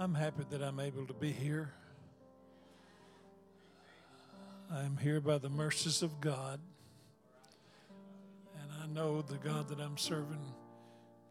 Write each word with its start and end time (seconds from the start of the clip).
I'm 0.00 0.14
happy 0.14 0.44
that 0.50 0.62
I'm 0.62 0.78
able 0.78 1.06
to 1.06 1.12
be 1.12 1.32
here. 1.32 1.72
I'm 4.72 4.96
here 4.96 5.20
by 5.20 5.38
the 5.38 5.48
mercies 5.48 6.02
of 6.02 6.20
God. 6.20 6.60
And 8.60 8.70
I 8.80 8.86
know 8.86 9.22
the 9.22 9.38
God 9.38 9.68
that 9.70 9.80
I'm 9.80 9.96
serving 9.96 10.54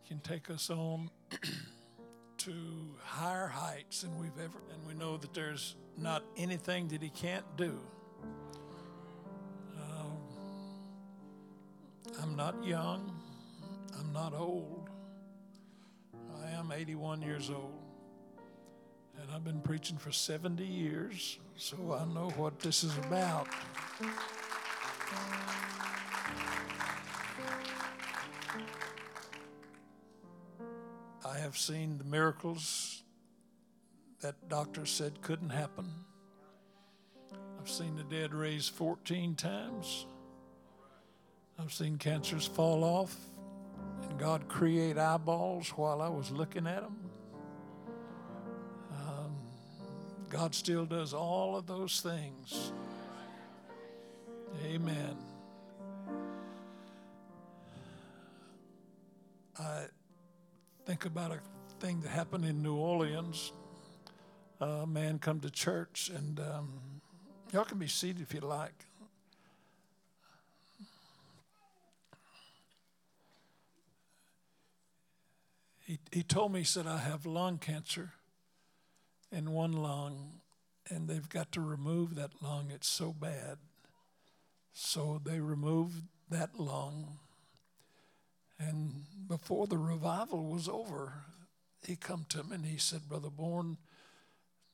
can 0.05 0.19
take 0.19 0.49
us 0.49 0.69
on 0.69 1.09
to 2.39 2.53
higher 3.05 3.47
heights 3.47 4.01
than 4.01 4.19
we've 4.19 4.37
ever. 4.37 4.59
And 4.73 4.85
we 4.85 4.93
know 4.93 5.15
that 5.15 5.33
there's 5.33 5.77
not 5.97 6.25
anything 6.35 6.89
that 6.89 7.01
He 7.01 7.09
can't 7.09 7.45
do. 7.55 7.79
Um, 9.77 10.17
I'm 12.21 12.35
not 12.35 12.61
young. 12.65 13.17
I'm 13.97 14.11
not 14.11 14.33
old. 14.33 14.89
I 16.43 16.49
am 16.51 16.73
81 16.73 17.21
years 17.21 17.49
old. 17.49 17.76
And 19.21 19.31
I've 19.33 19.43
been 19.43 19.61
preaching 19.61 19.97
for 19.97 20.11
70 20.11 20.63
years, 20.63 21.39
so 21.55 21.97
I 21.99 22.05
know 22.13 22.29
what 22.35 22.59
this 22.59 22.83
is 22.83 22.97
about. 22.99 23.47
I 31.25 31.39
have 31.39 31.57
seen 31.57 31.97
the 31.97 32.03
miracles 32.03 33.03
that 34.21 34.35
doctors 34.49 34.89
said 34.89 35.21
couldn't 35.21 35.49
happen. 35.49 35.91
I've 37.59 37.69
seen 37.69 37.95
the 37.95 38.03
dead 38.03 38.33
raised 38.33 38.73
14 38.73 39.35
times. 39.35 40.05
I've 41.59 41.73
seen 41.73 41.97
cancers 41.97 42.45
fall 42.45 42.83
off 42.83 43.15
and 44.03 44.17
God 44.19 44.47
create 44.47 44.97
eyeballs 44.97 45.69
while 45.69 46.01
I 46.01 46.07
was 46.07 46.31
looking 46.31 46.67
at 46.67 46.81
them. 46.81 46.95
God 50.29 50.53
still 50.53 50.85
does 50.85 51.13
all 51.13 51.55
of 51.55 51.67
those 51.67 52.01
things. 52.01 52.73
Amen. 54.65 55.17
I 59.57 59.85
think 60.85 61.05
about 61.05 61.31
a 61.31 61.39
thing 61.79 62.01
that 62.01 62.09
happened 62.09 62.43
in 62.43 62.61
New 62.61 62.75
Orleans. 62.75 63.53
A 64.59 64.85
man 64.85 65.19
come 65.19 65.39
to 65.41 65.49
church, 65.49 66.11
and 66.13 66.39
um, 66.39 66.73
y'all 67.53 67.63
can 67.63 67.77
be 67.77 67.87
seated 67.87 68.21
if 68.21 68.33
you 68.33 68.41
like. 68.41 68.85
He, 75.85 75.99
he 76.11 76.21
told 76.21 76.51
me, 76.51 76.59
he 76.59 76.65
said, 76.65 76.85
I 76.85 76.97
have 76.97 77.25
lung 77.25 77.59
cancer 77.59 78.11
in 79.31 79.51
one 79.51 79.73
lung, 79.73 80.41
and 80.89 81.07
they've 81.07 81.29
got 81.29 81.51
to 81.53 81.61
remove 81.61 82.15
that 82.15 82.41
lung. 82.41 82.71
It's 82.73 82.87
so 82.87 83.13
bad. 83.13 83.57
So 84.73 85.21
they 85.23 85.39
removed 85.39 86.03
that 86.29 86.59
lung. 86.59 87.19
And 88.59 89.03
before 89.27 89.67
the 89.67 89.77
revival 89.77 90.45
was 90.45 90.67
over, 90.67 91.13
he 91.85 91.95
come 91.95 92.25
to 92.29 92.43
me 92.43 92.55
and 92.55 92.65
he 92.65 92.77
said, 92.77 93.07
Brother 93.07 93.29
Bourne, 93.29 93.77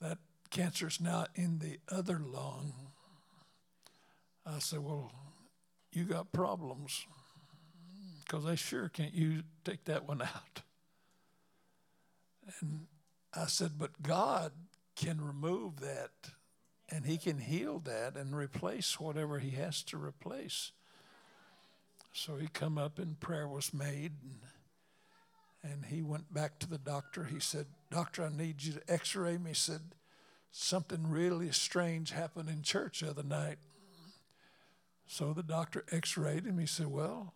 that 0.02 0.18
cancer's 0.50 1.02
now 1.02 1.26
in 1.36 1.60
the 1.60 1.80
other 1.90 2.20
lung. 2.20 2.74
I 4.46 4.60
said, 4.60 4.80
Well, 4.80 5.12
you 5.92 6.06
got 6.06 6.32
problems 6.32 7.06
because 8.26 8.46
they 8.46 8.56
sure 8.56 8.90
can't 8.90 9.14
you 9.14 9.44
take 9.64 9.86
that 9.86 10.08
one 10.08 10.22
out. 10.22 10.62
And 12.60 12.88
I 13.36 13.48
said, 13.48 13.72
But 13.78 14.02
God 14.02 14.52
can 14.96 15.20
remove 15.20 15.80
that 15.80 16.12
and 16.90 17.06
He 17.06 17.18
can 17.18 17.40
heal 17.40 17.80
that 17.80 18.16
and 18.16 18.36
replace 18.36 19.00
whatever 19.00 19.40
He 19.40 19.52
has 19.52 19.84
to 19.84 19.98
replace. 19.98 20.72
So 22.14 22.36
he 22.36 22.48
come 22.48 22.78
up 22.78 23.00
and 23.00 23.20
prayer 23.20 23.48
was 23.48 23.74
made 23.74 24.12
and, 24.22 25.72
and 25.72 25.86
he 25.86 26.04
went 26.04 26.32
back 26.32 26.60
to 26.60 26.70
the 26.70 26.78
doctor. 26.78 27.24
He 27.24 27.40
said, 27.40 27.66
Doctor, 27.90 28.24
I 28.24 28.30
need 28.30 28.62
you 28.64 28.74
to 28.74 28.82
x-ray 28.88 29.40
me. 29.40 29.50
He 29.50 29.56
said, 29.56 29.82
something 30.52 31.10
really 31.10 31.52
strange 31.52 32.12
happened 32.12 32.50
in 32.50 32.62
church 32.62 33.00
the 33.00 33.10
other 33.10 33.24
night. 33.24 33.58
So 35.08 35.34
the 35.34 35.44
doctor 35.44 35.84
x-rayed 35.92 36.46
him. 36.46 36.60
He 36.60 36.68
said, 36.68 36.88
well, 36.88 37.34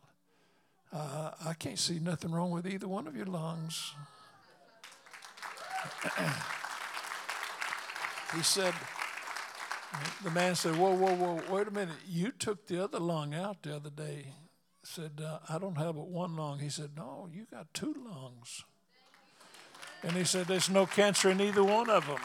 uh, 0.93 1.31
I 1.43 1.53
can't 1.53 1.79
see 1.79 1.99
nothing 1.99 2.31
wrong 2.31 2.51
with 2.51 2.67
either 2.67 2.87
one 2.87 3.07
of 3.07 3.15
your 3.15 3.25
lungs. 3.25 3.93
he 8.35 8.43
said, 8.43 8.73
the 10.23 10.31
man 10.31 10.55
said, 10.55 10.75
Whoa, 10.75 10.95
whoa, 10.95 11.15
whoa, 11.15 11.41
wait 11.49 11.67
a 11.67 11.71
minute. 11.71 11.95
You 12.07 12.31
took 12.31 12.67
the 12.67 12.83
other 12.83 12.99
lung 12.99 13.33
out 13.33 13.63
the 13.63 13.75
other 13.75 13.89
day. 13.89 14.33
said, 14.83 15.21
uh, 15.23 15.39
I 15.49 15.57
don't 15.57 15.77
have 15.77 15.95
but 15.95 16.07
one 16.07 16.35
lung. 16.35 16.59
He 16.59 16.69
said, 16.69 16.91
No, 16.95 17.29
you 17.31 17.45
got 17.49 17.73
two 17.73 17.95
lungs. 18.05 18.63
And 20.03 20.13
he 20.13 20.23
said, 20.23 20.47
There's 20.47 20.69
no 20.69 20.85
cancer 20.85 21.29
in 21.29 21.41
either 21.41 21.63
one 21.63 21.89
of 21.89 22.05
them. 22.05 22.19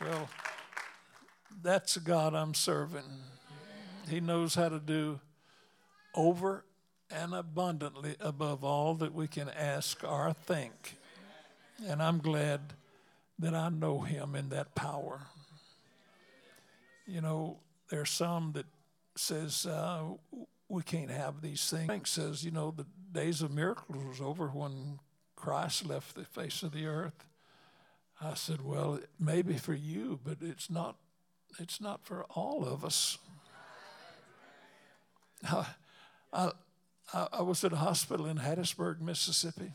Well, 0.00 0.28
that's 1.62 1.94
the 1.94 2.00
God 2.00 2.34
I'm 2.34 2.54
serving. 2.54 3.02
He 4.08 4.20
knows 4.20 4.54
how 4.54 4.68
to 4.68 4.78
do 4.78 5.20
over 6.14 6.64
and 7.10 7.34
abundantly 7.34 8.16
above 8.20 8.64
all 8.64 8.94
that 8.94 9.14
we 9.14 9.26
can 9.26 9.48
ask 9.48 10.04
or 10.04 10.32
think. 10.32 10.96
And 11.86 12.02
I'm 12.02 12.18
glad 12.18 12.60
that 13.38 13.54
I 13.54 13.68
know 13.68 14.00
him 14.00 14.34
in 14.34 14.48
that 14.50 14.74
power. 14.74 15.20
You 17.06 17.20
know, 17.20 17.58
there's 17.88 18.10
some 18.10 18.52
that 18.52 18.66
says 19.16 19.64
uh, 19.64 20.02
we 20.68 20.82
can't 20.82 21.10
have 21.10 21.40
these 21.40 21.68
things. 21.70 21.86
Frank 21.86 22.06
says, 22.06 22.44
you 22.44 22.50
know, 22.50 22.72
the 22.76 22.86
days 23.12 23.40
of 23.42 23.52
miracles 23.52 24.04
was 24.04 24.20
over 24.20 24.48
when 24.48 24.98
Christ 25.36 25.86
left 25.86 26.14
the 26.14 26.24
face 26.24 26.62
of 26.62 26.72
the 26.72 26.86
earth. 26.86 27.24
I 28.20 28.34
said, 28.34 28.60
well, 28.62 28.98
maybe 29.18 29.54
for 29.54 29.74
you, 29.74 30.18
but 30.24 30.38
it's 30.40 30.68
not. 30.68 30.96
It's 31.58 31.80
not 31.80 32.04
for 32.04 32.24
all 32.24 32.66
of 32.66 32.84
us. 32.84 33.16
I, 35.50 35.66
I, 36.32 36.50
I 37.14 37.40
was 37.40 37.64
at 37.64 37.72
a 37.72 37.76
hospital 37.76 38.26
in 38.26 38.36
Hattiesburg, 38.36 39.00
Mississippi, 39.00 39.72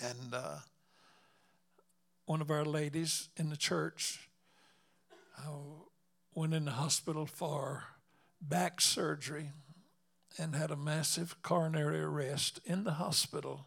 and 0.00 0.34
uh, 0.34 0.56
one 2.26 2.40
of 2.40 2.50
our 2.50 2.64
ladies 2.64 3.28
in 3.36 3.50
the 3.50 3.56
church 3.56 4.28
uh, 5.38 5.50
went 6.34 6.54
in 6.54 6.64
the 6.64 6.72
hospital 6.72 7.24
for 7.24 7.84
back 8.40 8.80
surgery 8.80 9.50
and 10.36 10.56
had 10.56 10.72
a 10.72 10.76
massive 10.76 11.40
coronary 11.42 12.00
arrest 12.00 12.58
in 12.64 12.82
the 12.82 12.94
hospital. 12.94 13.66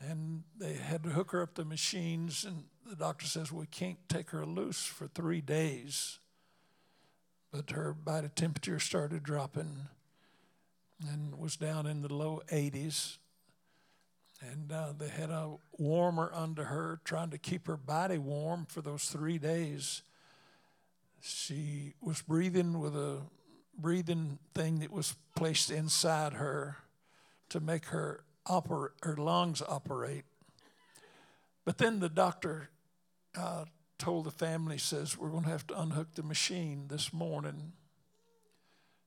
And 0.00 0.42
they 0.58 0.74
had 0.74 1.04
to 1.04 1.10
hook 1.10 1.30
her 1.30 1.42
up 1.42 1.54
to 1.54 1.64
machines, 1.64 2.44
and 2.44 2.64
the 2.84 2.96
doctor 2.96 3.26
says, 3.26 3.52
We 3.52 3.66
can't 3.66 4.08
take 4.08 4.30
her 4.30 4.44
loose 4.44 4.84
for 4.84 5.06
three 5.06 5.40
days. 5.40 6.18
But 7.52 7.70
her 7.70 7.92
body 7.92 8.30
temperature 8.34 8.80
started 8.80 9.22
dropping 9.22 9.86
and 11.12 11.38
was 11.38 11.56
down 11.56 11.86
in 11.86 12.02
the 12.02 12.12
low 12.12 12.42
80s. 12.50 13.18
And 14.40 14.72
uh, 14.72 14.92
they 14.98 15.08
had 15.08 15.30
a 15.30 15.56
warmer 15.78 16.30
under 16.34 16.64
her, 16.64 17.00
trying 17.04 17.30
to 17.30 17.38
keep 17.38 17.66
her 17.66 17.76
body 17.76 18.18
warm 18.18 18.66
for 18.68 18.82
those 18.82 19.04
three 19.04 19.38
days. 19.38 20.02
She 21.22 21.94
was 22.02 22.20
breathing 22.20 22.80
with 22.80 22.94
a 22.94 23.20
breathing 23.78 24.38
thing 24.54 24.80
that 24.80 24.92
was 24.92 25.14
placed 25.34 25.70
inside 25.70 26.34
her 26.34 26.76
to 27.48 27.60
make 27.60 27.86
her 27.86 28.24
oper- 28.46 28.90
her 29.02 29.16
lungs 29.16 29.62
operate. 29.66 30.24
But 31.64 31.78
then 31.78 32.00
the 32.00 32.08
doctor 32.08 32.68
uh, 33.36 33.64
told 33.98 34.24
the 34.26 34.30
family, 34.30 34.78
says, 34.78 35.16
we're 35.16 35.30
going 35.30 35.44
to 35.44 35.50
have 35.50 35.66
to 35.68 35.80
unhook 35.80 36.14
the 36.14 36.22
machine 36.22 36.86
this 36.88 37.12
morning. 37.12 37.72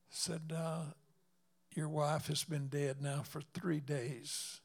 Said, 0.10 0.54
uh, 0.56 0.86
your 1.76 1.90
wife 1.90 2.28
has 2.28 2.44
been 2.44 2.68
dead 2.68 3.02
now 3.02 3.22
for 3.24 3.42
three 3.54 3.80
days. 3.80 4.62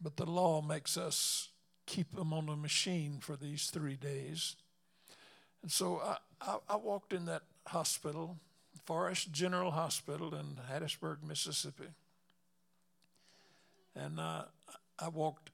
But 0.00 0.16
the 0.16 0.26
law 0.26 0.60
makes 0.60 0.96
us 0.96 1.48
keep 1.86 2.14
them 2.14 2.32
on 2.32 2.46
the 2.46 2.56
machine 2.56 3.18
for 3.20 3.36
these 3.36 3.70
three 3.70 3.96
days. 3.96 4.56
And 5.62 5.70
so 5.70 6.00
I, 6.04 6.16
I, 6.40 6.56
I 6.70 6.76
walked 6.76 7.12
in 7.12 7.26
that 7.26 7.42
hospital, 7.68 8.36
Forrest 8.84 9.30
General 9.30 9.70
Hospital 9.70 10.34
in 10.34 10.58
Hattiesburg, 10.70 11.22
Mississippi. 11.22 11.88
And 13.94 14.18
uh, 14.18 14.44
I 14.98 15.08
walked 15.08 15.50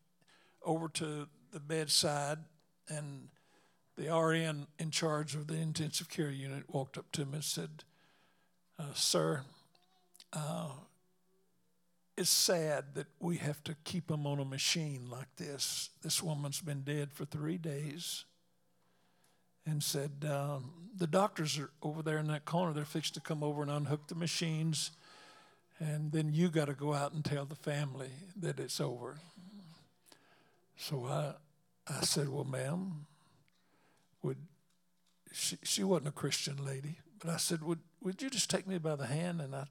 over 0.64 0.88
to 0.88 1.28
the 1.52 1.60
bedside, 1.60 2.38
and 2.88 3.28
the 3.96 4.14
RN 4.14 4.66
in 4.78 4.90
charge 4.90 5.34
of 5.34 5.46
the 5.46 5.56
intensive 5.56 6.08
care 6.08 6.30
unit 6.30 6.64
walked 6.68 6.96
up 6.96 7.10
to 7.12 7.26
me 7.26 7.34
and 7.34 7.44
said, 7.44 7.84
uh, 8.78 8.94
Sir, 8.94 9.42
uh, 10.32 10.70
it's 12.16 12.30
sad 12.30 12.94
that 12.94 13.06
we 13.20 13.36
have 13.36 13.62
to 13.64 13.76
keep 13.84 14.08
them 14.08 14.26
on 14.26 14.40
a 14.40 14.44
machine 14.44 15.08
like 15.08 15.34
this. 15.36 15.90
This 16.02 16.22
woman's 16.22 16.60
been 16.60 16.82
dead 16.82 17.12
for 17.12 17.24
three 17.24 17.58
days 17.58 18.24
and 19.64 19.82
said, 19.82 20.26
um, 20.28 20.72
The 20.96 21.06
doctors 21.06 21.58
are 21.58 21.70
over 21.82 22.02
there 22.02 22.18
in 22.18 22.26
that 22.28 22.44
corner. 22.44 22.72
They're 22.72 22.84
fixed 22.84 23.14
to 23.14 23.20
come 23.20 23.42
over 23.44 23.62
and 23.62 23.70
unhook 23.70 24.08
the 24.08 24.14
machines. 24.14 24.90
And 25.78 26.10
then 26.10 26.32
you 26.32 26.48
got 26.48 26.64
to 26.64 26.74
go 26.74 26.92
out 26.92 27.12
and 27.12 27.24
tell 27.24 27.44
the 27.44 27.54
family 27.54 28.10
that 28.36 28.58
it's 28.58 28.80
over. 28.80 29.18
So 30.76 31.06
I, 31.06 31.34
I 31.86 32.00
said, 32.00 32.28
Well, 32.28 32.44
ma'am, 32.44 33.06
would 34.22 34.38
she, 35.32 35.56
she 35.62 35.84
wasn't 35.84 36.08
a 36.08 36.12
Christian 36.12 36.64
lady, 36.64 36.98
but 37.20 37.30
I 37.30 37.36
said, 37.36 37.62
would, 37.62 37.80
would 38.02 38.22
you 38.22 38.30
just 38.30 38.50
take 38.50 38.66
me 38.66 38.78
by 38.78 38.96
the 38.96 39.06
hand? 39.06 39.40
And 39.40 39.54
I 39.54 39.64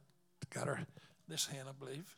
got 0.49 0.67
her 0.67 0.85
this 1.27 1.47
hand, 1.47 1.67
I 1.69 1.73
believe. 1.73 2.15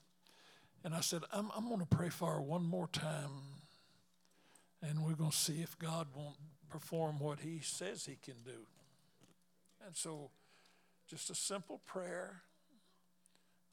And 0.84 0.94
I 0.94 1.02
said, 1.02 1.24
I'm, 1.34 1.50
I'm 1.56 1.68
going 1.68 1.80
to 1.81 1.86
pray 1.86 2.10
for 2.10 2.34
her 2.34 2.42
one 2.42 2.64
more 2.64 2.88
time. 2.88 3.31
And 4.81 5.04
we're 5.04 5.14
going 5.14 5.31
to 5.31 5.36
see 5.36 5.62
if 5.62 5.78
God 5.78 6.08
won't 6.16 6.38
perform 6.70 7.20
what 7.20 7.40
He 7.40 7.60
says 7.62 8.06
He 8.06 8.18
can 8.22 8.42
do. 8.46 8.66
And 9.86 9.96
so, 9.96 10.30
just 11.08 11.30
a 11.30 11.36
simple 11.36 11.81
prayer. 11.86 12.42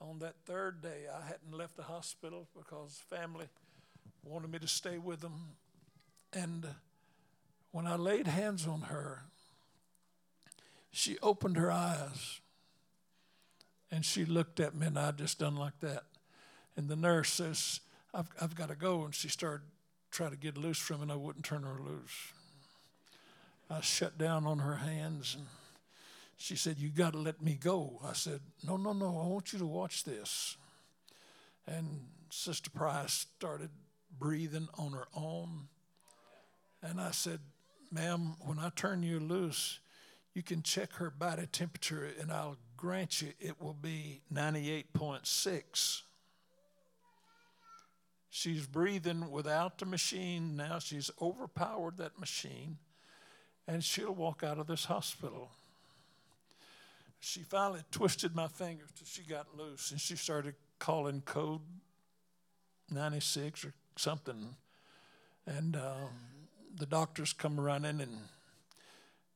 On 0.01 0.19
that 0.19 0.35
third 0.45 0.83
day, 0.83 1.05
I 1.11 1.27
hadn't 1.27 1.57
left 1.57 1.77
the 1.77 1.85
hospital 1.85 2.49
because 2.55 3.01
family 3.09 3.47
wanted 4.25 4.51
me 4.51 4.59
to 4.59 4.69
stay 4.69 4.99
with 4.99 5.21
them. 5.21 5.57
And 6.33 6.67
when 7.71 7.87
I 7.87 7.97
laid 7.97 8.27
hands 8.27 8.67
on 8.67 8.83
her, 8.83 9.23
she 10.91 11.19
opened 11.23 11.57
her 11.57 11.71
eyes 11.71 12.41
and 13.91 14.05
she 14.05 14.25
looked 14.25 14.61
at 14.61 14.75
me, 14.75 14.87
and 14.87 14.99
I 14.99 15.13
just 15.13 15.39
done 15.39 15.57
like 15.57 15.79
that. 15.81 16.05
And 16.77 16.89
the 16.89 16.97
nurse 16.97 17.31
says, 17.31 17.81
I've, 18.13 18.29
I've 18.41 18.55
got 18.55 18.69
to 18.69 18.75
go. 18.75 19.05
And 19.05 19.15
she 19.15 19.29
started 19.29 19.67
trying 20.11 20.31
to 20.31 20.37
get 20.37 20.57
loose 20.57 20.79
from 20.79 21.01
it, 21.01 21.03
and 21.03 21.13
I 21.13 21.17
wouldn't 21.17 21.45
turn 21.45 21.63
her 21.63 21.81
loose. 21.81 22.33
I 23.71 23.81
shut 23.81 24.19
down 24.19 24.47
on 24.47 24.59
her 24.61 24.77
hands, 24.77 25.37
and 25.37 25.47
she 26.37 26.57
said, 26.57 26.79
You 26.79 26.89
got 26.89 27.13
to 27.13 27.19
let 27.19 27.43
me 27.43 27.59
go. 27.61 28.01
I 28.05 28.13
said, 28.13 28.41
No, 28.65 28.77
no, 28.77 28.93
no, 28.93 29.21
I 29.23 29.27
want 29.27 29.53
you 29.53 29.59
to 29.59 29.67
watch 29.67 30.05
this. 30.05 30.57
And 31.67 32.07
Sister 32.31 32.71
Price 32.71 33.27
started 33.37 33.71
breathing 34.19 34.69
on 34.79 34.93
her 34.93 35.09
own. 35.15 35.69
And 36.83 37.01
I 37.01 37.11
said, 37.11 37.41
Ma'am, 37.91 38.37
when 38.41 38.59
I 38.59 38.71
turn 38.75 39.03
you 39.03 39.19
loose, 39.19 39.81
you 40.35 40.43
can 40.43 40.63
check 40.63 40.93
her 40.95 41.11
body 41.11 41.47
temperature, 41.51 42.09
and 42.21 42.31
I'll 42.31 42.59
grant 42.87 43.21
you 43.21 43.33
it 43.41 43.61
will 43.61 43.75
be 43.75 44.21
98.6. 44.33 46.03
She's 48.31 48.65
breathing 48.65 49.29
without 49.29 49.79
the 49.79 49.87
machine 49.87 50.57
now. 50.57 50.79
She's 50.79 51.11
overpowered 51.21 51.97
that 51.97 52.17
machine, 52.21 52.79
and 53.67 53.83
she'll 53.83 54.15
walk 54.15 54.45
out 54.45 54.59
of 54.59 54.69
this 54.69 54.85
hospital. 54.85 55.51
She 57.19 57.41
finally 57.41 57.81
twisted 57.91 58.37
my 58.37 58.47
fingers 58.47 58.91
till 58.97 59.07
she 59.07 59.23
got 59.23 59.47
loose, 59.59 59.91
and 59.91 60.01
she 60.01 60.15
started 60.15 60.55
calling 60.79 61.23
code 61.23 61.63
96 62.93 63.65
or 63.65 63.75
something. 63.97 64.55
And 65.45 65.75
um, 65.75 66.11
the 66.79 66.87
doctors 66.87 67.33
come 67.33 67.59
running 67.59 68.01
and 68.01 68.17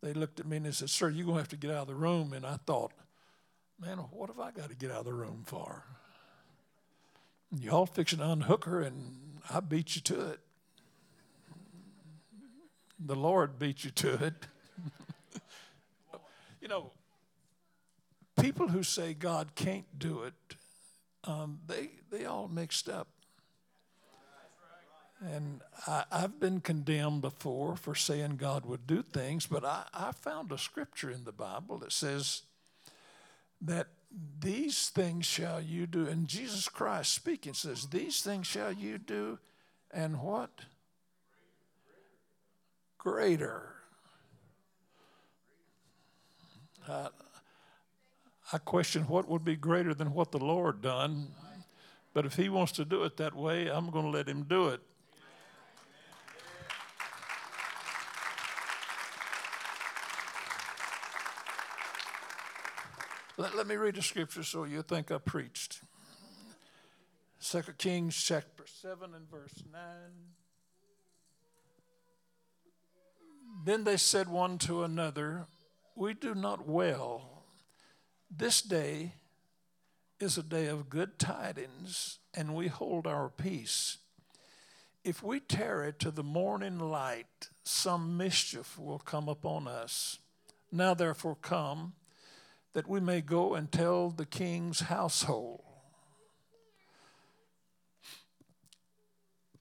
they 0.02 0.12
looked 0.12 0.38
at 0.38 0.46
me 0.46 0.58
and 0.58 0.66
they 0.66 0.70
said, 0.70 0.88
Sir, 0.88 1.10
you're 1.10 1.26
going 1.26 1.38
to 1.38 1.42
have 1.42 1.48
to 1.48 1.56
get 1.56 1.72
out 1.72 1.82
of 1.82 1.88
the 1.88 1.94
room. 1.94 2.32
And 2.32 2.46
I 2.46 2.56
thought, 2.64 2.92
man, 3.80 3.98
what 3.98 4.28
have 4.28 4.38
I 4.38 4.50
got 4.50 4.68
to 4.68 4.76
get 4.76 4.90
out 4.90 4.98
of 4.98 5.04
the 5.06 5.14
room 5.14 5.42
for? 5.46 5.84
Y'all 7.58 7.86
fixing 7.86 8.18
to 8.18 8.30
unhook 8.30 8.64
her, 8.66 8.80
and 8.80 9.16
I 9.48 9.60
beat 9.60 9.96
you 9.96 10.02
to 10.02 10.30
it. 10.30 10.40
The 12.98 13.16
Lord 13.16 13.58
beat 13.58 13.84
you 13.84 13.90
to 13.90 14.24
it. 14.24 14.46
you 16.60 16.68
know, 16.68 16.92
people 18.40 18.68
who 18.68 18.82
say 18.82 19.14
God 19.14 19.54
can't 19.54 19.98
do 19.98 20.22
it, 20.22 20.34
um, 21.24 21.60
they, 21.66 21.90
they 22.10 22.26
all 22.26 22.48
mixed 22.48 22.88
up. 22.88 23.08
And 25.22 25.60
I, 25.86 26.04
have 26.12 26.40
been 26.40 26.60
condemned 26.60 27.20
before 27.20 27.76
for 27.76 27.94
saying 27.94 28.36
God 28.36 28.64
would 28.64 28.86
do 28.86 29.02
things, 29.02 29.46
but 29.46 29.64
I, 29.64 29.84
I 29.92 30.12
found 30.12 30.50
a 30.50 30.56
scripture 30.56 31.10
in 31.10 31.24
the 31.24 31.32
Bible 31.32 31.76
that 31.78 31.92
says 31.92 32.42
that 33.60 33.88
these 34.40 34.88
things 34.88 35.26
shall 35.26 35.60
you 35.60 35.86
do. 35.86 36.06
And 36.06 36.26
Jesus 36.26 36.68
Christ 36.68 37.12
speaking 37.12 37.54
says, 37.54 37.86
These 37.86 38.22
things 38.22 38.46
shall 38.46 38.72
you 38.72 38.98
do, 38.98 39.38
and 39.90 40.20
what? 40.20 40.50
Greater. 42.98 43.74
Uh, 46.88 47.08
I 48.52 48.58
question 48.58 49.02
what 49.04 49.28
would 49.28 49.44
be 49.44 49.54
greater 49.54 49.94
than 49.94 50.12
what 50.12 50.32
the 50.32 50.38
Lord 50.38 50.82
done. 50.82 51.28
But 52.12 52.26
if 52.26 52.34
he 52.34 52.48
wants 52.48 52.72
to 52.72 52.84
do 52.84 53.04
it 53.04 53.16
that 53.18 53.36
way, 53.36 53.68
I'm 53.68 53.90
going 53.90 54.04
to 54.04 54.10
let 54.10 54.28
him 54.28 54.42
do 54.42 54.68
it. 54.68 54.80
Let, 63.40 63.56
let 63.56 63.66
me 63.66 63.76
read 63.76 63.94
the 63.94 64.02
scripture 64.02 64.42
so 64.42 64.64
you 64.64 64.82
think 64.82 65.10
I 65.10 65.16
preached. 65.16 65.80
Second 67.38 67.78
Kings 67.78 68.14
chapter 68.14 68.64
7 68.66 69.14
and 69.14 69.30
verse 69.30 69.62
9. 69.72 69.82
Then 73.64 73.84
they 73.84 73.96
said 73.96 74.28
one 74.28 74.58
to 74.58 74.82
another, 74.82 75.46
We 75.96 76.12
do 76.12 76.34
not 76.34 76.68
well. 76.68 77.44
This 78.30 78.60
day 78.60 79.14
is 80.18 80.36
a 80.36 80.42
day 80.42 80.66
of 80.66 80.90
good 80.90 81.18
tidings, 81.18 82.18
and 82.34 82.54
we 82.54 82.68
hold 82.68 83.06
our 83.06 83.30
peace. 83.30 83.96
If 85.02 85.22
we 85.22 85.40
tarry 85.40 85.94
to 85.94 86.10
the 86.10 86.22
morning 86.22 86.78
light, 86.78 87.48
some 87.62 88.18
mischief 88.18 88.78
will 88.78 88.98
come 88.98 89.30
upon 89.30 89.66
us. 89.66 90.18
Now, 90.70 90.92
therefore, 90.92 91.38
come 91.40 91.94
that 92.72 92.88
we 92.88 93.00
may 93.00 93.20
go 93.20 93.54
and 93.54 93.70
tell 93.70 94.10
the 94.10 94.26
king's 94.26 94.80
household. 94.80 95.62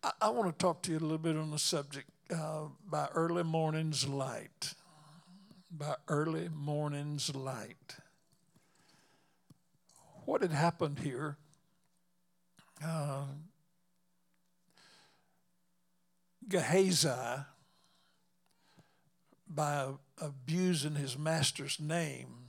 I, 0.03 0.11
I 0.21 0.29
want 0.29 0.47
to 0.47 0.63
talk 0.63 0.81
to 0.83 0.91
you 0.91 0.97
a 0.97 0.99
little 0.99 1.17
bit 1.17 1.35
on 1.35 1.51
the 1.51 1.59
subject 1.59 2.09
uh, 2.33 2.65
by 2.87 3.07
early 3.13 3.43
morning's 3.43 4.07
light. 4.07 4.73
By 5.71 5.95
early 6.07 6.49
morning's 6.49 7.35
light. 7.35 7.95
What 10.25 10.41
had 10.41 10.51
happened 10.51 10.99
here? 10.99 11.37
Uh, 12.83 13.23
Gehazi, 16.47 17.09
by 19.47 19.87
abusing 20.19 20.95
his 20.95 21.17
master's 21.17 21.79
name, 21.79 22.48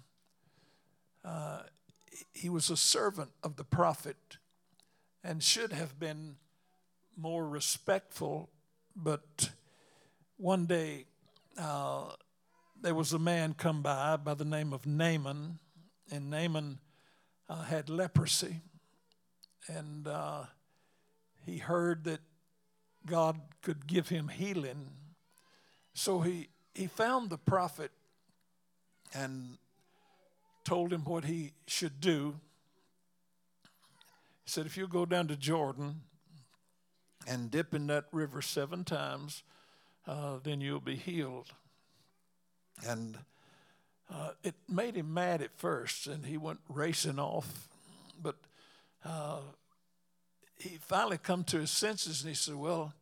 uh, 1.24 1.60
he 2.32 2.48
was 2.48 2.70
a 2.70 2.76
servant 2.76 3.30
of 3.42 3.56
the 3.56 3.64
prophet 3.64 4.38
and 5.22 5.42
should 5.42 5.72
have 5.72 5.98
been 5.98 6.36
more 7.16 7.46
respectful, 7.46 8.48
but 8.96 9.50
one 10.36 10.66
day 10.66 11.04
uh, 11.58 12.12
there 12.80 12.94
was 12.94 13.12
a 13.12 13.18
man 13.18 13.54
come 13.54 13.82
by 13.82 14.16
by 14.16 14.34
the 14.34 14.44
name 14.44 14.72
of 14.72 14.86
Naaman, 14.86 15.58
and 16.10 16.30
Naaman 16.30 16.78
uh, 17.48 17.62
had 17.62 17.90
leprosy, 17.90 18.62
and 19.66 20.08
uh, 20.08 20.44
he 21.44 21.58
heard 21.58 22.04
that 22.04 22.20
God 23.06 23.40
could 23.62 23.86
give 23.86 24.08
him 24.08 24.28
healing. 24.28 24.88
So 25.94 26.20
he, 26.20 26.48
he 26.74 26.86
found 26.86 27.30
the 27.30 27.38
prophet 27.38 27.90
and 29.14 29.58
told 30.70 30.92
him 30.92 31.02
what 31.02 31.24
he 31.24 31.50
should 31.66 32.00
do. 32.00 32.36
He 34.44 34.50
said, 34.50 34.66
If 34.66 34.76
you 34.76 34.86
go 34.86 35.04
down 35.04 35.26
to 35.26 35.34
Jordan 35.34 36.02
and 37.26 37.50
dip 37.50 37.74
in 37.74 37.88
that 37.88 38.04
river 38.12 38.40
seven 38.40 38.84
times, 38.84 39.42
uh, 40.06 40.38
then 40.44 40.60
you'll 40.60 40.78
be 40.78 40.94
healed. 40.94 41.48
And 42.86 43.18
uh, 44.14 44.30
it 44.44 44.54
made 44.68 44.94
him 44.94 45.12
mad 45.12 45.42
at 45.42 45.58
first, 45.58 46.06
and 46.06 46.24
he 46.24 46.36
went 46.36 46.60
racing 46.68 47.18
off. 47.18 47.66
But 48.22 48.36
uh, 49.04 49.40
he 50.56 50.78
finally 50.80 51.18
come 51.18 51.42
to 51.44 51.58
his 51.58 51.72
senses, 51.72 52.22
and 52.22 52.28
he 52.28 52.36
said, 52.36 52.54
"Well, 52.54 52.94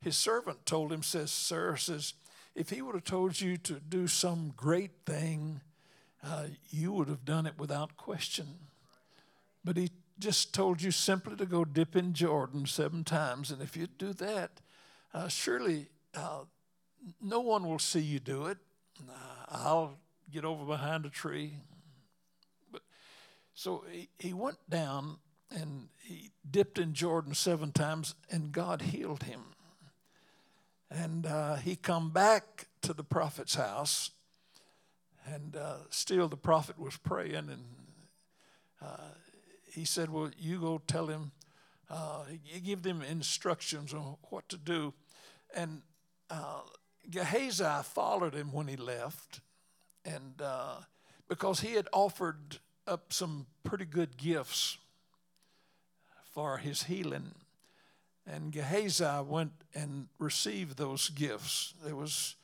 his 0.00 0.16
servant 0.16 0.64
told 0.64 0.92
him, 0.92 1.02
says, 1.02 1.32
sir, 1.32 1.74
says, 1.74 2.14
if 2.54 2.70
he 2.70 2.82
would 2.82 2.94
have 2.94 3.02
told 3.02 3.40
you 3.40 3.56
to 3.56 3.80
do 3.80 4.06
some 4.06 4.54
great 4.56 4.92
thing, 5.04 5.60
uh, 6.26 6.46
you 6.70 6.92
would 6.92 7.08
have 7.08 7.24
done 7.24 7.46
it 7.46 7.54
without 7.58 7.96
question. 7.96 8.46
But 9.64 9.76
he 9.76 9.90
just 10.18 10.52
told 10.52 10.82
you 10.82 10.90
simply 10.90 11.36
to 11.36 11.46
go 11.46 11.64
dip 11.64 11.94
in 11.94 12.14
Jordan 12.14 12.66
seven 12.66 13.04
times. 13.04 13.50
And 13.50 13.62
if 13.62 13.76
you 13.76 13.86
do 13.86 14.12
that, 14.14 14.50
uh, 15.14 15.28
surely 15.28 15.88
uh, 16.14 16.40
no 17.20 17.40
one 17.40 17.66
will 17.68 17.78
see 17.78 18.00
you 18.00 18.18
do 18.18 18.46
it. 18.46 18.58
Uh, 19.08 19.12
I'll 19.48 19.98
get 20.32 20.44
over 20.44 20.64
behind 20.64 21.06
a 21.06 21.10
tree. 21.10 21.54
But 22.72 22.82
so 23.54 23.84
he, 23.90 24.08
he 24.18 24.32
went 24.32 24.58
down 24.68 25.18
and 25.50 25.88
he 26.02 26.30
dipped 26.50 26.78
in 26.78 26.92
Jordan 26.92 27.34
seven 27.34 27.70
times, 27.70 28.14
and 28.30 28.50
God 28.50 28.82
healed 28.82 29.22
him. 29.22 29.40
And 30.90 31.26
uh, 31.26 31.56
he 31.56 31.76
come 31.76 32.10
back 32.10 32.66
to 32.82 32.92
the 32.92 33.04
prophet's 33.04 33.54
house, 33.54 34.10
and 35.32 35.56
uh, 35.56 35.76
still 35.90 36.28
the 36.28 36.36
prophet 36.36 36.78
was 36.78 36.96
praying, 36.96 37.34
and 37.34 37.64
uh, 38.82 39.14
he 39.72 39.84
said, 39.84 40.10
"Well, 40.10 40.30
you 40.38 40.60
go 40.60 40.80
tell 40.86 41.06
him. 41.06 41.32
Uh, 41.88 42.24
give 42.64 42.82
them 42.82 43.02
instructions 43.02 43.94
on 43.94 44.16
what 44.30 44.48
to 44.48 44.56
do." 44.56 44.94
And 45.54 45.82
uh, 46.30 46.60
Gehazi 47.10 47.82
followed 47.84 48.34
him 48.34 48.52
when 48.52 48.68
he 48.68 48.76
left, 48.76 49.40
and 50.04 50.40
uh, 50.42 50.76
because 51.28 51.60
he 51.60 51.74
had 51.74 51.88
offered 51.92 52.58
up 52.86 53.12
some 53.12 53.46
pretty 53.64 53.84
good 53.84 54.16
gifts 54.16 54.78
for 56.32 56.58
his 56.58 56.84
healing. 56.84 57.32
And 58.26 58.52
Gehazi 58.52 59.22
went 59.24 59.52
and 59.74 60.08
received 60.18 60.76
those 60.76 61.08
gifts. 61.10 61.74
There 61.84 61.94
was, 61.94 62.34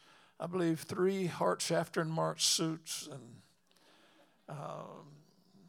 I 0.42 0.48
believe, 0.48 0.80
three 0.80 1.26
heart 1.26 1.62
shafter 1.62 2.00
and 2.00 2.10
march 2.10 2.44
suits 2.44 3.08
and 3.12 3.22
uh, 4.48 4.82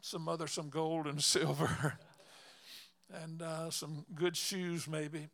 some 0.00 0.28
other, 0.28 0.48
some 0.48 0.68
gold 0.68 1.06
and 1.06 1.22
silver, 1.24 1.96
and 3.22 3.40
uh, 3.40 3.70
some 3.70 4.04
good 4.16 4.36
shoes 4.36 4.88
maybe. 4.88 5.28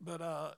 But 0.00 0.22
uh, 0.22 0.52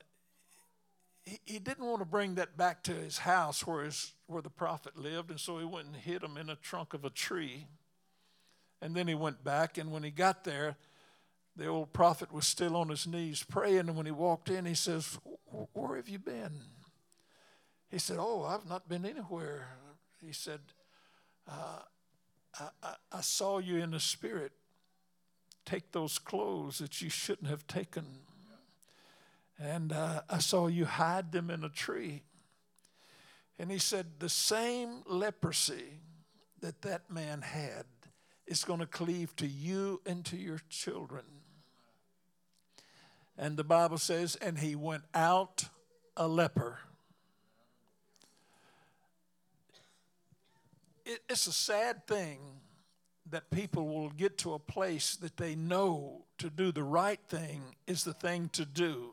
he, 1.25 1.41
he 1.45 1.59
didn't 1.59 1.85
want 1.85 1.99
to 1.99 2.05
bring 2.05 2.37
that 2.37 2.57
back 2.57 2.85
to 2.85 2.93
his 2.93 3.19
house 3.19 3.67
where, 3.67 3.83
his, 3.83 4.13
where 4.29 4.41
the 4.41 4.51
prophet 4.51 4.97
lived, 4.97 5.31
and 5.31 5.41
so 5.41 5.59
he 5.59 5.65
went 5.65 5.89
and 5.89 5.97
hid 5.97 6.21
them 6.23 6.37
in 6.37 6.49
a 6.49 6.55
trunk 6.55 6.95
of 6.95 7.05
a 7.05 7.11
tree. 7.11 7.67
And 8.81 8.95
then 8.95 9.09
he 9.09 9.17
went 9.17 9.43
back, 9.43 9.79
and 9.79 9.91
when 9.91 10.05
he 10.05 10.13
got 10.13 10.45
there, 10.45 10.77
the 11.57 11.67
old 11.67 11.93
prophet 11.93 12.33
was 12.33 12.47
still 12.47 12.77
on 12.77 12.89
his 12.89 13.05
knees 13.05 13.43
praying, 13.43 13.89
and 13.89 13.97
when 13.97 14.07
he 14.07 14.13
walked 14.13 14.49
in, 14.49 14.65
he 14.65 14.75
says, 14.75 15.19
Where 15.73 15.97
have 15.97 16.09
you 16.09 16.21
been? 16.21 16.53
He 17.93 17.99
said, 17.99 18.17
Oh, 18.19 18.43
I've 18.43 18.69
not 18.69 18.89
been 18.89 19.05
anywhere. 19.05 19.69
He 20.25 20.33
said, 20.33 20.61
uh, 21.49 21.81
I, 22.59 22.69
I, 22.83 22.95
I 23.13 23.21
saw 23.21 23.59
you 23.59 23.77
in 23.77 23.93
the 23.93 24.01
spirit 24.01 24.53
take 25.65 25.93
those 25.93 26.19
clothes 26.19 26.79
that 26.79 27.01
you 27.03 27.11
shouldn't 27.11 27.49
have 27.49 27.67
taken. 27.67 28.05
And 29.61 29.93
uh, 29.93 30.23
I 30.29 30.39
saw 30.39 30.67
you 30.67 30.87
hide 30.87 31.33
them 31.33 31.51
in 31.51 31.63
a 31.63 31.69
tree. 31.69 32.23
And 33.59 33.71
he 33.71 33.79
said, 33.79 34.07
The 34.19 34.29
same 34.29 35.03
leprosy 35.07 36.01
that 36.61 36.83
that 36.83 37.11
man 37.11 37.43
had 37.43 37.85
is 38.47 38.65
going 38.65 38.81
to 38.81 38.87
cleave 38.87 39.37
to 39.37 39.47
you 39.47 40.01
and 40.07 40.25
to 40.25 40.37
your 40.37 40.61
children. 40.71 41.25
And 43.37 43.57
the 43.57 43.65
Bible 43.65 43.99
says, 43.99 44.37
and 44.37 44.59
he 44.59 44.75
went 44.75 45.05
out 45.15 45.65
a 46.17 46.29
leper. 46.29 46.79
It, 51.05 51.21
it's 51.29 51.47
a 51.47 51.53
sad 51.53 52.07
thing 52.07 52.39
that 53.31 53.51
people 53.51 53.89
will 53.89 54.11
get 54.11 54.39
to 54.39 54.55
a 54.55 54.59
place 54.59 55.17
that 55.17 55.37
they 55.37 55.55
know 55.55 56.25
to 56.39 56.51
do 56.51 56.73
the 56.73 56.83
right 56.83 57.21
thing 57.29 57.63
is 57.87 58.05
the 58.05 58.13
thing 58.13 58.51
to 58.53 58.65
do. 58.65 59.13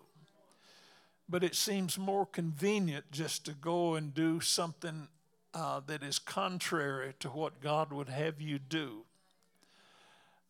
But 1.27 1.43
it 1.43 1.55
seems 1.55 1.97
more 1.97 2.25
convenient 2.25 3.11
just 3.11 3.45
to 3.45 3.53
go 3.53 3.95
and 3.95 4.13
do 4.13 4.39
something 4.39 5.07
uh, 5.53 5.81
that 5.87 6.03
is 6.03 6.19
contrary 6.19 7.13
to 7.19 7.29
what 7.29 7.61
God 7.61 7.93
would 7.93 8.09
have 8.09 8.41
you 8.41 8.59
do. 8.59 9.05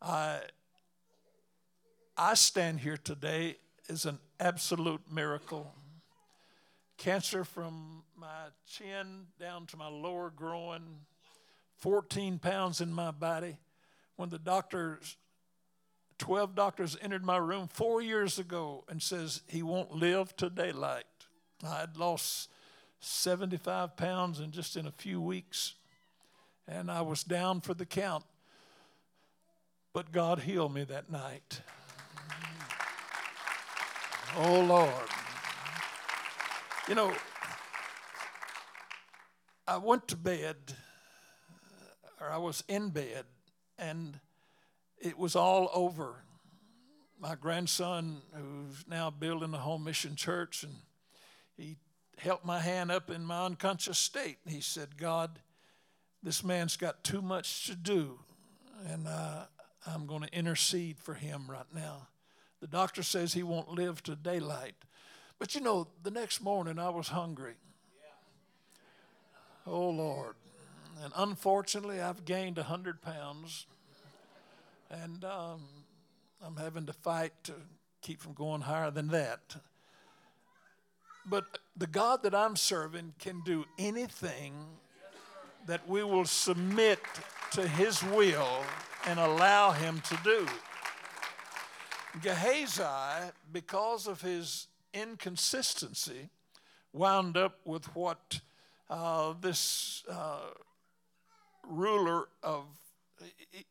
I, 0.01 0.39
I 2.17 2.33
stand 2.35 2.79
here 2.79 2.97
today 2.97 3.57
as 3.89 4.05
an 4.05 4.19
absolute 4.39 5.01
miracle. 5.11 5.73
Cancer 6.97 7.43
from 7.43 8.03
my 8.17 8.47
chin 8.67 9.27
down 9.39 9.65
to 9.67 9.77
my 9.77 9.87
lower 9.87 10.29
groin, 10.29 10.81
14 11.79 12.39
pounds 12.39 12.81
in 12.81 12.93
my 12.93 13.11
body. 13.11 13.57
When 14.15 14.29
the 14.29 14.39
doctors, 14.39 15.17
12 16.17 16.55
doctors 16.55 16.97
entered 17.01 17.25
my 17.25 17.37
room 17.37 17.67
four 17.67 18.01
years 18.01 18.37
ago 18.37 18.83
and 18.89 19.01
says 19.01 19.41
he 19.47 19.63
won't 19.63 19.91
live 19.91 20.35
to 20.37 20.49
daylight. 20.49 21.05
I 21.65 21.79
had 21.79 21.97
lost 21.97 22.49
75 22.99 23.95
pounds 23.95 24.39
in 24.39 24.51
just 24.51 24.75
in 24.75 24.85
a 24.85 24.91
few 24.91 25.21
weeks, 25.21 25.75
and 26.67 26.91
I 26.91 27.01
was 27.01 27.23
down 27.23 27.61
for 27.61 27.73
the 27.73 27.85
count. 27.85 28.25
But 29.93 30.11
God 30.11 30.39
healed 30.39 30.73
me 30.73 30.83
that 30.83 31.09
night. 31.11 31.61
Oh, 34.37 34.61
Lord. 34.61 34.93
You 36.87 36.95
know, 36.95 37.13
I 39.67 39.77
went 39.77 40.07
to 40.09 40.15
bed, 40.15 40.55
or 42.19 42.29
I 42.29 42.37
was 42.37 42.63
in 42.67 42.89
bed, 42.89 43.25
and 43.77 44.19
it 44.99 45.17
was 45.17 45.35
all 45.35 45.69
over. 45.73 46.23
My 47.19 47.35
grandson, 47.35 48.21
who's 48.33 48.85
now 48.87 49.09
building 49.09 49.53
a 49.53 49.57
home 49.57 49.83
mission 49.83 50.15
church, 50.15 50.63
and 50.63 50.73
he 51.57 51.77
held 52.17 52.43
my 52.43 52.59
hand 52.59 52.91
up 52.91 53.09
in 53.09 53.25
my 53.25 53.45
unconscious 53.45 53.97
state. 53.97 54.37
He 54.47 54.61
said, 54.61 54.97
God, 54.97 55.39
this 56.23 56.43
man's 56.43 56.77
got 56.77 57.03
too 57.03 57.21
much 57.21 57.67
to 57.67 57.75
do, 57.75 58.19
and 58.87 59.07
uh, 59.07 59.45
I'm 59.85 60.05
going 60.05 60.21
to 60.21 60.33
intercede 60.33 60.97
for 60.99 61.13
him 61.13 61.45
right 61.49 61.73
now. 61.73 62.07
The 62.61 62.67
doctor 62.67 63.03
says 63.03 63.33
he 63.33 63.43
won't 63.43 63.69
live 63.69 64.03
to 64.03 64.15
daylight. 64.15 64.75
But 65.39 65.55
you 65.55 65.61
know, 65.61 65.87
the 66.03 66.11
next 66.11 66.41
morning 66.41 66.77
I 66.77 66.89
was 66.89 67.07
hungry. 67.07 67.55
Oh, 69.65 69.89
Lord. 69.89 70.35
And 71.03 71.13
unfortunately, 71.15 72.01
I've 72.01 72.25
gained 72.25 72.57
100 72.57 73.01
pounds. 73.01 73.65
And 74.89 75.23
um, 75.23 75.61
I'm 76.45 76.55
having 76.55 76.85
to 76.87 76.93
fight 76.93 77.33
to 77.43 77.53
keep 78.01 78.21
from 78.21 78.33
going 78.33 78.61
higher 78.61 78.91
than 78.91 79.07
that. 79.09 79.55
But 81.25 81.59
the 81.77 81.87
God 81.87 82.23
that 82.23 82.33
I'm 82.33 82.55
serving 82.55 83.13
can 83.19 83.41
do 83.41 83.65
anything 83.77 84.53
that 85.67 85.87
we 85.87 86.03
will 86.03 86.25
submit 86.25 86.99
to 87.51 87.67
His 87.67 88.01
will 88.03 88.63
and 89.05 89.19
allow 89.19 89.71
Him 89.71 90.01
to 90.09 90.17
do. 90.23 90.47
Gehazi, 92.21 93.31
because 93.53 94.07
of 94.07 94.21
his 94.21 94.67
inconsistency, 94.93 96.29
wound 96.91 97.37
up 97.37 97.59
with 97.65 97.95
what 97.95 98.41
uh, 98.89 99.33
this 99.39 100.03
uh, 100.09 100.49
ruler 101.69 102.27
of, 102.43 102.65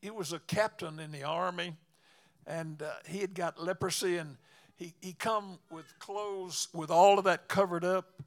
he 0.01 0.11
was 0.11 0.33
a 0.33 0.39
captain 0.39 0.99
in 0.99 1.13
the 1.13 1.25
army, 1.25 1.75
and 2.47 2.83
uh, 2.83 2.91
he 3.07 3.19
had 3.19 3.35
got 3.35 3.61
leprosy, 3.61 4.17
and 4.17 4.37
he, 4.77 4.95
he 5.01 5.13
come 5.13 5.59
with 5.71 5.87
clothes 5.99 6.69
with 6.73 6.91
all 6.91 7.19
of 7.19 7.25
that 7.25 7.49
covered 7.49 7.85
up, 7.85 8.23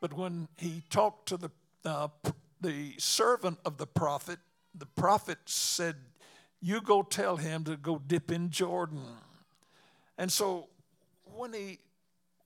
but 0.00 0.12
when 0.12 0.48
he 0.56 0.82
talked 0.90 1.28
to 1.28 1.36
the, 1.36 1.50
uh, 1.84 2.08
the 2.60 2.94
servant 2.98 3.58
of 3.64 3.76
the 3.76 3.86
prophet, 3.86 4.38
the 4.74 4.86
prophet 4.86 5.38
said, 5.44 5.96
you 6.60 6.80
go 6.80 7.02
tell 7.02 7.36
him 7.36 7.64
to 7.64 7.76
go 7.76 8.00
dip 8.06 8.30
in 8.30 8.50
Jordan. 8.50 9.02
And 10.18 10.30
so 10.30 10.68
when 11.24 11.52
he 11.52 11.78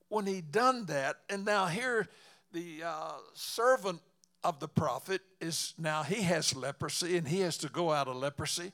when 0.07 0.25
he 0.25 0.39
done 0.39 0.85
that, 0.85 1.17
and 1.29 1.43
now 1.43 1.65
here 1.65 2.07
the 2.53 2.83
uh, 2.85 3.13
servant 3.33 3.99
of 4.45 4.59
the 4.59 4.67
prophet 4.67 5.21
is 5.41 5.73
now 5.77 6.03
he 6.03 6.21
has 6.23 6.55
leprosy 6.55 7.17
and 7.17 7.27
he 7.27 7.41
has 7.41 7.57
to 7.57 7.69
go 7.69 7.91
out 7.91 8.07
of 8.07 8.15
leprosy. 8.15 8.71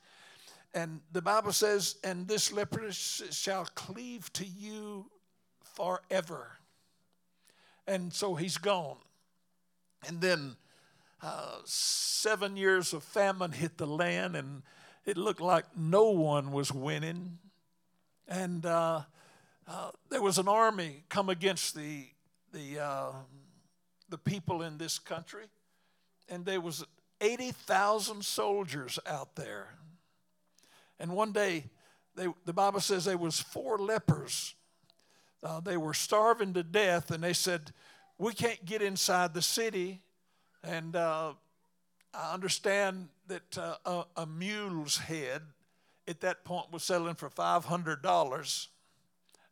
And 0.73 1.01
the 1.11 1.21
Bible 1.21 1.51
says, 1.51 1.95
and 2.03 2.27
this 2.27 2.51
leprosy 2.51 3.25
shall 3.31 3.65
cleave 3.75 4.31
to 4.33 4.45
you 4.45 5.09
forever. 5.63 6.57
And 7.87 8.13
so 8.13 8.35
he's 8.35 8.57
gone. 8.57 8.97
And 10.07 10.21
then 10.21 10.55
uh, 11.21 11.57
seven 11.65 12.55
years 12.55 12.93
of 12.93 13.03
famine 13.03 13.51
hit 13.51 13.77
the 13.77 13.87
land, 13.87 14.35
and 14.35 14.63
it 15.05 15.17
looked 15.17 15.41
like 15.41 15.65
no 15.75 16.09
one 16.11 16.51
was 16.51 16.71
winning 16.71 17.39
and 18.31 18.65
uh, 18.65 19.01
uh, 19.67 19.91
there 20.09 20.21
was 20.21 20.37
an 20.37 20.47
army 20.47 21.03
come 21.09 21.29
against 21.29 21.75
the 21.75 22.05
the 22.53 22.79
uh, 22.79 23.11
the 24.09 24.17
people 24.17 24.61
in 24.61 24.77
this 24.77 24.97
country, 24.97 25.45
and 26.31 26.45
there 26.45 26.61
was 26.61 26.83
eighty 27.19 27.51
thousand 27.51 28.25
soldiers 28.25 28.97
out 29.05 29.35
there. 29.35 29.75
And 30.99 31.11
one 31.11 31.31
day, 31.31 31.65
they, 32.15 32.27
the 32.45 32.53
Bible 32.53 32.79
says 32.79 33.05
there 33.05 33.17
was 33.17 33.39
four 33.39 33.77
lepers. 33.77 34.55
Uh, 35.43 35.59
they 35.59 35.77
were 35.77 35.93
starving 35.93 36.53
to 36.53 36.63
death, 36.63 37.11
and 37.11 37.23
they 37.23 37.33
said, 37.33 37.71
"We 38.17 38.33
can't 38.33 38.63
get 38.65 38.81
inside 38.81 39.33
the 39.33 39.41
city." 39.41 40.01
And 40.63 40.95
uh, 40.95 41.33
I 42.13 42.33
understand 42.33 43.09
that 43.27 43.57
uh, 43.57 43.75
a, 43.85 44.21
a, 44.21 44.25
mule's 44.25 44.97
head 44.97 45.41
at 46.07 46.21
that 46.21 46.43
point 46.45 46.71
was 46.71 46.83
selling 46.83 47.15
for 47.15 47.29
five 47.29 47.65
hundred 47.65 48.01
dollars, 48.01 48.69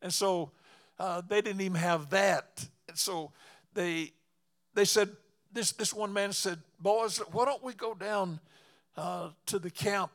and 0.02 0.14
so 0.14 0.52
uh, 0.98 1.22
they 1.28 1.42
didn't 1.42 1.62
even 1.62 1.78
have 1.78 2.10
that. 2.12 2.66
And 2.88 2.98
so 2.98 3.32
they 3.74 4.14
they 4.76 4.86
said 4.86 5.10
this 5.52 5.72
this 5.72 5.94
one 5.94 6.14
man 6.14 6.34
said, 6.34 6.60
"Boys, 6.80 7.20
why 7.32 7.46
don't 7.46 7.64
we 7.64 7.74
go 7.74 7.94
down 7.94 8.40
uh, 8.98 9.30
to 9.48 9.60
the 9.60 9.72
camp 9.72 10.12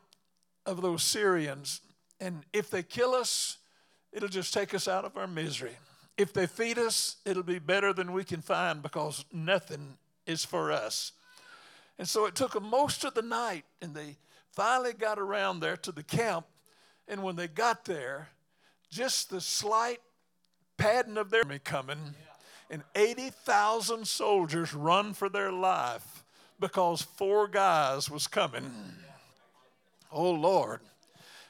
of 0.65 0.81
those 0.81 1.03
Syrians 1.03 1.81
and 2.19 2.43
if 2.53 2.69
they 2.69 2.83
kill 2.83 3.13
us, 3.13 3.57
it'll 4.11 4.29
just 4.29 4.53
take 4.53 4.73
us 4.73 4.87
out 4.87 5.05
of 5.05 5.17
our 5.17 5.27
misery. 5.27 5.77
If 6.17 6.33
they 6.33 6.47
feed 6.47 6.77
us, 6.77 7.17
it'll 7.25 7.43
be 7.43 7.59
better 7.59 7.91
than 7.91 8.13
we 8.13 8.23
can 8.23 8.41
find 8.41 8.81
because 8.81 9.25
nothing 9.33 9.97
is 10.25 10.45
for 10.45 10.71
us. 10.71 11.11
And 11.97 12.07
so 12.07 12.25
it 12.25 12.35
took 12.35 12.53
them 12.53 12.69
most 12.69 13.03
of 13.03 13.13
the 13.13 13.21
night, 13.21 13.65
and 13.81 13.93
they 13.93 14.17
finally 14.51 14.93
got 14.93 15.19
around 15.19 15.59
there 15.59 15.77
to 15.77 15.91
the 15.91 16.03
camp. 16.03 16.45
And 17.07 17.21
when 17.21 17.35
they 17.35 17.47
got 17.47 17.85
there, 17.85 18.29
just 18.89 19.29
the 19.29 19.41
slight 19.41 19.99
padding 20.77 21.17
of 21.17 21.29
their 21.29 21.43
army 21.43 21.59
coming, 21.59 22.15
and 22.69 22.83
80,000 22.95 24.07
soldiers 24.07 24.73
run 24.73 25.13
for 25.13 25.29
their 25.29 25.51
life 25.51 26.23
because 26.59 27.01
four 27.01 27.47
guys 27.47 28.09
was 28.09 28.27
coming. 28.27 28.71
Oh 30.11 30.31
Lord. 30.31 30.79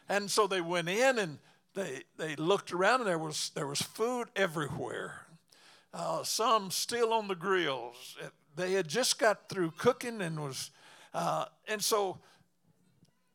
And 0.09 0.29
so 0.29 0.47
they 0.47 0.61
went 0.61 0.89
in 0.89 1.19
and 1.19 1.39
they, 1.73 2.03
they 2.17 2.35
looked 2.35 2.71
around 2.71 3.01
and 3.01 3.09
there 3.09 3.19
was, 3.19 3.51
there 3.55 3.67
was 3.67 3.81
food 3.81 4.27
everywhere. 4.35 5.21
Uh, 5.93 6.23
some 6.23 6.71
still 6.71 7.13
on 7.13 7.27
the 7.27 7.35
grills. 7.35 8.17
They 8.55 8.73
had 8.73 8.87
just 8.87 9.19
got 9.19 9.49
through 9.49 9.71
cooking 9.71 10.21
and 10.21 10.41
was, 10.41 10.71
uh, 11.13 11.45
and 11.67 11.83
so 11.83 12.19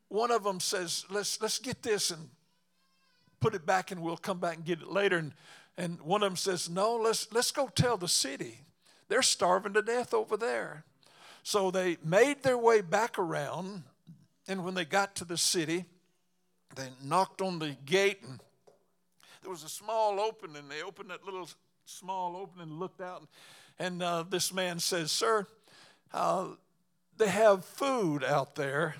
one 0.09 0.31
of 0.31 0.43
them 0.43 0.59
says, 0.59 1.05
let's, 1.09 1.41
let's 1.41 1.59
get 1.59 1.81
this 1.81 2.11
and 2.11 2.29
put 3.39 3.55
it 3.55 3.65
back 3.65 3.91
and 3.91 4.01
we'll 4.01 4.17
come 4.17 4.39
back 4.39 4.57
and 4.57 4.65
get 4.65 4.81
it 4.81 4.87
later. 4.91 5.17
And, 5.17 5.33
and 5.81 5.99
one 6.01 6.21
of 6.21 6.29
them 6.29 6.37
says, 6.37 6.69
no, 6.69 6.95
let's, 6.95 7.27
let's 7.33 7.49
go 7.49 7.67
tell 7.67 7.97
the 7.97 8.07
city. 8.07 8.59
They're 9.07 9.23
starving 9.23 9.73
to 9.73 9.81
death 9.81 10.13
over 10.13 10.37
there. 10.37 10.83
So 11.41 11.71
they 11.71 11.97
made 12.05 12.43
their 12.43 12.57
way 12.57 12.81
back 12.81 13.17
around. 13.17 13.81
And 14.47 14.63
when 14.63 14.75
they 14.75 14.85
got 14.85 15.15
to 15.15 15.25
the 15.25 15.39
city, 15.39 15.85
they 16.75 16.89
knocked 17.03 17.41
on 17.41 17.57
the 17.57 17.75
gate 17.83 18.21
and 18.21 18.39
there 19.41 19.49
was 19.49 19.63
a 19.63 19.69
small 19.69 20.19
opening. 20.19 20.69
They 20.69 20.83
opened 20.83 21.09
that 21.09 21.25
little 21.25 21.49
small 21.85 22.37
opening 22.37 22.77
looked 22.77 23.01
out. 23.01 23.27
And, 23.79 24.03
uh, 24.03 24.25
this 24.29 24.53
man 24.53 24.77
says, 24.77 25.11
Sir, 25.11 25.47
uh, 26.13 26.49
they 27.17 27.29
have 27.29 27.65
food 27.65 28.23
out 28.23 28.53
there 28.53 28.97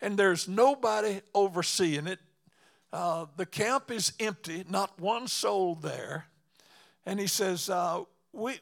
and 0.00 0.18
there's 0.18 0.48
nobody 0.48 1.20
overseeing 1.34 2.06
it. 2.06 2.20
Uh, 2.92 3.26
the 3.36 3.46
camp 3.46 3.90
is 3.90 4.12
empty, 4.18 4.64
not 4.68 4.98
one 4.98 5.28
soul 5.28 5.74
there. 5.74 6.26
And 7.04 7.20
he 7.20 7.26
says, 7.26 7.68
uh, 7.68 8.04
we, 8.32 8.58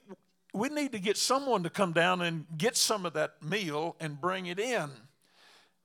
we 0.52 0.68
need 0.68 0.92
to 0.92 0.99
get 0.99 1.16
someone 1.16 1.62
to 1.62 1.71
come 1.71 1.92
down 1.92 2.23
and 2.23 2.47
get 2.56 2.76
some 2.76 3.06
of 3.06 3.12
that 3.12 3.42
meal 3.42 3.97
and 4.00 4.21
bring 4.21 4.47
it 4.47 4.59
in. 4.59 4.90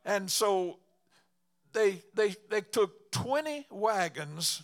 And 0.06 0.30
so 0.30 0.80
they, 1.74 2.02
they, 2.14 2.36
they 2.50 2.62
took 2.62 3.12
20 3.12 3.68
wagons 3.70 4.64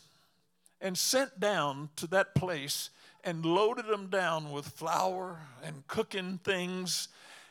and 0.82 0.98
sent 0.98 1.40
down 1.40 1.90
to 1.98 2.08
that 2.08 2.36
place 2.36 2.90
and 3.24 3.46
loaded 3.46 3.88
them 3.88 4.08
down 4.08 4.52
with 4.52 4.68
flour 4.68 5.40
and 5.64 5.86
cooking 5.88 6.40
things. 6.44 7.10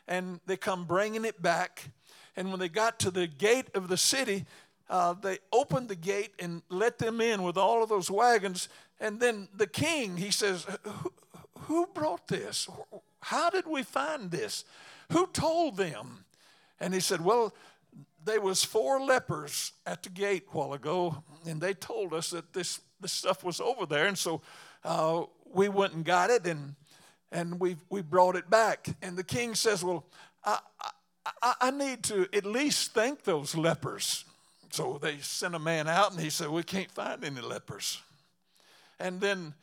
And 0.09 0.41
they 0.47 0.57
come 0.57 0.85
bringing 0.85 1.25
it 1.25 1.43
back. 1.43 1.91
And 2.37 2.51
when 2.51 2.61
they 2.61 2.69
got 2.69 2.99
to 3.01 3.11
the 3.11 3.27
gate 3.27 3.69
of 3.75 3.89
the 3.89 3.97
city, 3.97 4.45
uh, 4.89 5.15
they 5.15 5.39
opened 5.53 5.89
the 5.89 5.97
gate 5.97 6.33
and 6.39 6.63
let 6.69 6.99
them 6.99 7.21
in 7.21 7.43
with 7.43 7.57
all 7.57 7.83
of 7.83 7.89
those 7.89 8.11
wagons. 8.11 8.69
And 9.01 9.21
then 9.21 9.49
the 9.55 9.67
king, 9.67 10.17
he 10.17 10.31
says, 10.31 10.67
Who 11.61 11.87
brought 11.93 12.29
this? 12.29 12.69
How 13.21 13.51
did 13.51 13.67
we 13.67 13.83
find 13.83 14.31
this? 14.31 14.65
Who 15.13 15.27
told 15.29 15.77
them? 15.77 16.25
And 16.79 16.95
he 16.95 17.01
said, 17.01 17.25
Well, 17.25 17.53
there 18.25 18.41
was 18.41 18.63
four 18.63 19.01
lepers 19.01 19.73
at 19.87 20.03
the 20.03 20.11
gate 20.11 20.45
a 20.53 20.57
while 20.57 20.73
ago, 20.73 21.23
and 21.47 21.61
they 21.61 21.75
told 21.75 22.13
us 22.13 22.31
that 22.31 22.53
this, 22.53 22.81
this 23.01 23.13
stuff 23.13 23.45
was 23.45 23.61
over 23.61 23.87
there. 23.87 24.07
And 24.07 24.19
so 24.19 24.43
uh, 24.85 25.23
we 25.53 25.69
went 25.69 25.95
and 25.95 26.05
got 26.05 26.31
it, 26.31 26.47
and, 26.47 26.75
and 27.33 27.59
we, 27.59 27.77
we 27.91 28.03
brought 28.03 28.37
it 28.37 28.49
back. 28.49 28.89
And 29.03 29.17
the 29.17 29.25
king 29.25 29.57
says, 29.57 29.83
Well, 29.83 30.07
I, 30.45 30.59
I, 31.43 31.55
I 31.61 31.71
need 31.73 32.05
to 32.05 32.29
at 32.33 32.47
least 32.47 32.93
thank 32.93 33.25
those 33.25 33.57
lepers. 33.57 34.25
So 34.71 34.99
they 35.01 35.19
sent 35.19 35.55
a 35.55 35.59
man 35.59 35.89
out, 35.89 36.13
and 36.13 36.21
he 36.21 36.31
said, 36.31 36.49
We 36.49 36.63
can't 36.63 36.91
find 36.91 37.25
any 37.25 37.41
lepers. 37.41 38.01
And 38.99 39.21
then 39.21 39.55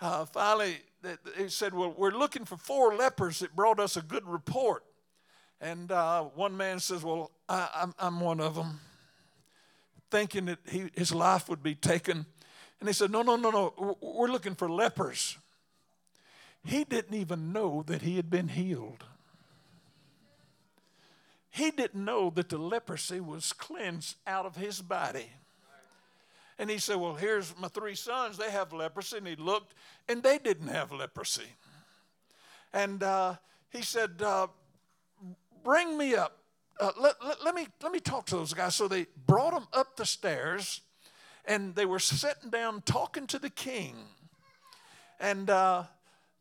uh, 0.00 0.24
finally, 0.26 0.78
they 1.02 1.48
said, 1.48 1.74
Well, 1.74 1.94
we're 1.96 2.10
looking 2.10 2.44
for 2.44 2.56
four 2.56 2.94
lepers 2.94 3.40
that 3.40 3.54
brought 3.54 3.80
us 3.80 3.96
a 3.96 4.02
good 4.02 4.26
report. 4.26 4.84
And 5.60 5.92
uh, 5.92 6.24
one 6.24 6.56
man 6.56 6.80
says, 6.80 7.02
Well, 7.02 7.30
I, 7.48 7.68
am 7.74 7.94
I'm, 7.98 8.14
I'm 8.16 8.20
one 8.20 8.40
of 8.40 8.54
them, 8.54 8.80
thinking 10.10 10.46
that 10.46 10.58
he, 10.68 10.90
his 10.94 11.12
life 11.12 11.48
would 11.48 11.62
be 11.62 11.74
taken. 11.74 12.26
And 12.80 12.88
they 12.88 12.92
said, 12.92 13.10
No, 13.10 13.22
no, 13.22 13.36
no, 13.36 13.50
no, 13.50 13.96
we're 14.00 14.28
looking 14.28 14.54
for 14.54 14.68
lepers. 14.68 15.38
He 16.64 16.84
didn't 16.84 17.14
even 17.14 17.52
know 17.52 17.82
that 17.86 18.02
he 18.02 18.16
had 18.16 18.30
been 18.30 18.48
healed. 18.48 19.04
He 21.52 21.70
didn't 21.70 22.02
know 22.02 22.30
that 22.30 22.48
the 22.48 22.56
leprosy 22.56 23.20
was 23.20 23.52
cleansed 23.52 24.16
out 24.26 24.46
of 24.46 24.56
his 24.56 24.80
body. 24.80 25.30
And 26.58 26.70
he 26.70 26.78
said, 26.78 26.96
Well, 26.96 27.14
here's 27.14 27.54
my 27.60 27.68
three 27.68 27.94
sons. 27.94 28.38
They 28.38 28.50
have 28.50 28.72
leprosy. 28.72 29.18
And 29.18 29.26
he 29.26 29.36
looked, 29.36 29.74
and 30.08 30.22
they 30.22 30.38
didn't 30.38 30.68
have 30.68 30.92
leprosy. 30.92 31.50
And 32.72 33.02
uh, 33.02 33.34
he 33.68 33.82
said, 33.82 34.22
uh, 34.22 34.46
bring 35.62 35.98
me 35.98 36.14
up. 36.14 36.38
Uh, 36.80 36.92
let, 36.98 37.16
let, 37.24 37.44
let, 37.44 37.54
me, 37.54 37.66
let 37.82 37.92
me 37.92 38.00
talk 38.00 38.24
to 38.26 38.36
those 38.36 38.54
guys. 38.54 38.74
So 38.74 38.88
they 38.88 39.06
brought 39.26 39.52
them 39.52 39.66
up 39.74 39.96
the 39.96 40.06
stairs 40.06 40.80
and 41.44 41.74
they 41.74 41.84
were 41.84 41.98
sitting 41.98 42.50
down 42.50 42.82
talking 42.82 43.26
to 43.26 43.38
the 43.38 43.50
king. 43.50 43.94
And 45.20 45.50
uh, 45.50 45.84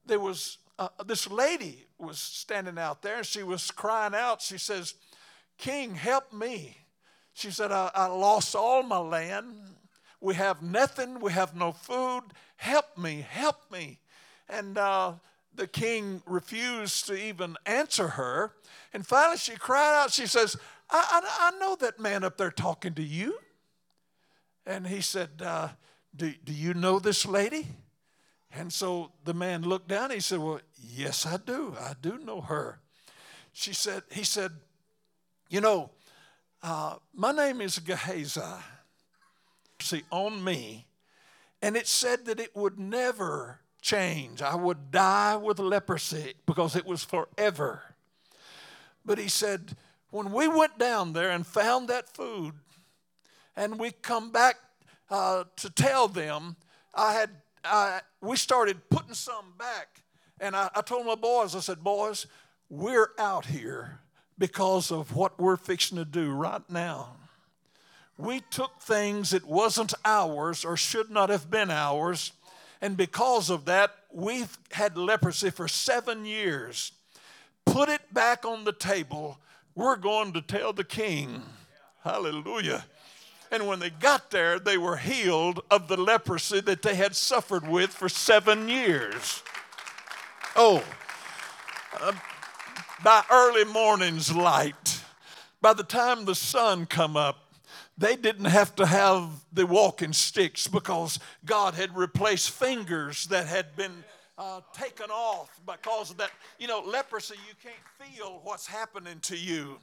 there 0.06 0.20
was 0.20 0.58
uh, 0.80 0.90
this 1.06 1.30
lady 1.30 1.86
was 1.98 2.20
standing 2.20 2.78
out 2.78 3.02
there 3.02 3.18
and 3.18 3.26
she 3.26 3.44
was 3.44 3.72
crying 3.72 4.16
out. 4.16 4.42
She 4.42 4.58
says, 4.58 4.96
King, 5.58 5.96
help 5.96 6.34
me. 6.34 6.78
She 7.34 7.52
said, 7.52 7.72
I, 7.72 7.92
I 7.94 8.08
lost 8.08 8.56
all 8.56 8.84
my 8.84 8.98
land. 8.98 9.54
We 10.20 10.36
have 10.36 10.62
nothing. 10.62 11.20
We 11.20 11.32
have 11.32 11.56
no 11.56 11.72
food. 11.72 12.22
Help 12.56 12.98
me, 12.98 13.26
help 13.28 13.72
me. 13.72 14.00
And 14.50 14.78
uh, 14.78 15.14
the 15.56 15.68
king 15.68 16.22
refused 16.26 17.08
to 17.08 17.16
even 17.16 17.58
answer 17.66 18.10
her. 18.10 18.54
And 18.94 19.06
finally, 19.06 19.38
she 19.38 19.54
cried 19.54 20.02
out. 20.02 20.12
She 20.12 20.28
says, 20.28 20.58
I, 20.90 21.22
I, 21.24 21.52
I 21.54 21.60
know 21.60 21.76
that 21.78 22.00
man 22.00 22.24
up 22.24 22.38
there 22.38 22.52
talking 22.52 22.94
to 22.96 23.04
you. 23.04 23.38
And 24.66 24.86
he 24.86 25.02
said, 25.02 25.30
uh, 25.44 25.70
do, 26.16 26.34
do 26.44 26.54
you 26.54 26.74
know 26.74 27.00
this 27.00 27.26
lady? 27.26 27.68
And 28.54 28.72
so 28.72 29.12
the 29.24 29.34
man 29.34 29.62
looked 29.62 29.88
down. 29.88 30.12
he 30.12 30.20
said, 30.20 30.40
Well, 30.40 30.60
yes, 30.82 31.26
I 31.26 31.38
do. 31.38 31.76
I 31.80 31.94
do 32.02 32.18
know 32.20 32.42
her. 32.42 32.80
She 33.54 33.74
said, 33.74 34.04
He 34.12 34.24
said, 34.24 34.52
You 35.50 35.62
know, 35.62 35.92
uh, 36.62 36.96
my 37.14 37.32
name 37.32 37.62
is 37.62 37.80
Gehazi. 37.80 38.42
See, 39.80 40.04
on 40.12 40.44
me. 40.44 40.86
And 41.62 41.76
it 41.76 41.88
said 41.88 42.26
that 42.26 42.40
it 42.40 42.56
would 42.56 42.80
never 42.80 43.60
change. 43.82 44.42
I 44.42 44.56
would 44.56 44.92
die 44.92 45.36
with 45.36 45.60
leprosy 45.60 46.34
because 46.46 46.76
it 46.76 46.86
was 46.86 47.04
forever. 47.04 47.82
But 49.06 49.18
he 49.18 49.28
said, 49.28 49.76
when 50.12 50.32
we 50.32 50.48
went 50.48 50.78
down 50.78 51.14
there 51.14 51.32
and 51.32 51.46
found 51.46 51.88
that 51.88 52.10
food, 52.14 52.54
and 53.56 53.80
we 53.80 53.92
come 53.92 54.32
back 54.32 54.56
uh, 55.10 55.46
to 55.58 55.70
tell 55.70 56.08
them, 56.08 56.56
I 56.94 57.14
had 57.14 57.30
We 58.22 58.38
started 58.38 58.90
putting 58.90 59.14
some 59.14 59.54
back, 59.58 60.02
and 60.40 60.56
I, 60.56 60.70
I 60.76 60.82
told 60.82 61.06
my 61.06 61.16
boys, 61.16 61.56
I 61.56 61.60
said, 61.60 61.84
boys, 61.84 62.28
we're 62.70 63.12
out 63.18 63.46
here 63.46 64.00
because 64.38 64.92
of 64.92 65.16
what 65.16 65.40
we're 65.40 65.58
fixing 65.58 65.98
to 65.98 66.06
do 66.06 66.32
right 66.32 66.68
now. 66.70 67.16
We 68.18 68.42
took 68.52 68.80
things 68.80 69.32
that 69.32 69.46
wasn't 69.46 69.94
ours 70.06 70.64
or 70.64 70.78
should 70.78 71.10
not 71.10 71.30
have 71.30 71.50
been 71.50 71.72
ours, 71.72 72.32
and 72.82 72.98
because 72.98 73.50
of 73.50 73.66
that, 73.66 73.96
we've 74.12 74.58
had 74.72 74.98
leprosy 74.98 75.50
for 75.50 75.68
seven 75.68 76.26
years. 76.26 76.92
Put 77.66 77.90
it 77.90 78.14
back 78.14 78.46
on 78.46 78.64
the 78.64 78.74
table. 78.74 79.40
We're 79.76 79.96
going 79.96 80.34
to 80.34 80.42
tell 80.42 80.74
the 80.74 80.84
king. 80.84 81.44
Hallelujah. 82.04 82.86
And 83.52 83.68
when 83.68 83.80
they 83.80 83.90
got 83.90 84.32
there, 84.32 84.60
they 84.60 84.78
were 84.78 84.96
healed 84.96 85.60
of 85.70 85.90
the 85.90 85.98
leprosy 85.98 86.62
that 86.62 86.82
they 86.82 86.96
had 86.96 87.16
suffered 87.16 87.68
with 87.68 87.92
for 87.92 88.08
seven 88.08 88.70
years. 88.70 89.44
Oh, 90.56 90.84
uh, 92.00 92.14
by 93.04 93.24
early 93.30 93.66
morning's 93.66 94.34
light, 94.34 95.04
by 95.60 95.74
the 95.74 95.84
time 95.84 96.24
the 96.24 96.36
sun 96.36 96.86
come 96.86 97.18
up, 97.18 97.54
they 97.98 98.16
didn't 98.16 98.46
have 98.46 98.74
to 98.78 98.86
have 98.86 99.30
the 99.52 99.66
walking 99.66 100.14
sticks 100.14 100.68
because 100.68 101.20
God 101.46 101.74
had 101.74 101.96
replaced 101.96 102.52
fingers 102.52 103.26
that 103.26 103.48
had 103.48 103.76
been 103.76 104.04
uh, 104.38 104.62
taken 104.74 105.12
off 105.12 105.60
because 105.66 106.10
of 106.10 106.18
that. 106.18 106.32
You 106.58 106.68
know, 106.68 106.82
leprosy, 106.86 107.36
you 107.48 107.54
can't 107.62 108.12
feel 108.16 108.40
what's 108.44 108.66
happening 108.66 109.20
to 109.24 109.38
you. 109.38 109.78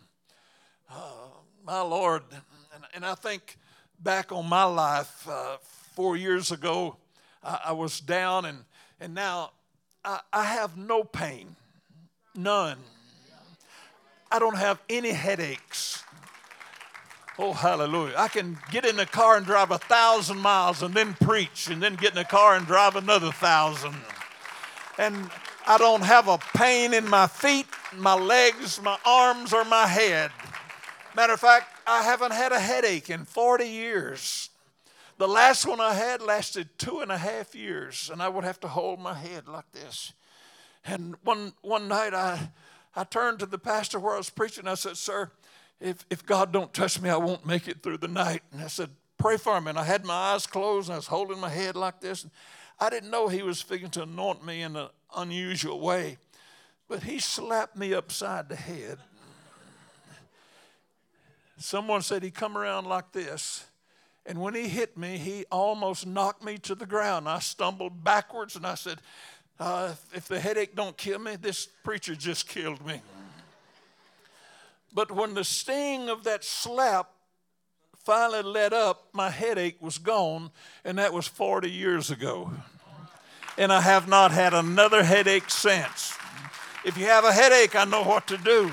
Uh, 0.91 1.01
my 1.65 1.81
Lord. 1.81 2.23
And, 2.75 2.85
and, 2.95 3.05
I 3.05 3.15
think 3.15 3.59
back 4.01 4.33
on 4.33 4.49
my 4.49 4.65
life 4.65 5.29
uh, 5.29 5.57
four 5.95 6.17
years 6.17 6.51
ago, 6.51 6.97
I, 7.43 7.61
I, 7.67 7.73
was 7.73 8.01
down, 8.01 8.45
and, 8.45 8.65
and 9.01 9.15
now 9.15 9.51
I, 10.05 10.21
I 10.33 10.45
have 10.45 10.77
no 10.77 11.05
pain, 11.05 11.57
none. 12.35 12.79
I 14.31 14.39
don't 14.39 14.57
have 14.57 14.81
any 14.89 15.11
headaches. 15.11 16.03
Oh, 17.39 17.53
hallelujah. 17.53 18.15
I 18.17 18.29
can 18.29 18.59
get 18.71 18.85
in 18.85 18.97
the 18.97 19.07
car 19.07 19.37
and 19.37 19.47
drive 19.47 19.71
a 19.71 19.79
thousand 19.79 20.39
miles 20.39 20.83
and 20.83 20.93
then 20.93 21.15
preach 21.15 21.69
and 21.69 21.81
then 21.81 21.95
get 21.95 22.11
in 22.11 22.17
the 22.17 22.25
car 22.25 22.57
and 22.57 22.67
drive 22.67 22.97
another 22.97 23.31
thousand. 23.31 23.95
And 24.99 25.31
I 25.67 25.79
don't 25.79 26.03
have 26.03 26.29
a 26.29 26.39
pain 26.57 26.95
in 26.95 27.09
my 27.09 27.27
feet, 27.27 27.67
my 27.95 28.15
legs, 28.15 28.81
my 28.83 28.99
arms, 29.05 29.53
or 29.53 29.65
my 29.65 29.87
head. 29.87 30.33
Matter 31.19 31.33
of 31.33 31.41
fact, 31.41 31.75
I 31.85 32.05
haven't 32.05 32.33
had 32.33 32.53
a 32.53 32.61
headache 32.61 33.11
in 33.11 33.25
40 33.25 33.65
years. 33.65 34.51
The 35.17 35.27
last 35.27 35.67
one 35.67 35.81
I 35.81 35.93
had 35.93 36.23
lasted 36.23 36.69
two 36.79 37.01
and 37.01 37.11
a 37.11 37.19
half 37.19 37.57
years, 37.57 38.09
and 38.13 38.23
I 38.23 38.29
would 38.29 38.45
have 38.45 38.61
to 38.61 38.69
hold 38.69 39.01
my 39.01 39.15
head 39.15 39.49
like 39.49 39.69
this. 39.73 40.13
And 40.85 41.17
one, 41.25 41.55
one 41.61 41.89
night 41.89 42.15
I, 42.15 42.53
I 42.95 43.03
turned 43.03 43.41
to 43.41 43.47
the 43.47 43.59
pastor 43.59 43.99
where 43.99 44.15
I 44.15 44.19
was 44.19 44.31
preaching. 44.31 44.69
I 44.69 44.75
said, 44.75 44.97
Sir, 44.97 45.33
if, 45.81 46.07
if 46.09 46.25
God 46.25 46.53
don't 46.53 46.73
touch 46.73 47.01
me, 47.03 47.11
I 47.11 47.17
won't 47.17 47.45
make 47.45 47.67
it 47.67 47.83
through 47.83 47.99
the 47.99 48.07
night. 48.07 48.43
And 48.53 48.63
I 48.63 48.69
said, 48.69 48.91
pray 49.19 49.39
for 49.39 49.61
me. 49.61 49.71
And 49.71 49.79
I 49.81 49.83
had 49.83 50.05
my 50.05 50.15
eyes 50.15 50.47
closed 50.47 50.87
and 50.87 50.95
I 50.95 50.99
was 50.99 51.09
holding 51.09 51.41
my 51.41 51.49
head 51.49 51.75
like 51.75 52.01
this. 52.01 52.27
I 52.79 52.91
didn't 52.91 53.11
know 53.11 53.27
he 53.27 53.43
was 53.43 53.61
figuring 53.61 53.91
to 53.91 54.05
anoint 54.05 54.47
me 54.47 54.63
in 54.63 54.77
an 54.77 54.91
unusual 55.17 55.81
way. 55.81 56.19
But 56.87 57.03
he 57.03 57.19
slapped 57.19 57.77
me 57.77 57.93
upside 57.93 58.49
the 58.49 58.55
head. 58.55 58.99
Someone 61.59 62.03
said 62.03 62.23
he 62.23 62.31
come 62.31 62.57
around 62.57 62.87
like 62.87 63.13
this. 63.13 63.67
And 64.25 64.41
when 64.41 64.55
he 64.55 64.69
hit 64.69 64.97
me, 64.97 65.19
he 65.19 65.45
almost 65.51 66.07
knocked 66.07 66.45
me 66.45 66.59
to 66.59 66.75
the 66.75 66.87
ground. 66.87 67.29
I 67.29 67.41
stumbled 67.41 68.05
backwards 68.05 68.57
and 68.57 68.67
I 68.67 68.75
said, 68.75 68.99
uh, 69.59 69.95
if 70.15 70.29
the 70.29 70.39
headache 70.39 70.77
don't 70.77 70.97
kill 70.97 71.19
me, 71.19 71.37
this 71.37 71.67
preacher 71.67 72.15
just 72.15 72.49
killed 72.49 72.85
me. 72.87 73.01
But 74.93 75.11
when 75.11 75.35
the 75.35 75.45
sting 75.45 76.09
of 76.09 76.25
that 76.25 76.45
slap 76.45 77.11
finally 78.05 78.43
let 78.43 78.73
up, 78.73 79.09
my 79.13 79.31
headache 79.31 79.77
was 79.81 79.99
gone, 79.99 80.51
and 80.85 80.99
that 80.99 81.13
was 81.13 81.27
40 81.27 81.71
years 81.71 82.11
ago. 82.11 82.53
And 83.57 83.73
I 83.73 83.81
have 83.81 84.09
not 84.09 84.31
had 84.31 84.55
another 84.55 85.03
headache 85.03 85.51
since. 85.51 86.15
If 86.85 86.97
you 86.97 87.07
have 87.07 87.25
a 87.25 87.33
headache, 87.33 87.75
I 87.75 87.85
know 87.85 88.05
what 88.05 88.29
to 88.29 88.37
do. 88.37 88.71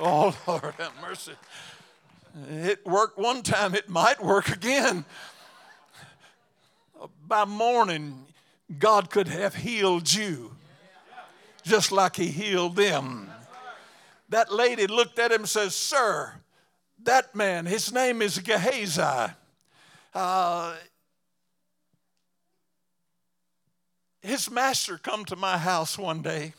Oh, 0.02 0.34
Lord, 0.46 0.74
have 0.78 0.92
mercy. 1.02 1.32
It 2.48 2.86
worked 2.86 3.18
one 3.18 3.42
time, 3.42 3.74
it 3.74 3.90
might 3.90 4.24
work 4.24 4.48
again. 4.48 5.04
By 7.26 7.44
morning, 7.44 8.24
God 8.78 9.10
could 9.10 9.28
have 9.28 9.54
healed 9.56 10.10
you 10.10 10.52
just 11.62 11.92
like 11.92 12.16
He 12.16 12.28
healed 12.28 12.76
them 12.76 13.30
that 14.30 14.52
lady 14.52 14.86
looked 14.86 15.18
at 15.18 15.32
him 15.32 15.40
and 15.40 15.48
says, 15.48 15.74
Sir, 15.74 16.32
that 17.02 17.34
man, 17.34 17.66
his 17.66 17.92
name 17.92 18.22
is 18.22 18.38
Gehazi. 18.38 19.32
Uh, 20.14 20.76
his 24.22 24.50
master 24.50 24.98
come 24.98 25.24
to 25.26 25.36
my 25.36 25.58
house 25.58 25.98
one 25.98 26.22
day 26.22 26.54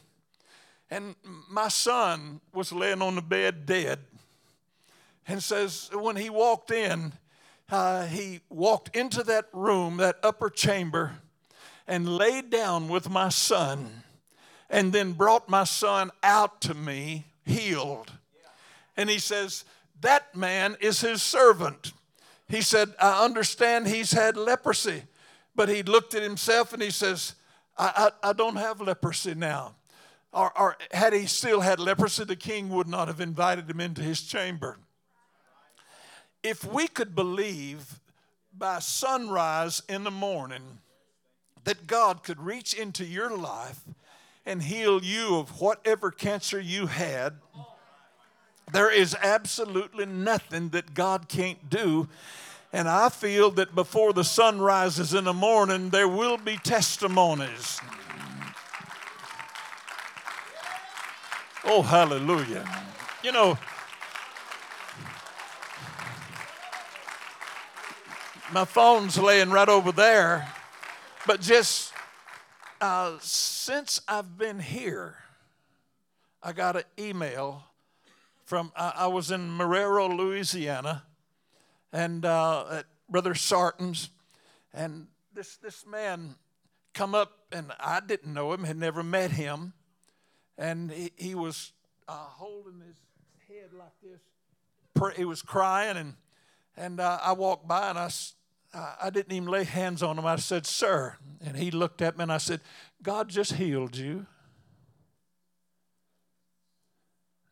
and 0.92 1.16
my 1.50 1.70
son 1.70 2.42
was 2.54 2.72
laying 2.72 3.02
on 3.02 3.16
the 3.16 3.22
bed 3.22 3.66
dead 3.66 4.00
and 5.26 5.42
says 5.42 5.90
when 5.94 6.18
he 6.18 6.30
walked 6.30 6.70
in 6.70 7.14
uh, 7.72 8.06
he 8.06 8.42
walked 8.50 8.96
into 8.96 9.24
that 9.24 9.46
room 9.54 9.98
that 9.98 10.18
upper 10.22 10.50
chamber 10.50 11.14
and 11.88 12.18
laid 12.18 12.50
down 12.50 12.90
with 12.90 13.10
my 13.10 13.30
son 13.30 14.04
and 14.70 14.92
then 14.92 15.14
brought 15.14 15.50
my 15.50 15.64
son 15.64 16.12
out 16.22 16.62
to 16.62 16.74
me 16.74 17.26
healed. 17.46 18.12
And 18.98 19.10
he 19.10 19.20
says, 19.20 19.64
That 20.02 20.36
man 20.36 20.78
is 20.82 21.02
his 21.02 21.22
servant. 21.22 21.94
He 22.48 22.62
said, 22.62 22.94
I 23.00 23.24
understand 23.24 23.88
he's 23.88 24.12
had 24.12 24.36
leprosy. 24.36 25.04
But 25.56 25.70
he 25.70 25.84
looked 25.84 26.16
at 26.16 26.24
himself 26.24 26.74
and 26.74 26.82
he 26.82 26.92
says, 26.92 27.36
I, 27.78 28.12
I, 28.24 28.30
I 28.30 28.34
don't 28.34 28.56
have 28.58 28.82
leprosy 28.82 29.34
now. 29.34 29.76
Or, 30.34 30.58
or 30.58 30.78
had 30.92 31.14
he 31.14 31.26
still 31.26 31.62
had 31.62 31.80
leprosy, 31.80 32.24
the 32.24 32.36
king 32.36 32.70
would 32.70 32.88
not 32.88 33.08
have 33.08 33.20
invited 33.20 33.70
him 33.70 33.82
into 33.82 34.02
his 34.02 34.22
chamber. 34.22 34.78
If 36.42 36.64
we 36.64 36.88
could 36.88 37.14
believe 37.16 38.00
by 38.58 38.80
sunrise 38.80 39.82
in 39.88 40.04
the 40.04 40.12
morning 40.12 40.80
that 41.64 41.88
God 41.88 42.24
could 42.24 42.40
reach 42.40 42.74
into 42.74 43.06
your 43.06 43.36
life 43.36 43.82
and 44.46 44.64
heal 44.64 45.04
you 45.04 45.38
of 45.38 45.62
whatever 45.62 46.12
cancer 46.12 46.60
you 46.60 46.88
had. 46.88 47.36
There 48.72 48.92
is 48.92 49.16
absolutely 49.22 50.06
nothing 50.06 50.70
that 50.70 50.94
God 50.94 51.28
can't 51.28 51.70
do. 51.70 52.08
And 52.74 52.88
I 52.88 53.10
feel 53.10 53.52
that 53.52 53.76
before 53.76 54.14
the 54.14 54.24
sun 54.24 54.60
rises 54.60 55.14
in 55.14 55.26
the 55.26 55.34
morning, 55.34 55.90
there 55.90 56.08
will 56.08 56.38
be 56.38 56.58
testimonies. 56.58 57.80
Oh, 61.64 61.84
hallelujah. 61.84 62.66
You 63.24 63.32
know, 63.32 63.58
my 68.52 68.66
phone's 68.66 69.18
laying 69.18 69.52
right 69.52 69.70
over 69.70 69.92
there, 69.92 70.52
but 71.28 71.40
just 71.40 71.94
uh, 72.82 73.18
since 73.22 74.02
I've 74.08 74.40
been 74.40 74.60
here, 74.60 75.18
I 76.42 76.52
got 76.52 76.76
an 76.76 76.84
email 76.98 77.64
from, 78.44 78.72
I, 78.76 78.94
I 78.96 79.08
was 79.08 79.30
in 79.30 79.42
Marrero, 79.56 80.14
Louisiana, 80.18 81.04
and 81.94 82.26
uh, 82.26 82.66
at 82.72 82.86
Brother 83.08 83.36
Sarton's, 83.36 84.10
and 84.74 85.06
this, 85.34 85.58
this 85.58 85.86
man 85.86 86.36
come 86.96 87.14
up, 87.14 87.38
and 87.52 87.72
I 87.80 88.00
didn't 88.00 88.34
know 88.34 88.52
him, 88.52 88.64
had 88.64 88.78
never 88.78 89.04
met 89.04 89.32
him, 89.32 89.74
and 90.58 90.92
he, 90.92 91.12
he 91.16 91.36
was 91.36 91.72
uh, 92.08 92.14
holding 92.14 92.82
his 92.82 92.98
head 93.48 93.70
like 93.78 93.94
this. 94.04 94.20
He 95.16 95.26
was 95.26 95.42
crying, 95.42 95.98
and, 95.98 96.14
and 96.78 97.00
uh, 97.00 97.20
I 97.24 97.34
walked 97.34 97.68
by, 97.68 97.90
and 97.90 97.98
I 97.98 98.10
I 98.74 99.10
didn't 99.10 99.34
even 99.34 99.50
lay 99.50 99.66
hands 99.66 100.02
on 100.02 100.18
him. 100.18 100.26
I 100.26 100.38
said, 100.38 100.66
Sir. 100.66 101.18
And 101.44 101.58
he 101.58 101.72
looked 101.72 102.02
at 102.02 102.18
me 102.18 102.24
and 102.24 102.32
I 102.32 102.38
said, 102.38 102.62
God 103.04 103.28
just 103.28 103.54
healed 103.54 103.98
you. 103.98 104.26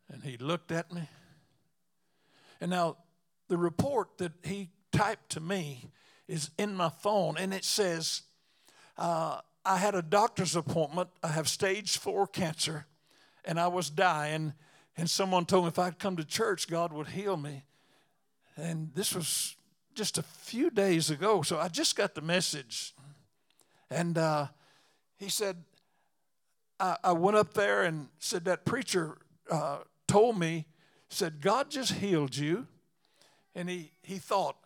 And 0.08 0.22
he 0.22 0.38
looked 0.38 0.72
at 0.72 0.92
me. 0.92 1.08
And 2.60 2.70
now 2.70 2.96
the 3.48 3.58
report 3.58 4.18
that 4.18 4.32
he 4.42 4.70
typed 4.92 5.30
to 5.32 5.40
me 5.40 5.90
is 6.26 6.50
in 6.56 6.74
my 6.74 6.88
phone 6.88 7.36
and 7.36 7.52
it 7.52 7.64
says, 7.64 8.22
uh, 8.96 9.40
I 9.64 9.76
had 9.76 9.94
a 9.94 10.02
doctor's 10.02 10.56
appointment. 10.56 11.10
I 11.22 11.28
have 11.28 11.48
stage 11.48 11.98
four 11.98 12.26
cancer 12.26 12.86
and 13.44 13.58
I 13.58 13.68
was 13.68 13.90
dying. 13.90 14.54
And 14.96 15.08
someone 15.08 15.46
told 15.46 15.64
me 15.64 15.68
if 15.68 15.78
I'd 15.78 15.98
come 15.98 16.16
to 16.16 16.24
church, 16.24 16.68
God 16.68 16.92
would 16.92 17.08
heal 17.08 17.36
me. 17.36 17.64
And 18.56 18.90
this 18.94 19.14
was 19.14 19.56
just 19.94 20.18
a 20.18 20.22
few 20.22 20.70
days 20.70 21.10
ago. 21.10 21.42
So 21.42 21.58
I 21.58 21.68
just 21.68 21.96
got 21.96 22.14
the 22.14 22.20
message. 22.20 22.94
And 23.90 24.18
uh, 24.18 24.46
he 25.16 25.28
said, 25.28 25.64
I, 26.78 26.96
I, 27.02 27.12
went 27.12 27.36
up 27.36 27.54
there 27.54 27.82
and 27.82 28.08
said, 28.18 28.44
That 28.44 28.64
preacher 28.64 29.18
uh, 29.50 29.78
told 30.06 30.38
me, 30.38 30.66
said, 31.08 31.40
God 31.40 31.70
just 31.70 31.92
healed 31.92 32.36
you. 32.36 32.66
And 33.54 33.68
he, 33.68 33.90
he 34.02 34.18
thought, 34.18 34.56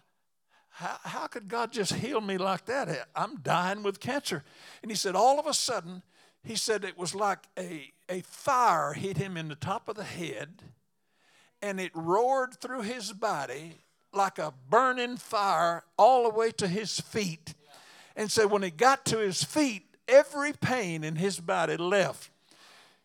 how, 0.68 0.96
how 1.02 1.26
could 1.28 1.48
God 1.48 1.72
just 1.72 1.94
heal 1.94 2.20
me 2.20 2.36
like 2.36 2.66
that? 2.66 3.08
I'm 3.14 3.36
dying 3.36 3.82
with 3.82 4.00
cancer. 4.00 4.42
And 4.82 4.90
he 4.90 4.96
said, 4.96 5.14
All 5.14 5.38
of 5.38 5.46
a 5.46 5.54
sudden, 5.54 6.02
he 6.44 6.56
said 6.56 6.84
it 6.84 6.98
was 6.98 7.14
like 7.14 7.46
a, 7.58 7.92
a 8.08 8.20
fire 8.20 8.92
hit 8.92 9.16
him 9.16 9.36
in 9.36 9.48
the 9.48 9.54
top 9.54 9.88
of 9.88 9.96
the 9.96 10.04
head 10.04 10.62
and 11.62 11.80
it 11.80 11.92
roared 11.94 12.60
through 12.60 12.82
his 12.82 13.12
body 13.12 13.78
like 14.12 14.38
a 14.38 14.52
burning 14.68 15.16
fire 15.16 15.82
all 15.96 16.24
the 16.24 16.28
way 16.28 16.50
to 16.50 16.68
his 16.68 17.00
feet. 17.00 17.54
And 18.14 18.30
so 18.30 18.46
when 18.46 18.62
he 18.62 18.70
got 18.70 19.06
to 19.06 19.18
his 19.18 19.42
feet, 19.42 19.82
every 20.06 20.52
pain 20.52 21.02
in 21.02 21.16
his 21.16 21.40
body 21.40 21.76
left. 21.76 22.30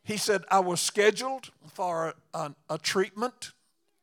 He 0.04 0.18
said, 0.18 0.44
I 0.52 0.60
was 0.60 0.82
scheduled 0.82 1.52
for 1.74 2.16
a, 2.34 2.52
a, 2.70 2.78
treatment 2.78 3.52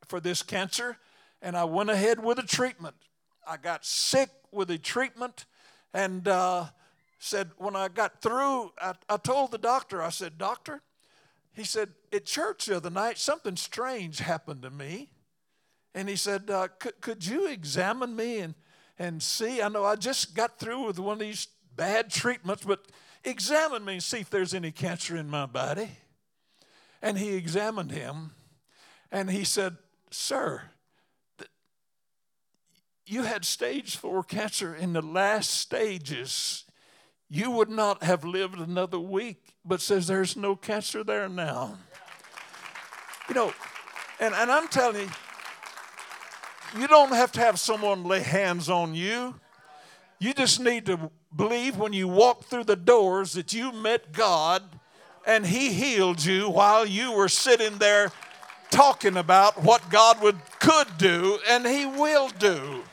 for 0.05 0.19
this 0.19 0.41
cancer, 0.41 0.97
and 1.41 1.55
I 1.55 1.65
went 1.65 1.89
ahead 1.89 2.23
with 2.23 2.37
the 2.37 2.43
treatment. 2.43 2.95
I 3.45 3.57
got 3.57 3.85
sick 3.85 4.29
with 4.51 4.69
the 4.69 4.77
treatment, 4.77 5.45
and 5.93 6.27
uh, 6.27 6.65
said, 7.19 7.51
when 7.57 7.75
I 7.75 7.87
got 7.87 8.21
through, 8.21 8.71
I, 8.79 8.93
I 9.09 9.17
told 9.17 9.51
the 9.51 9.57
doctor, 9.57 10.01
I 10.01 10.09
said, 10.09 10.37
Doctor, 10.37 10.81
he 11.53 11.63
said, 11.63 11.89
at 12.13 12.25
church 12.25 12.65
the 12.65 12.77
other 12.77 12.89
night, 12.89 13.17
something 13.17 13.55
strange 13.55 14.19
happened 14.19 14.61
to 14.61 14.69
me. 14.69 15.09
And 15.95 16.07
he 16.07 16.15
said, 16.15 16.51
uh, 16.51 16.67
could, 16.79 17.01
could 17.01 17.25
you 17.25 17.47
examine 17.47 18.15
me 18.15 18.39
and, 18.39 18.53
and 18.99 19.23
see? 19.23 19.61
I 19.61 19.69
know 19.69 19.83
I 19.83 19.95
just 19.95 20.35
got 20.35 20.59
through 20.59 20.85
with 20.85 20.99
one 20.99 21.13
of 21.13 21.19
these 21.19 21.47
bad 21.75 22.11
treatments, 22.11 22.63
but 22.63 22.85
examine 23.23 23.83
me 23.83 23.93
and 23.93 24.03
see 24.03 24.19
if 24.19 24.29
there's 24.29 24.53
any 24.53 24.71
cancer 24.71 25.17
in 25.17 25.29
my 25.29 25.47
body. 25.47 25.89
And 27.01 27.17
he 27.17 27.33
examined 27.33 27.91
him 27.91 28.31
and 29.11 29.31
he 29.31 29.43
said, 29.43 29.77
Sir, 30.11 30.63
you 33.05 33.23
had 33.23 33.45
stage 33.45 33.95
four 33.95 34.23
cancer 34.23 34.75
in 34.75 34.93
the 34.93 35.01
last 35.01 35.49
stages. 35.49 36.65
You 37.29 37.51
would 37.51 37.69
not 37.69 38.03
have 38.03 38.23
lived 38.23 38.59
another 38.59 38.99
week, 38.99 39.55
but 39.65 39.81
says 39.81 40.07
there's 40.07 40.37
no 40.37 40.55
cancer 40.55 41.03
there 41.03 41.27
now. 41.27 41.77
You 43.27 43.35
know, 43.35 43.53
and, 44.19 44.33
and 44.33 44.49
I'm 44.49 44.67
telling 44.69 45.01
you, 45.01 45.09
you 46.79 46.87
don't 46.87 47.11
have 47.11 47.31
to 47.33 47.39
have 47.39 47.59
someone 47.59 48.03
lay 48.05 48.21
hands 48.21 48.69
on 48.69 48.95
you. 48.95 49.35
You 50.19 50.33
just 50.33 50.59
need 50.59 50.85
to 50.85 51.11
believe 51.35 51.77
when 51.77 51.93
you 51.93 52.07
walk 52.07 52.45
through 52.45 52.63
the 52.63 52.75
doors 52.75 53.33
that 53.33 53.53
you 53.53 53.71
met 53.71 54.13
God 54.13 54.63
and 55.25 55.45
He 55.45 55.73
healed 55.73 56.23
you 56.23 56.49
while 56.49 56.85
you 56.85 57.11
were 57.11 57.29
sitting 57.29 57.77
there 57.77 58.11
talking 58.71 59.17
about 59.17 59.63
what 59.63 59.89
God 59.89 60.21
would, 60.21 60.37
could 60.59 60.87
do 60.97 61.39
and 61.49 61.65
He 61.65 61.85
will 61.85 62.29
do. 62.29 62.83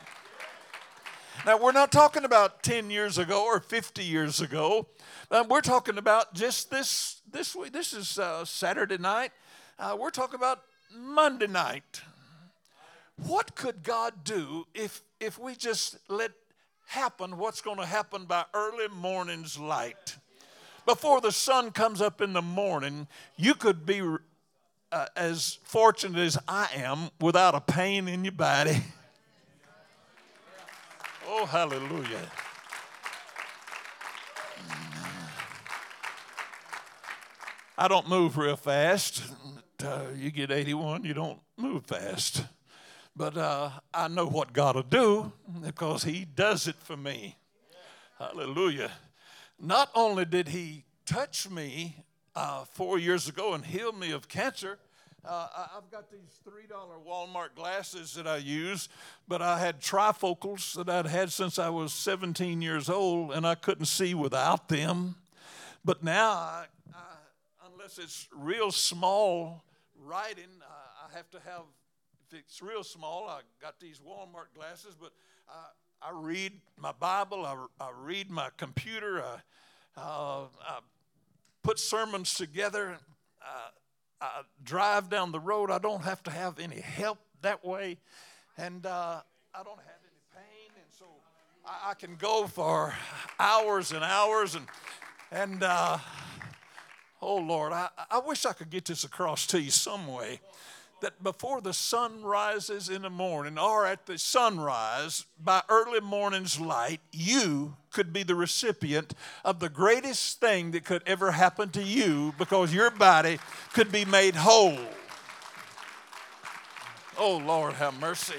Now, 1.45 1.59
we're 1.59 1.73
not 1.73 1.91
talking 1.91 2.23
about 2.23 2.63
10 2.63 2.89
years 2.89 3.19
ago 3.19 3.45
or 3.45 3.59
50 3.59 4.03
years 4.03 4.41
ago. 4.41 4.87
Um, 5.29 5.47
we're 5.47 5.61
talking 5.61 5.99
about 5.99 6.33
just 6.33 6.71
this, 6.71 7.21
this 7.31 7.55
week. 7.55 7.71
This 7.71 7.93
is 7.93 8.17
uh, 8.17 8.45
Saturday 8.45 8.97
night. 8.97 9.29
Uh, 9.77 9.95
we're 9.99 10.09
talking 10.09 10.39
about 10.39 10.63
Monday 10.97 11.45
night. 11.45 12.01
What 13.27 13.53
could 13.53 13.83
God 13.83 14.23
do 14.23 14.65
if, 14.73 15.03
if 15.19 15.37
we 15.37 15.53
just 15.53 15.97
let 16.07 16.31
happen 16.87 17.37
what's 17.37 17.61
going 17.61 17.77
to 17.77 17.85
happen 17.85 18.25
by 18.25 18.45
early 18.55 18.87
morning's 18.87 19.59
light? 19.59 20.17
Before 20.87 21.21
the 21.21 21.31
sun 21.31 21.69
comes 21.69 22.01
up 22.01 22.21
in 22.21 22.33
the 22.33 22.41
morning, 22.41 23.07
you 23.37 23.53
could 23.53 23.85
be 23.85 24.01
uh, 24.91 25.05
as 25.15 25.59
fortunate 25.61 26.17
as 26.17 26.39
I 26.47 26.69
am 26.73 27.11
without 27.21 27.53
a 27.53 27.61
pain 27.61 28.07
in 28.07 28.25
your 28.25 28.31
body. 28.31 28.77
Oh, 31.27 31.45
hallelujah. 31.45 32.31
I 37.77 37.87
don't 37.87 38.07
move 38.07 38.37
real 38.37 38.55
fast. 38.55 39.23
Uh, 39.83 40.05
you 40.15 40.31
get 40.31 40.51
81, 40.51 41.03
you 41.03 41.13
don't 41.13 41.39
move 41.57 41.85
fast. 41.85 42.43
But 43.15 43.37
uh, 43.37 43.71
I 43.93 44.07
know 44.07 44.27
what 44.27 44.53
God 44.53 44.75
will 44.75 44.83
do 44.83 45.31
because 45.63 46.03
He 46.03 46.25
does 46.25 46.67
it 46.67 46.75
for 46.75 46.95
me. 46.95 47.37
Hallelujah. 48.19 48.91
Not 49.59 49.89
only 49.95 50.25
did 50.25 50.49
He 50.49 50.85
touch 51.05 51.49
me 51.49 52.05
uh, 52.35 52.65
four 52.65 52.99
years 52.99 53.27
ago 53.27 53.53
and 53.53 53.65
heal 53.65 53.91
me 53.91 54.11
of 54.11 54.27
cancer, 54.27 54.77
uh, 55.27 55.67
I've 55.77 55.89
got 55.91 56.11
these 56.11 56.39
$3 56.47 56.69
Walmart 57.07 57.55
glasses 57.55 58.13
that 58.13 58.27
I 58.27 58.37
use, 58.37 58.89
but 59.27 59.41
I 59.41 59.59
had 59.59 59.81
trifocals 59.81 60.73
that 60.75 60.89
I'd 60.89 61.07
had 61.07 61.31
since 61.31 61.57
I 61.57 61.69
was 61.69 61.93
17 61.93 62.61
years 62.61 62.89
old, 62.89 63.31
and 63.31 63.45
I 63.45 63.55
couldn't 63.55 63.85
see 63.85 64.13
without 64.13 64.69
them. 64.69 65.15
But 65.83 66.03
now, 66.03 66.29
I, 66.29 66.65
I, 66.93 67.67
unless 67.71 67.97
it's 67.97 68.27
real 68.35 68.71
small 68.71 69.63
writing, 69.99 70.61
I, 70.61 71.07
I 71.07 71.17
have 71.17 71.29
to 71.31 71.39
have 71.39 71.63
if 72.27 72.39
it's 72.39 72.61
real 72.61 72.83
small, 72.83 73.27
I 73.27 73.41
got 73.61 73.79
these 73.79 73.99
Walmart 73.99 74.55
glasses, 74.55 74.95
but 74.99 75.11
I, 76.01 76.09
read 76.13 76.53
my 76.77 76.91
Bible, 76.91 77.45
I, 77.45 77.89
read 77.99 78.29
my 78.29 78.49
computer, 78.57 79.23
I, 79.23 80.01
uh, 80.01 80.45
put 81.63 81.79
sermons 81.79 82.33
together, 82.33 82.97
I, 83.41 83.69
I, 84.21 84.41
drive 84.63 85.09
down 85.09 85.31
the 85.31 85.39
road. 85.39 85.71
I 85.71 85.79
don't 85.79 86.03
have 86.03 86.23
to 86.23 86.31
have 86.31 86.59
any 86.59 86.79
help 86.79 87.19
that 87.41 87.63
way, 87.63 87.97
and 88.57 88.85
uh, 88.85 89.21
I 89.53 89.63
don't 89.63 89.77
have 89.77 90.01
any 90.03 90.21
pain, 90.33 90.71
and 90.75 90.85
so 90.97 91.05
I, 91.65 91.91
I, 91.91 91.93
can 91.93 92.15
go 92.15 92.47
for 92.47 92.93
hours 93.39 93.91
and 93.91 94.03
hours, 94.03 94.55
and 94.55 94.67
and 95.31 95.63
uh, 95.63 95.97
oh 97.21 97.37
Lord, 97.37 97.73
I, 97.73 97.89
I 98.09 98.19
wish 98.19 98.45
I 98.45 98.53
could 98.53 98.69
get 98.69 98.85
this 98.85 99.03
across 99.03 99.45
to 99.47 99.61
you 99.61 99.71
some 99.71 100.07
way 100.07 100.39
that 101.01 101.21
before 101.21 101.61
the 101.61 101.73
sun 101.73 102.23
rises 102.23 102.89
in 102.89 103.03
the 103.03 103.09
morning 103.09 103.59
or 103.59 103.85
at 103.85 104.05
the 104.05 104.17
sunrise 104.17 105.25
by 105.43 105.61
early 105.69 105.99
morning's 105.99 106.59
light, 106.59 107.01
you 107.11 107.75
could 107.95 108.11
be 108.11 108.23
the 108.23 108.35
recipient 108.35 109.13
of 109.45 109.61
the 109.61 109.69
greatest 109.69 110.41
thing 110.41 110.71
that 110.71 110.83
could 110.83 111.01
ever 111.05 111.31
happen 111.31 111.69
to 111.69 111.81
you 111.81 112.35
because 112.37 112.73
your 112.73 112.91
body 112.91 113.39
could 113.73 113.89
be 113.89 114.03
made 114.03 114.35
whole. 114.35 114.77
Oh, 117.17 117.37
Lord, 117.37 117.75
have 117.75 117.97
mercy. 117.97 118.35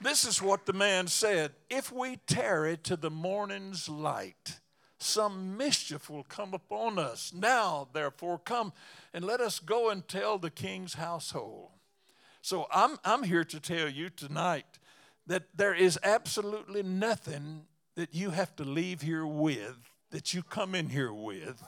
This 0.00 0.24
is 0.24 0.40
what 0.40 0.64
the 0.64 0.72
man 0.72 1.06
said 1.06 1.52
if 1.68 1.92
we 1.92 2.16
tarry 2.26 2.78
to 2.78 2.96
the 2.96 3.10
morning's 3.10 3.90
light, 3.90 4.60
some 4.98 5.58
mischief 5.58 6.08
will 6.08 6.24
come 6.24 6.54
upon 6.54 6.98
us. 6.98 7.30
Now, 7.34 7.88
therefore, 7.92 8.38
come 8.38 8.72
and 9.12 9.22
let 9.22 9.42
us 9.42 9.58
go 9.58 9.90
and 9.90 10.08
tell 10.08 10.38
the 10.38 10.50
king's 10.50 10.94
household. 10.94 11.72
So 12.48 12.66
I'm, 12.72 12.96
I'm 13.04 13.24
here 13.24 13.44
to 13.44 13.60
tell 13.60 13.90
you 13.90 14.08
tonight 14.08 14.64
that 15.26 15.42
there 15.54 15.74
is 15.74 15.98
absolutely 16.02 16.82
nothing 16.82 17.66
that 17.94 18.14
you 18.14 18.30
have 18.30 18.56
to 18.56 18.64
leave 18.64 19.02
here 19.02 19.26
with, 19.26 19.76
that 20.12 20.32
you 20.32 20.42
come 20.42 20.74
in 20.74 20.88
here 20.88 21.12
with. 21.12 21.62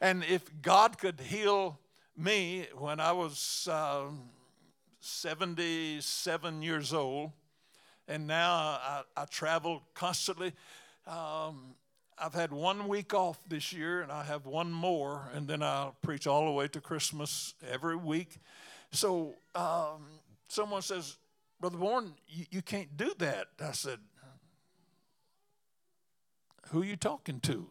And 0.00 0.22
if 0.30 0.48
God 0.62 0.96
could 0.96 1.18
heal 1.18 1.80
me 2.16 2.68
when 2.78 3.00
I 3.00 3.10
was 3.10 3.68
uh, 3.68 4.04
77 5.00 6.62
years 6.62 6.92
old, 6.92 7.32
and 8.06 8.28
now 8.28 8.52
I, 8.52 9.02
I 9.16 9.24
travel 9.24 9.82
constantly. 9.92 10.52
Um, 11.04 11.74
I've 12.16 12.34
had 12.34 12.52
one 12.52 12.86
week 12.86 13.12
off 13.12 13.40
this 13.48 13.72
year, 13.72 14.02
and 14.02 14.12
I 14.12 14.22
have 14.22 14.46
one 14.46 14.70
more, 14.70 15.28
and 15.34 15.48
then 15.48 15.64
I'll 15.64 15.96
preach 16.00 16.28
all 16.28 16.44
the 16.44 16.52
way 16.52 16.68
to 16.68 16.80
Christmas 16.80 17.54
every 17.68 17.96
week. 17.96 18.38
So 18.94 19.34
um, 19.56 20.06
someone 20.46 20.80
says, 20.80 21.16
Brother 21.60 21.78
Bourne, 21.78 22.14
you, 22.28 22.46
you 22.50 22.62
can't 22.62 22.96
do 22.96 23.12
that. 23.18 23.48
I 23.60 23.72
said, 23.72 23.98
Who 26.68 26.82
are 26.82 26.84
you 26.84 26.96
talking 26.96 27.40
to? 27.40 27.66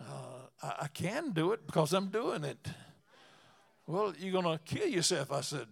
Uh, 0.00 0.04
I, 0.62 0.74
I 0.82 0.86
can 0.88 1.32
do 1.32 1.52
it 1.52 1.66
because 1.66 1.92
I'm 1.92 2.08
doing 2.08 2.44
it. 2.44 2.66
Well, 3.86 4.14
you're 4.18 4.40
going 4.40 4.58
to 4.58 4.64
kill 4.64 4.88
yourself. 4.88 5.30
I 5.32 5.42
said, 5.42 5.66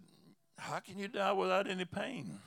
How 0.58 0.80
can 0.80 0.98
you 0.98 1.08
die 1.08 1.32
without 1.32 1.66
any 1.66 1.86
pain? 1.86 2.38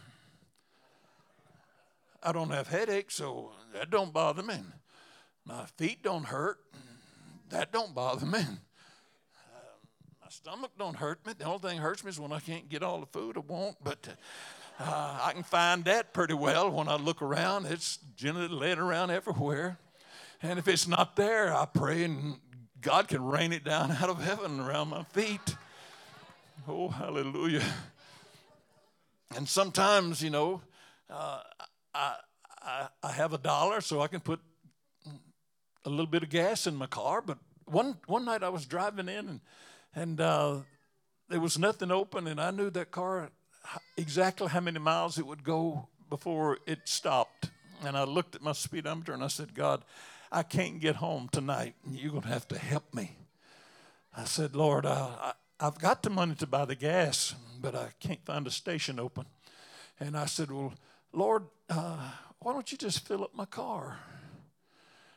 I 2.22 2.32
don't 2.32 2.52
have 2.52 2.68
headaches, 2.68 3.16
so 3.16 3.54
that 3.74 3.90
don't 3.90 4.14
bother 4.14 4.44
me. 4.44 4.58
My 5.46 5.66
feet 5.78 6.04
don't 6.04 6.26
hurt. 6.26 6.60
That 7.50 7.72
don't 7.72 7.96
bother 7.96 8.26
me. 8.26 8.42
My 10.30 10.34
stomach 10.34 10.72
don't 10.78 10.96
hurt 10.96 11.26
me. 11.26 11.34
The 11.36 11.46
only 11.46 11.58
thing 11.58 11.80
hurts 11.80 12.04
me 12.04 12.10
is 12.12 12.20
when 12.20 12.32
I 12.32 12.40
can't 12.40 12.70
get 12.70 12.84
all 12.84 13.00
the 13.00 13.08
food 13.08 13.36
I 13.36 13.40
want. 13.40 13.78
But 13.84 14.10
uh, 14.80 15.20
I 15.24 15.34
can 15.34 15.42
find 15.42 15.84
that 15.86 16.14
pretty 16.14 16.36
well 16.36 16.70
when 16.70 16.88
I 16.88 16.98
look 16.98 17.24
around. 17.24 17.66
It's 17.66 17.98
generally 18.16 18.48
laid 18.48 18.78
around 18.78 19.10
everywhere. 19.10 19.80
And 20.44 20.60
if 20.60 20.68
it's 20.68 20.88
not 20.88 21.16
there, 21.16 21.52
I 21.52 21.66
pray 21.66 22.04
and 22.04 22.36
God 22.80 23.08
can 23.08 23.26
rain 23.26 23.52
it 23.52 23.64
down 23.64 23.92
out 23.92 24.08
of 24.08 24.22
heaven 24.22 24.60
around 24.60 24.90
my 24.90 25.02
feet. 25.02 25.56
Oh, 26.68 26.90
hallelujah. 26.90 27.66
And 29.36 29.50
sometimes, 29.50 30.22
you 30.22 30.30
know, 30.30 30.62
uh, 31.10 31.40
I, 31.96 32.16
I, 32.62 32.88
I 33.02 33.12
have 33.14 33.34
a 33.34 33.40
dollar, 33.40 33.82
so 33.82 34.00
I 34.00 34.06
can 34.06 34.20
put 34.20 34.40
a 35.86 35.90
little 35.90 36.06
bit 36.06 36.22
of 36.22 36.30
gas 36.30 36.68
in 36.68 36.76
my 36.76 36.86
car, 36.86 37.20
but 37.20 37.40
one, 37.66 37.98
one 38.06 38.26
night 38.26 38.44
I 38.44 38.50
was 38.50 38.68
driving 38.68 39.10
in 39.10 39.28
and, 39.28 39.40
and 39.96 40.20
uh, 40.20 40.58
there 41.30 41.40
was 41.40 41.58
nothing 41.58 41.92
open, 41.92 42.28
and 42.28 42.40
I 42.40 42.52
knew 42.52 42.70
that 42.72 42.92
car 42.92 43.30
exactly 43.98 44.48
how 44.48 44.60
many 44.60 44.80
miles 44.80 45.18
it 45.18 45.26
would 45.26 45.44
go 45.44 45.88
before 46.10 46.60
it 46.66 46.80
stopped. 46.86 47.52
And 47.84 47.98
I 47.98 48.04
looked 48.04 48.36
at 48.36 48.42
my 48.42 48.52
speedometer 48.52 49.14
and 49.14 49.24
I 49.24 49.28
said, 49.28 49.54
God, 49.54 49.86
I 50.32 50.44
can't 50.44 50.80
get 50.80 50.98
home 50.98 51.30
tonight. 51.32 51.76
You're 51.90 52.12
going 52.12 52.24
to 52.24 52.30
have 52.30 52.48
to 52.50 52.58
help 52.58 52.94
me. 52.94 53.16
I 54.16 54.26
said, 54.26 54.56
Lord, 54.56 54.86
I, 54.86 55.34
I've 55.60 55.80
got 55.80 56.04
the 56.04 56.10
money 56.10 56.36
to 56.36 56.48
buy 56.48 56.66
the 56.66 56.76
gas, 56.76 57.36
but 57.62 57.76
I 57.76 57.90
can't 58.00 58.24
find 58.26 58.48
a 58.48 58.52
station 58.52 59.00
open. 59.00 59.26
And 60.00 60.18
I 60.18 60.26
said, 60.26 60.52
Well, 60.52 60.74
Lord, 61.14 61.44
uh, 61.70 62.10
why 62.40 62.54
don't 62.54 62.72
you 62.72 62.78
just 62.78 63.08
fill 63.08 63.24
up 63.24 63.36
my 63.36 63.46
car? 63.46 64.00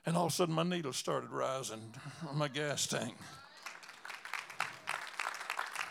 And 0.05 0.17
all 0.17 0.27
of 0.27 0.33
a 0.33 0.35
sudden, 0.35 0.55
my 0.55 0.65
needle 0.65 0.93
started 0.93 1.31
rising 1.31 1.95
on 2.29 2.37
my 2.37 2.49
gas 2.49 2.87
tank. 2.87 3.15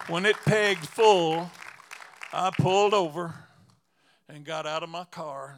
When 0.08 0.26
it 0.26 0.36
pegged 0.46 0.88
full, 0.88 1.52
I 2.34 2.52
pulled 2.58 2.94
over 2.94 3.34
and 4.28 4.44
got 4.44 4.66
out 4.66 4.84
of 4.84 4.90
my 4.90 5.06
car, 5.06 5.58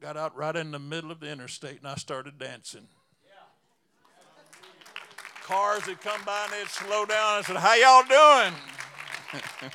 got 0.00 0.16
out 0.16 0.36
right 0.36 0.56
in 0.56 0.70
the 0.70 0.78
middle 0.78 1.10
of 1.10 1.20
the 1.20 1.30
interstate, 1.30 1.78
and 1.78 1.86
I 1.86 1.96
started 1.96 2.38
dancing. 2.38 2.88
Cars 5.44 5.82
had 5.82 6.00
come 6.00 6.20
by 6.24 6.44
and 6.44 6.52
they'd 6.52 6.68
slow 6.68 7.04
down. 7.04 7.38
I 7.38 7.42
said, 7.42 7.56
How 7.56 7.74
y'all 7.74 8.04
doing? 8.04 8.54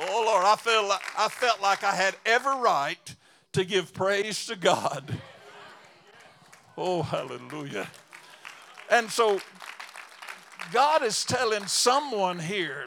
oh 0.00 0.22
Lord, 0.26 0.44
I 0.44 0.54
like, 0.86 1.00
I 1.18 1.28
felt 1.28 1.60
like 1.60 1.82
I 1.82 1.94
had 1.94 2.14
every 2.26 2.56
right 2.56 3.16
to 3.52 3.64
give 3.64 3.92
praise 3.92 4.46
to 4.46 4.56
God. 4.56 5.18
Oh, 6.82 7.02
hallelujah. 7.02 7.86
And 8.90 9.10
so 9.10 9.38
God 10.72 11.02
is 11.02 11.24
telling 11.24 11.66
someone 11.66 12.38
here, 12.38 12.86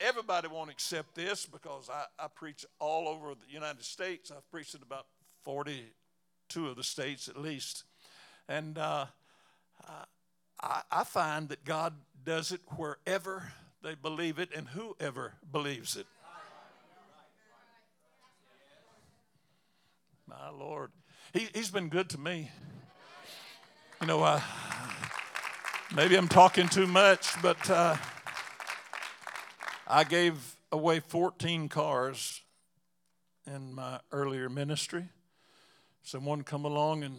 everybody 0.00 0.46
won't 0.48 0.70
accept 0.70 1.14
this 1.14 1.44
because 1.44 1.90
I, 1.90 2.04
I 2.22 2.28
preach 2.28 2.64
all 2.78 3.08
over 3.08 3.34
the 3.34 3.52
United 3.52 3.84
States. 3.84 4.30
I've 4.30 4.48
preached 4.50 4.74
in 4.74 4.82
about 4.82 5.06
42 5.42 6.68
of 6.68 6.76
the 6.76 6.84
states 6.84 7.28
at 7.28 7.36
least. 7.36 7.84
And 8.48 8.78
uh, 8.78 9.06
I, 10.60 10.82
I 10.90 11.04
find 11.04 11.48
that 11.48 11.64
God 11.64 11.94
does 12.24 12.52
it 12.52 12.60
wherever 12.76 13.52
they 13.82 13.94
believe 13.94 14.38
it 14.38 14.50
and 14.54 14.68
whoever 14.68 15.32
believes 15.50 15.96
it. 15.96 16.06
My 20.28 20.48
Lord. 20.50 20.90
He, 21.32 21.48
he's 21.54 21.70
been 21.70 21.88
good 21.88 22.08
to 22.10 22.18
me. 22.18 22.50
You 24.00 24.06
know, 24.06 24.22
uh, 24.22 24.40
maybe 25.94 26.16
I'm 26.16 26.28
talking 26.28 26.68
too 26.68 26.86
much, 26.86 27.40
but 27.40 27.70
uh, 27.70 27.96
I 29.86 30.04
gave 30.04 30.56
away 30.72 31.00
14 31.00 31.68
cars 31.68 32.42
in 33.46 33.74
my 33.74 34.00
earlier 34.10 34.48
ministry. 34.48 35.08
Someone 36.02 36.42
come 36.42 36.64
along 36.64 37.04
and 37.04 37.16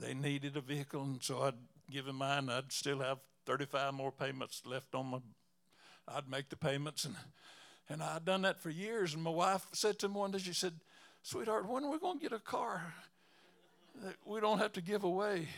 they 0.00 0.14
needed 0.14 0.56
a 0.56 0.60
vehicle, 0.60 1.02
and 1.02 1.22
so 1.22 1.42
I'd 1.42 1.54
give 1.90 2.06
them 2.06 2.16
mine. 2.16 2.48
I'd 2.48 2.72
still 2.72 3.00
have 3.00 3.18
35 3.46 3.94
more 3.94 4.12
payments 4.12 4.62
left 4.64 4.94
on 4.94 5.06
my. 5.06 5.18
I'd 6.08 6.28
make 6.28 6.48
the 6.48 6.56
payments, 6.56 7.04
and 7.04 7.14
and 7.90 8.02
I'd 8.02 8.24
done 8.24 8.42
that 8.42 8.58
for 8.58 8.70
years. 8.70 9.14
And 9.14 9.22
my 9.22 9.30
wife 9.30 9.66
said 9.72 9.98
to 10.00 10.08
me 10.08 10.14
one 10.14 10.30
day, 10.30 10.38
she 10.38 10.54
said, 10.54 10.72
"Sweetheart, 11.22 11.68
when 11.68 11.84
are 11.84 11.90
we 11.90 11.98
going 11.98 12.18
to 12.18 12.22
get 12.22 12.32
a 12.32 12.40
car 12.40 12.94
that 14.02 14.16
we 14.24 14.40
don't 14.40 14.58
have 14.58 14.72
to 14.74 14.80
give 14.80 15.04
away?" 15.04 15.48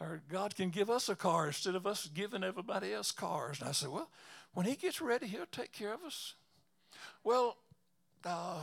Or 0.00 0.22
God 0.30 0.54
can 0.54 0.70
give 0.70 0.90
us 0.90 1.08
a 1.08 1.16
car 1.16 1.48
instead 1.48 1.74
of 1.74 1.86
us 1.86 2.08
giving 2.12 2.44
everybody 2.44 2.92
else 2.92 3.10
cars. 3.10 3.60
And 3.60 3.68
I 3.68 3.72
said, 3.72 3.88
Well, 3.88 4.10
when 4.54 4.66
He 4.66 4.76
gets 4.76 5.00
ready, 5.00 5.26
He'll 5.26 5.46
take 5.50 5.72
care 5.72 5.92
of 5.92 6.02
us. 6.04 6.34
Well, 7.24 7.56
uh, 8.24 8.62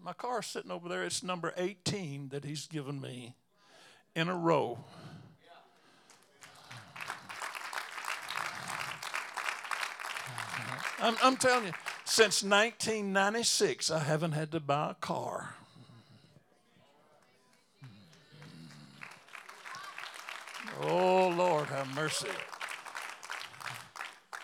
my 0.00 0.12
car's 0.12 0.46
sitting 0.46 0.70
over 0.70 0.88
there. 0.88 1.02
It's 1.02 1.22
number 1.22 1.52
18 1.56 2.28
that 2.28 2.44
He's 2.44 2.66
given 2.66 3.00
me 3.00 3.34
in 4.14 4.28
a 4.28 4.36
row. 4.36 4.78
I'm, 11.00 11.16
I'm 11.22 11.36
telling 11.36 11.66
you, 11.66 11.72
since 12.04 12.42
1996, 12.42 13.90
I 13.90 13.98
haven't 13.98 14.32
had 14.32 14.52
to 14.52 14.60
buy 14.60 14.92
a 14.92 14.94
car. 14.94 15.54
Oh, 20.82 21.28
Lord, 21.28 21.68
have 21.68 21.94
mercy. 21.94 22.28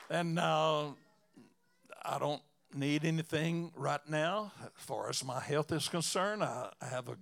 And 0.09 0.35
now 0.35 0.97
I 2.05 2.19
don't 2.19 2.43
need 2.75 3.05
anything 3.05 3.73
right 3.75 4.01
now 4.09 4.53
as 4.63 4.71
far 4.77 5.09
as 5.09 5.25
my 5.25 5.41
health 5.41 5.73
is 5.73 5.89
concerned. 5.89 6.45
I, 6.45 6.71
have, 6.81 7.09
a, 7.09 7.17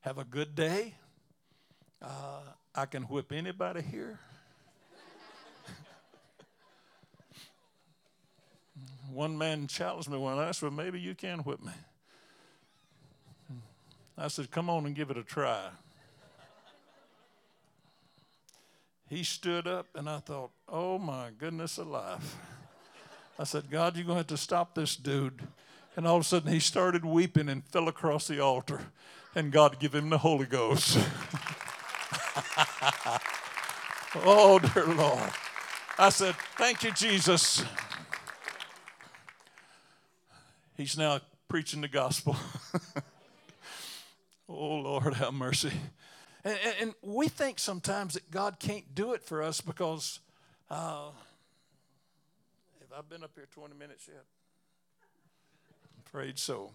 have 0.00 0.18
a 0.18 0.24
good 0.24 0.54
day. 0.54 0.94
Uh, 2.00 2.40
I 2.74 2.86
can 2.86 3.04
whip 3.04 3.32
anybody 3.32 3.80
here. 3.82 4.18
One 9.10 9.38
man 9.38 9.66
challenged 9.66 10.10
me 10.10 10.18
one. 10.18 10.36
night. 10.36 10.48
I 10.48 10.52
said, 10.52 10.68
well, 10.68 10.76
maybe 10.76 11.00
you 11.00 11.14
can 11.14 11.38
whip 11.40 11.62
me. 11.62 11.72
I 14.16 14.28
said, 14.28 14.50
come 14.50 14.68
on 14.68 14.84
and 14.84 14.94
give 14.94 15.10
it 15.10 15.16
a 15.16 15.22
try. 15.22 15.70
He 19.12 19.24
stood 19.24 19.66
up, 19.66 19.88
and 19.94 20.08
I 20.08 20.20
thought, 20.20 20.52
oh 20.66 20.96
my 20.96 21.28
goodness 21.36 21.76
alive. 21.76 22.34
I 23.38 23.44
said, 23.44 23.70
God, 23.70 23.94
you're 23.94 24.06
going 24.06 24.14
to 24.14 24.20
have 24.20 24.26
to 24.28 24.38
stop 24.38 24.74
this 24.74 24.96
dude. 24.96 25.42
And 25.96 26.06
all 26.06 26.16
of 26.16 26.22
a 26.22 26.24
sudden, 26.24 26.50
he 26.50 26.60
started 26.60 27.04
weeping 27.04 27.50
and 27.50 27.62
fell 27.62 27.88
across 27.88 28.26
the 28.26 28.40
altar, 28.40 28.80
and 29.34 29.52
God 29.52 29.78
gave 29.78 29.94
him 29.94 30.08
the 30.08 30.16
Holy 30.16 30.46
Ghost. 30.46 30.96
oh, 34.14 34.58
dear 34.58 34.86
Lord. 34.86 35.30
I 35.98 36.08
said, 36.08 36.34
Thank 36.56 36.82
you, 36.82 36.92
Jesus. 36.92 37.62
He's 40.74 40.96
now 40.96 41.20
preaching 41.48 41.82
the 41.82 41.88
gospel. 41.88 42.34
oh, 44.48 44.76
Lord, 44.76 45.12
have 45.12 45.34
mercy. 45.34 45.72
And, 46.44 46.58
and, 46.80 46.94
we 47.02 47.28
think 47.28 47.60
sometimes 47.60 48.14
that 48.14 48.30
God 48.30 48.58
can't 48.58 48.94
do 48.94 49.12
it 49.12 49.22
for 49.22 49.42
us 49.42 49.60
because, 49.60 50.18
uh, 50.70 51.10
have 52.80 52.98
I 52.98 53.00
been 53.08 53.22
up 53.22 53.30
here 53.36 53.46
20 53.54 53.74
minutes 53.74 54.08
yet? 54.08 54.24
I'm 55.84 56.02
Afraid 56.04 56.38
so. 56.38 56.72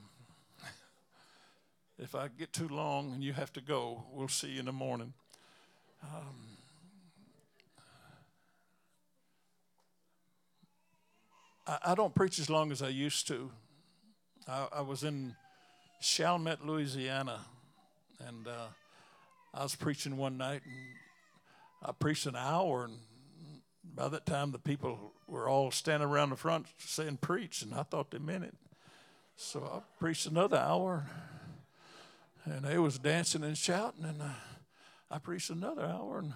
If 1.99 2.15
I 2.15 2.29
get 2.29 2.53
too 2.53 2.67
long 2.69 3.11
and 3.11 3.23
you 3.23 3.33
have 3.33 3.51
to 3.53 3.61
go, 3.61 4.03
we'll 4.13 4.27
see 4.27 4.49
you 4.49 4.59
in 4.59 4.67
the 4.67 4.71
morning. 4.71 5.13
Um, 6.03 6.57
I, 11.83 11.95
don't 11.95 12.15
preach 12.15 12.39
as 12.39 12.49
long 12.49 12.71
as 12.71 12.81
I 12.81 12.89
used 12.89 13.27
to. 13.27 13.51
I, 14.47 14.67
I 14.73 14.81
was 14.81 15.03
in 15.03 15.35
Chalmette, 15.99 16.65
Louisiana, 16.65 17.41
and 18.25 18.47
uh, 18.47 18.67
I 19.57 19.63
was 19.63 19.75
preaching 19.75 20.17
one 20.17 20.37
night, 20.37 20.61
and 20.65 20.75
I 21.81 21.91
preached 21.91 22.27
an 22.27 22.35
hour, 22.35 22.83
and 22.85 22.99
by 23.83 24.07
that 24.07 24.27
time 24.27 24.51
the 24.51 24.59
people 24.59 25.13
were 25.27 25.49
all 25.49 25.71
standing 25.71 26.07
around 26.07 26.29
the 26.29 26.35
front 26.35 26.67
saying 26.77 27.17
preach, 27.21 27.63
and 27.63 27.73
I 27.73 27.81
thought 27.81 28.11
they 28.11 28.19
meant 28.19 28.43
it. 28.43 28.53
So 29.35 29.63
I 29.63 29.79
preached 29.99 30.27
another 30.27 30.57
hour, 30.57 31.07
and 32.45 32.65
they 32.65 32.77
was 32.77 32.99
dancing 32.99 33.43
and 33.43 33.57
shouting, 33.57 34.05
and 34.05 34.21
uh, 34.21 34.29
I 35.09 35.17
preached 35.17 35.49
another 35.49 35.85
hour, 35.85 36.19
and, 36.19 36.33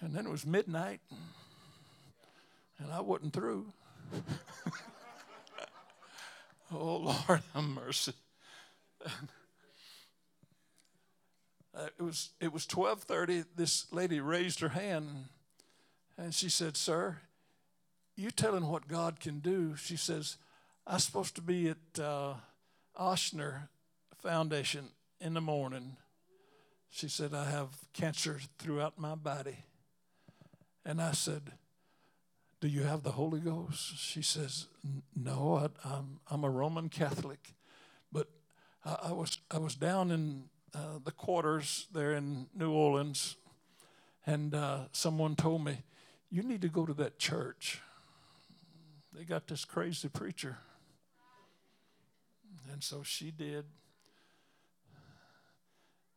and 0.00 0.14
then 0.14 0.24
it 0.24 0.30
was 0.30 0.46
midnight, 0.46 1.00
and 2.78 2.90
I 2.90 3.02
wasn't 3.02 3.34
through. 3.34 3.66
Oh 6.72 6.96
Lord, 6.96 7.42
have 7.52 7.62
mercy. 7.62 8.14
Uh, 11.76 11.88
it 11.98 12.02
was 12.02 12.30
it 12.40 12.52
was 12.52 12.66
12:30. 12.66 13.44
This 13.56 13.92
lady 13.92 14.20
raised 14.20 14.60
her 14.60 14.70
hand, 14.70 15.26
and 16.16 16.34
she 16.34 16.48
said, 16.48 16.76
"Sir, 16.76 17.18
you 18.16 18.30
telling 18.30 18.68
what 18.68 18.86
God 18.88 19.18
can 19.20 19.40
do?" 19.40 19.74
She 19.76 19.96
says, 19.96 20.36
"I'm 20.86 21.00
supposed 21.00 21.34
to 21.36 21.42
be 21.42 21.70
at 21.70 22.00
uh, 22.00 22.34
Ochsner 22.98 23.68
Foundation 24.22 24.90
in 25.20 25.34
the 25.34 25.40
morning." 25.40 25.96
She 26.90 27.08
said, 27.08 27.34
"I 27.34 27.50
have 27.50 27.70
cancer 27.92 28.38
throughout 28.58 28.98
my 28.98 29.16
body," 29.16 29.64
and 30.84 31.02
I 31.02 31.12
said, 31.12 31.52
do 32.64 32.70
you 32.70 32.84
have 32.84 33.02
the 33.02 33.10
Holy 33.10 33.40
Ghost? 33.40 33.98
She 33.98 34.22
says, 34.22 34.68
No, 35.14 35.56
I, 35.56 35.64
am 35.64 35.70
I'm, 35.84 36.20
I'm 36.30 36.44
a 36.44 36.48
Roman 36.48 36.88
Catholic. 36.88 37.52
But 38.10 38.28
I, 38.82 39.08
I, 39.08 39.12
was, 39.12 39.36
I 39.50 39.58
was 39.58 39.74
down 39.74 40.10
in 40.10 40.44
uh, 40.74 40.98
the 41.04 41.12
quarters 41.12 41.86
there 41.92 42.12
in 42.12 42.46
New 42.54 42.72
Orleans, 42.72 43.36
and 44.26 44.54
uh, 44.54 44.80
someone 44.92 45.36
told 45.36 45.64
me, 45.64 45.78
You 46.30 46.42
need 46.42 46.62
to 46.62 46.68
go 46.68 46.84
to 46.84 46.94
that 46.94 47.18
church. 47.18 47.80
They 49.12 49.24
got 49.24 49.46
this 49.46 49.64
crazy 49.64 50.08
preacher. 50.08 50.58
And 52.72 52.82
so 52.82 53.02
she 53.04 53.30
did. 53.30 53.64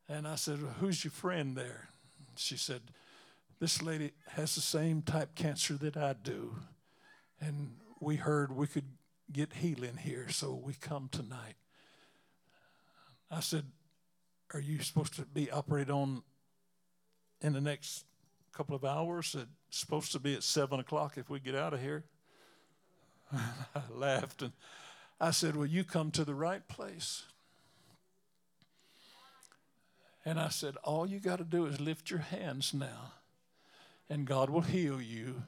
And 0.09 0.27
I 0.27 0.35
said, 0.35 0.61
well, 0.61 0.73
Who's 0.79 1.03
your 1.03 1.11
friend 1.11 1.55
there? 1.55 1.89
She 2.35 2.57
said, 2.57 2.81
This 3.59 3.81
lady 3.81 4.11
has 4.29 4.55
the 4.55 4.61
same 4.61 5.01
type 5.03 5.35
cancer 5.35 5.75
that 5.75 5.97
I 5.97 6.13
do. 6.13 6.55
And 7.39 7.75
we 7.99 8.15
heard 8.15 8.55
we 8.55 8.67
could 8.67 8.87
get 9.31 9.53
healing 9.53 9.97
here, 9.97 10.29
so 10.29 10.53
we 10.53 10.73
come 10.73 11.09
tonight. 11.11 11.55
I 13.29 13.41
said, 13.41 13.65
Are 14.53 14.61
you 14.61 14.81
supposed 14.81 15.15
to 15.15 15.23
be 15.23 15.51
operated 15.51 15.91
on 15.91 16.23
in 17.41 17.53
the 17.53 17.61
next 17.61 18.05
couple 18.53 18.75
of 18.75 18.85
hours? 18.85 19.35
It's 19.37 19.79
supposed 19.79 20.11
to 20.13 20.19
be 20.19 20.35
at 20.35 20.43
7 20.43 20.79
o'clock 20.79 21.17
if 21.17 21.29
we 21.29 21.39
get 21.39 21.55
out 21.55 21.73
of 21.73 21.81
here. 21.81 22.05
I 23.33 23.81
laughed 23.91 24.41
and 24.41 24.53
I 25.19 25.31
said, 25.31 25.55
Well, 25.55 25.65
you 25.65 25.83
come 25.83 26.11
to 26.11 26.23
the 26.23 26.35
right 26.35 26.65
place. 26.67 27.23
And 30.23 30.39
I 30.39 30.49
said, 30.49 30.75
All 30.83 31.07
you 31.07 31.19
got 31.19 31.37
to 31.37 31.43
do 31.43 31.65
is 31.65 31.79
lift 31.79 32.09
your 32.09 32.19
hands 32.19 32.73
now, 32.73 33.13
and 34.09 34.25
God 34.25 34.49
will 34.49 34.61
heal 34.61 35.01
you. 35.01 35.43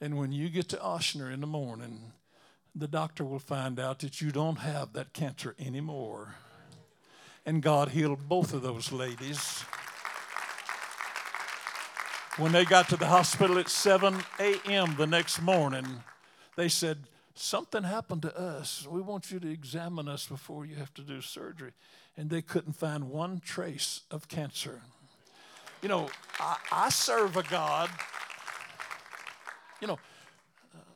And 0.00 0.16
when 0.16 0.30
you 0.30 0.48
get 0.48 0.68
to 0.68 0.76
Ochsner 0.76 1.32
in 1.32 1.40
the 1.40 1.46
morning, 1.46 2.12
the 2.74 2.88
doctor 2.88 3.24
will 3.24 3.40
find 3.40 3.80
out 3.80 3.98
that 4.00 4.20
you 4.20 4.30
don't 4.30 4.58
have 4.58 4.92
that 4.92 5.12
cancer 5.12 5.56
anymore. 5.58 6.34
And 7.48 7.62
God 7.62 7.88
healed 7.88 8.28
both 8.28 8.52
of 8.52 8.60
those 8.60 8.92
ladies. 8.92 9.64
When 12.36 12.52
they 12.52 12.66
got 12.66 12.90
to 12.90 12.98
the 12.98 13.06
hospital 13.06 13.58
at 13.58 13.70
7 13.70 14.22
a.m. 14.38 14.96
the 14.98 15.06
next 15.06 15.40
morning, 15.40 15.86
they 16.56 16.68
said, 16.68 16.98
Something 17.34 17.84
happened 17.84 18.20
to 18.20 18.38
us. 18.38 18.86
We 18.86 19.00
want 19.00 19.30
you 19.30 19.40
to 19.40 19.50
examine 19.50 20.08
us 20.08 20.26
before 20.26 20.66
you 20.66 20.74
have 20.74 20.92
to 20.92 21.00
do 21.00 21.22
surgery. 21.22 21.72
And 22.18 22.28
they 22.28 22.42
couldn't 22.42 22.74
find 22.74 23.08
one 23.08 23.40
trace 23.40 24.02
of 24.10 24.28
cancer. 24.28 24.82
You 25.80 25.88
know, 25.88 26.10
I, 26.38 26.58
I 26.70 26.88
serve 26.90 27.38
a 27.38 27.44
God, 27.44 27.88
you 29.80 29.86
know, 29.86 29.98
uh, 30.74 30.92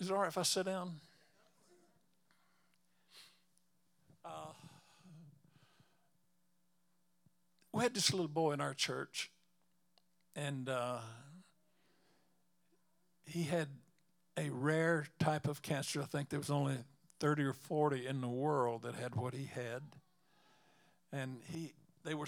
is 0.00 0.10
it 0.10 0.12
all 0.12 0.18
right 0.18 0.26
if 0.26 0.38
I 0.38 0.42
sit 0.42 0.66
down? 0.66 0.98
We 7.72 7.82
had 7.82 7.94
this 7.94 8.12
little 8.12 8.28
boy 8.28 8.52
in 8.52 8.60
our 8.60 8.74
church, 8.74 9.30
and 10.34 10.68
uh, 10.68 10.98
he 13.24 13.44
had 13.44 13.68
a 14.36 14.50
rare 14.50 15.06
type 15.18 15.46
of 15.46 15.62
cancer. 15.62 16.02
I 16.02 16.06
think 16.06 16.30
there 16.30 16.38
was 16.38 16.50
only 16.50 16.78
30 17.20 17.44
or 17.44 17.52
40 17.52 18.06
in 18.06 18.20
the 18.20 18.28
world 18.28 18.82
that 18.82 18.94
had 18.94 19.14
what 19.14 19.34
he 19.34 19.44
had. 19.44 19.82
And 21.12 21.38
he, 21.52 21.72
they 22.04 22.14
were, 22.14 22.26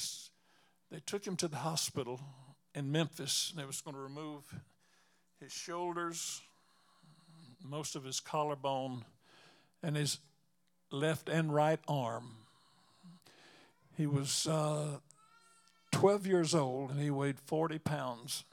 they 0.91 1.01
took 1.05 1.27
him 1.27 1.37
to 1.37 1.49
the 1.49 1.57
hospital 1.57 2.21
in 2.75 2.93
Memphis. 2.93 3.51
And 3.51 3.63
they 3.63 3.67
was 3.67 3.81
going 3.81 3.97
to 3.97 4.03
remove 4.03 4.43
his 5.41 5.53
shoulders, 5.53 6.43
most 7.65 7.97
of 7.97 8.05
his 8.05 8.21
collarbone, 8.21 9.05
and 9.83 9.97
his 9.97 10.19
left 10.91 11.29
and 11.29 11.55
right 11.55 11.81
arm. 11.89 12.37
He 13.97 14.07
was 14.07 14.47
uh, 14.47 14.99
12 15.93 16.27
years 16.27 16.55
old 16.55 16.91
and 16.91 17.01
he 17.01 17.11
weighed 17.11 17.39
40 17.39 17.79
pounds. 17.79 18.45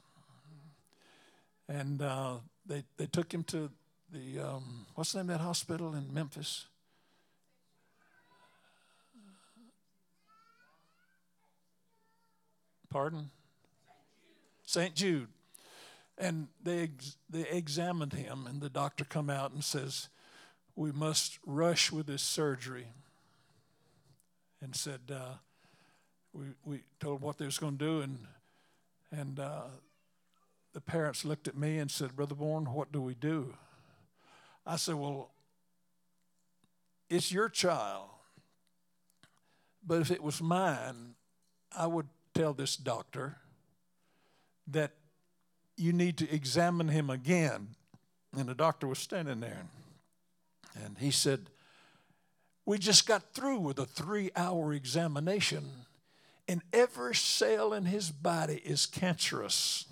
And 1.68 2.00
uh, 2.00 2.36
they, 2.66 2.84
they 2.96 3.06
took 3.06 3.32
him 3.32 3.42
to 3.44 3.70
the, 4.12 4.40
um, 4.40 4.86
what's 4.94 5.12
the 5.12 5.18
name 5.18 5.30
of 5.30 5.38
that 5.38 5.44
hospital 5.44 5.94
in 5.94 6.12
Memphis? 6.12 6.66
Pardon? 12.90 13.30
St. 14.64 14.94
Jude. 14.94 15.28
And 16.18 16.48
they, 16.62 16.82
ex- 16.82 17.16
they 17.30 17.48
examined 17.48 18.12
him, 18.12 18.46
and 18.46 18.60
the 18.60 18.68
doctor 18.68 19.04
come 19.04 19.30
out 19.30 19.52
and 19.52 19.64
says, 19.64 20.08
we 20.76 20.92
must 20.92 21.38
rush 21.46 21.90
with 21.90 22.06
this 22.06 22.22
surgery. 22.22 22.88
And 24.60 24.76
said, 24.76 25.00
uh, 25.10 25.36
we, 26.32 26.44
we 26.64 26.82
told 27.00 27.20
what 27.20 27.38
they 27.38 27.44
was 27.44 27.58
going 27.58 27.78
to 27.78 27.84
do, 27.84 28.00
and, 28.00 28.18
and 29.10 29.40
uh, 29.40 29.62
the 30.72 30.80
parents 30.80 31.24
looked 31.24 31.48
at 31.48 31.56
me 31.56 31.78
and 31.78 31.90
said, 31.90 32.14
Brother 32.14 32.34
Bourne, 32.34 32.66
what 32.66 32.92
do 32.92 33.00
we 33.00 33.14
do? 33.14 33.54
I 34.66 34.76
said, 34.76 34.94
Well, 34.94 35.30
it's 37.08 37.32
your 37.32 37.48
child. 37.48 38.08
But 39.84 40.02
if 40.02 40.10
it 40.10 40.22
was 40.22 40.40
mine, 40.42 41.14
I 41.76 41.86
would 41.86 42.06
tell 42.34 42.52
this 42.52 42.76
doctor 42.76 43.38
that 44.68 44.92
you 45.76 45.92
need 45.92 46.18
to 46.18 46.32
examine 46.32 46.88
him 46.88 47.10
again. 47.10 47.68
And 48.36 48.48
the 48.48 48.54
doctor 48.54 48.86
was 48.86 48.98
standing 48.98 49.40
there. 49.40 49.62
And 50.84 50.98
he 50.98 51.10
said, 51.10 51.46
We 52.64 52.78
just 52.78 53.06
got 53.06 53.34
through 53.34 53.58
with 53.58 53.78
a 53.78 53.86
three 53.86 54.30
hour 54.36 54.72
examination, 54.72 55.64
and 56.50 56.62
every 56.72 57.14
cell 57.14 57.72
in 57.72 57.84
his 57.84 58.10
body 58.10 58.60
is 58.64 58.84
cancerous. 58.84 59.86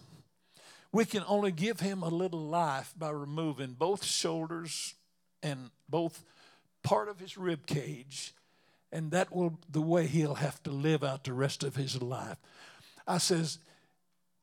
We 0.91 1.05
can 1.05 1.23
only 1.29 1.53
give 1.53 1.79
him 1.79 2.03
a 2.03 2.09
little 2.09 2.45
life 2.45 2.93
by 2.99 3.11
removing 3.11 3.75
both 3.75 4.05
shoulders 4.05 4.95
and 5.41 5.71
both 5.89 6.25
part 6.83 7.09
of 7.09 7.21
his 7.21 7.39
rib 7.39 7.65
cage, 7.65 8.35
and 8.91 9.13
that 9.13 9.33
will 9.33 9.57
the 9.71 9.81
way 9.81 10.09
he'll 10.09 10.35
have 10.35 10.61
to 10.65 10.73
live 10.73 11.05
out 11.05 11.23
the 11.23 11.33
rest 11.33 11.63
of 11.63 11.77
his 11.77 12.03
life. 12.03 12.39
I 13.07 13.19
says, 13.19 13.61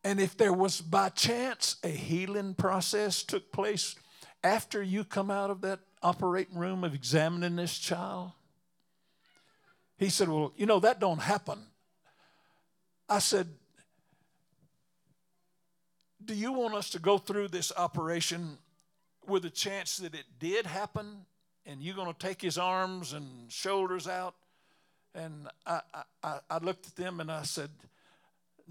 and 0.01 0.17
if 0.17 0.37
there 0.37 0.53
was 0.53 0.79
by 0.79 1.09
chance 1.09 1.75
a 1.83 1.89
healing 1.89 2.53
process 2.53 3.23
took 3.23 3.51
place 3.51 3.93
after 4.41 4.81
you 4.81 5.03
come 5.03 5.29
out 5.29 5.49
of 5.49 5.59
that 5.61 5.81
operating 6.01 6.57
room 6.59 6.85
of 6.85 6.95
examining 6.95 7.57
this 7.57 7.77
child, 7.77 8.31
he 9.97 10.07
said, 10.07 10.29
Well, 10.29 10.53
you 10.55 10.65
know, 10.65 10.79
that 10.79 11.01
don't 11.01 11.19
happen. 11.19 11.59
I 13.07 13.19
said, 13.19 13.47
do 16.23 16.33
you 16.33 16.53
want 16.53 16.73
us 16.73 16.89
to 16.91 16.99
go 16.99 17.17
through 17.17 17.49
this 17.49 17.71
operation 17.77 18.57
with 19.27 19.45
a 19.45 19.49
chance 19.49 19.97
that 19.97 20.15
it 20.15 20.25
did 20.39 20.65
happen 20.65 21.25
and 21.65 21.81
you're 21.81 21.95
going 21.95 22.11
to 22.11 22.19
take 22.19 22.41
his 22.41 22.57
arms 22.57 23.13
and 23.13 23.51
shoulders 23.51 24.07
out? 24.07 24.35
And 25.13 25.47
I, 25.65 25.81
I, 26.23 26.39
I 26.49 26.57
looked 26.57 26.87
at 26.87 26.95
them 26.95 27.19
and 27.19 27.31
I 27.31 27.43
said, 27.43 27.69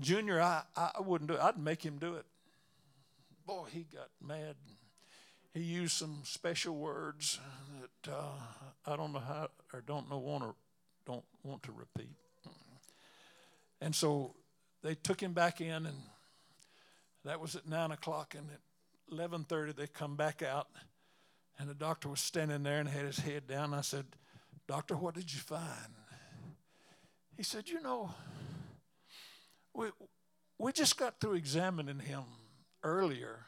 Junior, 0.00 0.40
I, 0.40 0.62
I 0.76 1.00
wouldn't 1.00 1.30
do 1.30 1.36
it. 1.36 1.40
I'd 1.40 1.58
make 1.58 1.82
him 1.82 1.98
do 1.98 2.14
it. 2.14 2.24
Boy, 3.46 3.64
he 3.70 3.86
got 3.92 4.08
mad. 4.20 4.56
He 5.52 5.60
used 5.60 5.96
some 5.96 6.22
special 6.24 6.74
words 6.74 7.38
that 7.80 8.12
uh, 8.12 8.90
I 8.90 8.96
don't 8.96 9.12
know 9.12 9.20
how 9.20 9.48
or 9.72 9.82
don't 9.86 10.10
know 10.10 10.18
want 10.18 10.42
to 10.42 10.54
don't 11.06 11.24
want 11.44 11.62
to 11.64 11.72
repeat. 11.72 12.10
And 13.84 13.94
so 13.94 14.34
they 14.82 14.94
took 14.94 15.22
him 15.22 15.34
back 15.34 15.60
in 15.60 15.84
and 15.84 15.96
that 17.26 17.38
was 17.38 17.54
at 17.54 17.68
nine 17.68 17.90
o'clock, 17.90 18.34
and 18.34 18.48
at 18.50 18.60
eleven 19.12 19.44
thirty 19.44 19.72
they 19.72 19.86
come 19.86 20.16
back 20.16 20.42
out, 20.42 20.68
and 21.58 21.68
the 21.68 21.74
doctor 21.74 22.08
was 22.08 22.20
standing 22.20 22.62
there 22.62 22.80
and 22.80 22.88
had 22.88 23.04
his 23.04 23.18
head 23.18 23.46
down. 23.46 23.74
I 23.74 23.82
said, 23.82 24.06
"Doctor, 24.66 24.96
what 24.96 25.14
did 25.14 25.32
you 25.32 25.40
find?" 25.40 25.94
He 27.36 27.42
said, 27.42 27.68
"You 27.68 27.82
know, 27.82 28.14
we 29.74 29.88
we 30.58 30.72
just 30.72 30.96
got 30.96 31.20
through 31.20 31.34
examining 31.34 31.98
him 31.98 32.24
earlier, 32.82 33.46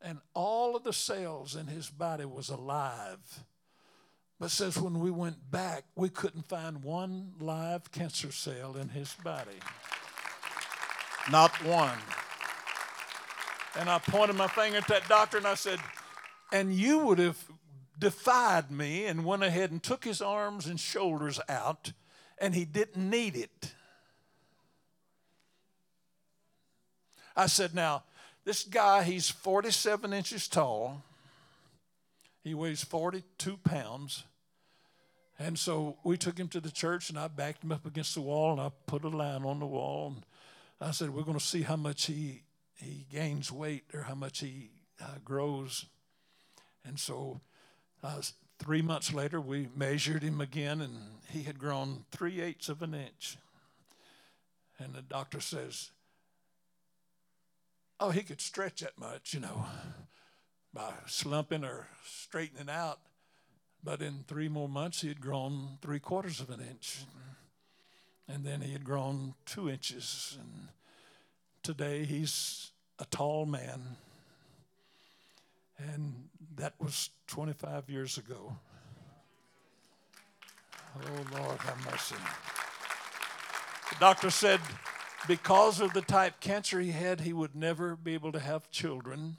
and 0.00 0.18
all 0.32 0.76
of 0.76 0.82
the 0.82 0.94
cells 0.94 1.56
in 1.56 1.66
his 1.66 1.90
body 1.90 2.24
was 2.24 2.48
alive." 2.48 3.44
But 4.38 4.50
says 4.50 4.78
when 4.78 5.00
we 5.00 5.10
went 5.10 5.50
back, 5.50 5.84
we 5.94 6.08
couldn't 6.08 6.48
find 6.48 6.82
one 6.82 7.32
live 7.40 7.90
cancer 7.90 8.30
cell 8.30 8.76
in 8.76 8.90
his 8.90 9.14
body. 9.24 9.58
Not 11.30 11.50
one. 11.64 11.98
And 13.78 13.88
I 13.88 13.98
pointed 13.98 14.36
my 14.36 14.48
finger 14.48 14.78
at 14.78 14.88
that 14.88 15.08
doctor 15.08 15.38
and 15.38 15.46
I 15.46 15.54
said, 15.54 15.78
And 16.52 16.74
you 16.74 16.98
would 17.00 17.18
have 17.18 17.42
defied 17.98 18.70
me 18.70 19.06
and 19.06 19.24
went 19.24 19.42
ahead 19.42 19.70
and 19.70 19.82
took 19.82 20.04
his 20.04 20.20
arms 20.20 20.66
and 20.66 20.78
shoulders 20.78 21.40
out, 21.48 21.92
and 22.38 22.54
he 22.54 22.64
didn't 22.64 23.08
need 23.08 23.36
it. 23.36 23.74
I 27.34 27.46
said, 27.46 27.74
Now, 27.74 28.04
this 28.44 28.64
guy, 28.64 29.02
he's 29.02 29.28
47 29.28 30.12
inches 30.12 30.46
tall, 30.48 31.02
he 32.46 32.54
weighs 32.54 32.84
42 32.84 33.56
pounds, 33.56 34.22
And 35.36 35.58
so 35.58 35.98
we 36.04 36.16
took 36.16 36.38
him 36.38 36.46
to 36.50 36.60
the 36.60 36.70
church, 36.70 37.10
and 37.10 37.18
I 37.18 37.26
backed 37.26 37.64
him 37.64 37.72
up 37.72 37.84
against 37.84 38.14
the 38.14 38.20
wall, 38.20 38.52
and 38.52 38.60
I 38.60 38.70
put 38.86 39.02
a 39.02 39.08
line 39.08 39.42
on 39.42 39.58
the 39.58 39.66
wall. 39.66 40.14
And 40.14 40.24
I 40.80 40.92
said, 40.92 41.10
We're 41.10 41.24
going 41.24 41.36
to 41.36 41.44
see 41.44 41.62
how 41.62 41.74
much 41.74 42.06
he, 42.06 42.44
he 42.76 43.04
gains 43.10 43.50
weight 43.50 43.82
or 43.92 44.02
how 44.02 44.14
much 44.14 44.38
he 44.38 44.70
uh, 45.02 45.18
grows. 45.24 45.86
And 46.84 47.00
so 47.00 47.40
uh, 48.04 48.22
three 48.60 48.80
months 48.80 49.12
later, 49.12 49.40
we 49.40 49.68
measured 49.74 50.22
him 50.22 50.40
again, 50.40 50.80
and 50.80 50.94
he 51.28 51.42
had 51.42 51.58
grown 51.58 52.04
three 52.12 52.40
eighths 52.40 52.68
of 52.68 52.80
an 52.80 52.94
inch. 52.94 53.38
And 54.78 54.94
the 54.94 55.02
doctor 55.02 55.40
says, 55.40 55.90
Oh, 57.98 58.10
he 58.10 58.22
could 58.22 58.40
stretch 58.40 58.82
that 58.82 58.96
much, 59.00 59.34
you 59.34 59.40
know, 59.40 59.66
by 60.76 60.92
slumping 61.06 61.64
or 61.64 61.86
straightening 62.04 62.68
out. 62.68 62.98
But 63.82 64.02
in 64.02 64.24
three 64.28 64.48
more 64.48 64.68
months, 64.68 65.00
he 65.00 65.08
had 65.08 65.22
grown 65.22 65.78
three 65.80 65.98
quarters 65.98 66.38
of 66.38 66.50
an 66.50 66.60
inch. 66.60 66.98
And 68.28 68.44
then 68.44 68.60
he 68.60 68.72
had 68.72 68.84
grown 68.84 69.34
two 69.46 69.70
inches. 69.70 70.36
And 70.38 70.68
today 71.62 72.04
he's 72.04 72.72
a 72.98 73.06
tall 73.06 73.46
man. 73.46 73.96
And 75.78 76.28
that 76.56 76.74
was 76.78 77.10
25 77.28 77.88
years 77.88 78.18
ago. 78.18 78.56
Oh, 80.98 81.38
Lord, 81.38 81.58
have 81.60 81.90
mercy. 81.90 82.16
The 83.90 83.96
doctor 83.98 84.30
said 84.30 84.60
because 85.26 85.80
of 85.80 85.94
the 85.94 86.02
type 86.02 86.40
cancer 86.40 86.80
he 86.80 86.90
had, 86.90 87.20
he 87.20 87.32
would 87.32 87.54
never 87.54 87.96
be 87.96 88.12
able 88.12 88.32
to 88.32 88.40
have 88.40 88.70
children 88.70 89.38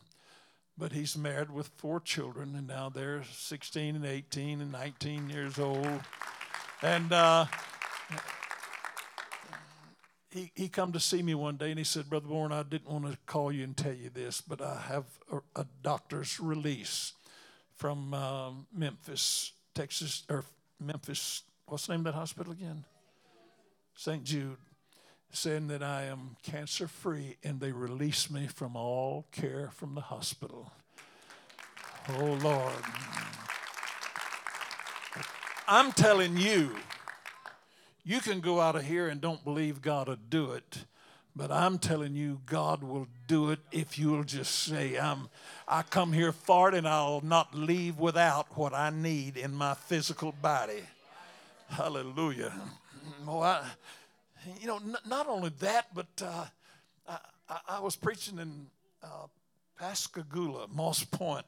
but 0.77 0.91
he's 0.91 1.17
married 1.17 1.51
with 1.51 1.67
four 1.77 1.99
children, 1.99 2.55
and 2.55 2.67
now 2.67 2.89
they're 2.89 3.23
16 3.31 3.95
and 3.95 4.05
18 4.05 4.61
and 4.61 4.71
19 4.71 5.29
years 5.29 5.57
old. 5.57 6.01
And 6.81 7.11
uh, 7.11 7.45
he, 10.29 10.51
he 10.55 10.69
come 10.69 10.91
to 10.91 10.99
see 10.99 11.23
me 11.23 11.33
one 11.33 11.57
day, 11.57 11.71
and 11.71 11.79
he 11.79 11.83
said, 11.83 12.09
Brother 12.09 12.27
Bourne, 12.27 12.51
I 12.51 12.63
didn't 12.63 12.89
want 12.89 13.11
to 13.11 13.17
call 13.25 13.51
you 13.51 13.63
and 13.63 13.75
tell 13.75 13.93
you 13.93 14.09
this, 14.09 14.41
but 14.41 14.61
I 14.61 14.79
have 14.87 15.05
a, 15.31 15.61
a 15.61 15.65
doctor's 15.81 16.39
release 16.39 17.13
from 17.75 18.13
uh, 18.13 18.51
Memphis, 18.73 19.53
Texas, 19.73 20.23
or 20.29 20.43
Memphis, 20.79 21.43
what's 21.65 21.87
the 21.87 21.93
name 21.93 22.01
of 22.01 22.13
that 22.13 22.19
hospital 22.19 22.53
again? 22.53 22.83
St. 23.95 24.23
Jude 24.23 24.57
saying 25.31 25.67
that 25.67 25.83
I 25.83 26.03
am 26.03 26.37
cancer 26.43 26.87
free 26.87 27.37
and 27.43 27.59
they 27.59 27.71
release 27.71 28.29
me 28.29 28.47
from 28.47 28.75
all 28.75 29.25
care 29.31 29.69
from 29.73 29.95
the 29.95 30.01
hospital. 30.01 30.71
Oh, 32.09 32.37
Lord. 32.41 32.73
I'm 35.67 35.91
telling 35.91 36.37
you, 36.37 36.75
you 38.05 38.21
can 38.21 38.39
go 38.39 38.61
out 38.61 38.77
of 38.77 38.85
here 38.85 39.09
and 39.09 39.19
don't 39.19 39.43
believe 39.43 39.81
God 39.81 40.07
will 40.07 40.15
do 40.29 40.53
it. 40.53 40.85
But 41.35 41.51
I'm 41.51 41.77
telling 41.77 42.15
you, 42.15 42.41
God 42.47 42.81
will 42.81 43.07
do 43.27 43.51
it 43.51 43.59
if 43.71 43.99
you'll 43.99 44.23
just 44.23 44.55
say, 44.63 44.97
I'm, 44.97 45.29
I 45.67 45.83
come 45.83 46.11
here 46.11 46.31
for 46.31 46.69
it 46.69 46.73
and 46.73 46.87
I'll 46.87 47.21
not 47.21 47.53
leave 47.53 47.99
without 47.99 48.57
what 48.57 48.73
I 48.73 48.89
need 48.89 49.37
in 49.37 49.53
my 49.53 49.75
physical 49.75 50.31
body. 50.41 50.81
Hallelujah. 51.67 52.53
Well, 53.23 53.43
I, 53.43 53.63
you 54.59 54.67
know, 54.67 54.77
n- 54.77 54.97
not 55.05 55.27
only 55.27 55.49
that, 55.59 55.87
but 55.93 56.07
uh, 56.21 56.45
I, 57.49 57.59
I, 57.67 57.79
was 57.79 57.95
preaching 57.95 58.39
in 58.39 58.67
uh, 59.03 59.27
Pascagoula, 59.79 60.67
Moss 60.73 61.03
Point, 61.03 61.45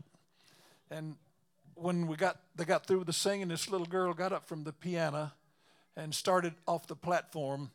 and 0.89 1.15
when 1.75 2.07
we 2.07 2.15
got 2.15 2.39
they 2.55 2.65
got 2.65 2.85
through 2.85 2.99
with 2.99 3.07
the 3.07 3.13
singing, 3.13 3.47
this 3.47 3.69
little 3.69 3.87
girl 3.87 4.13
got 4.13 4.33
up 4.33 4.47
from 4.47 4.63
the 4.63 4.73
piano 4.73 5.31
and 5.95 6.13
started 6.13 6.53
off 6.67 6.87
the 6.87 6.95
platform, 6.95 7.71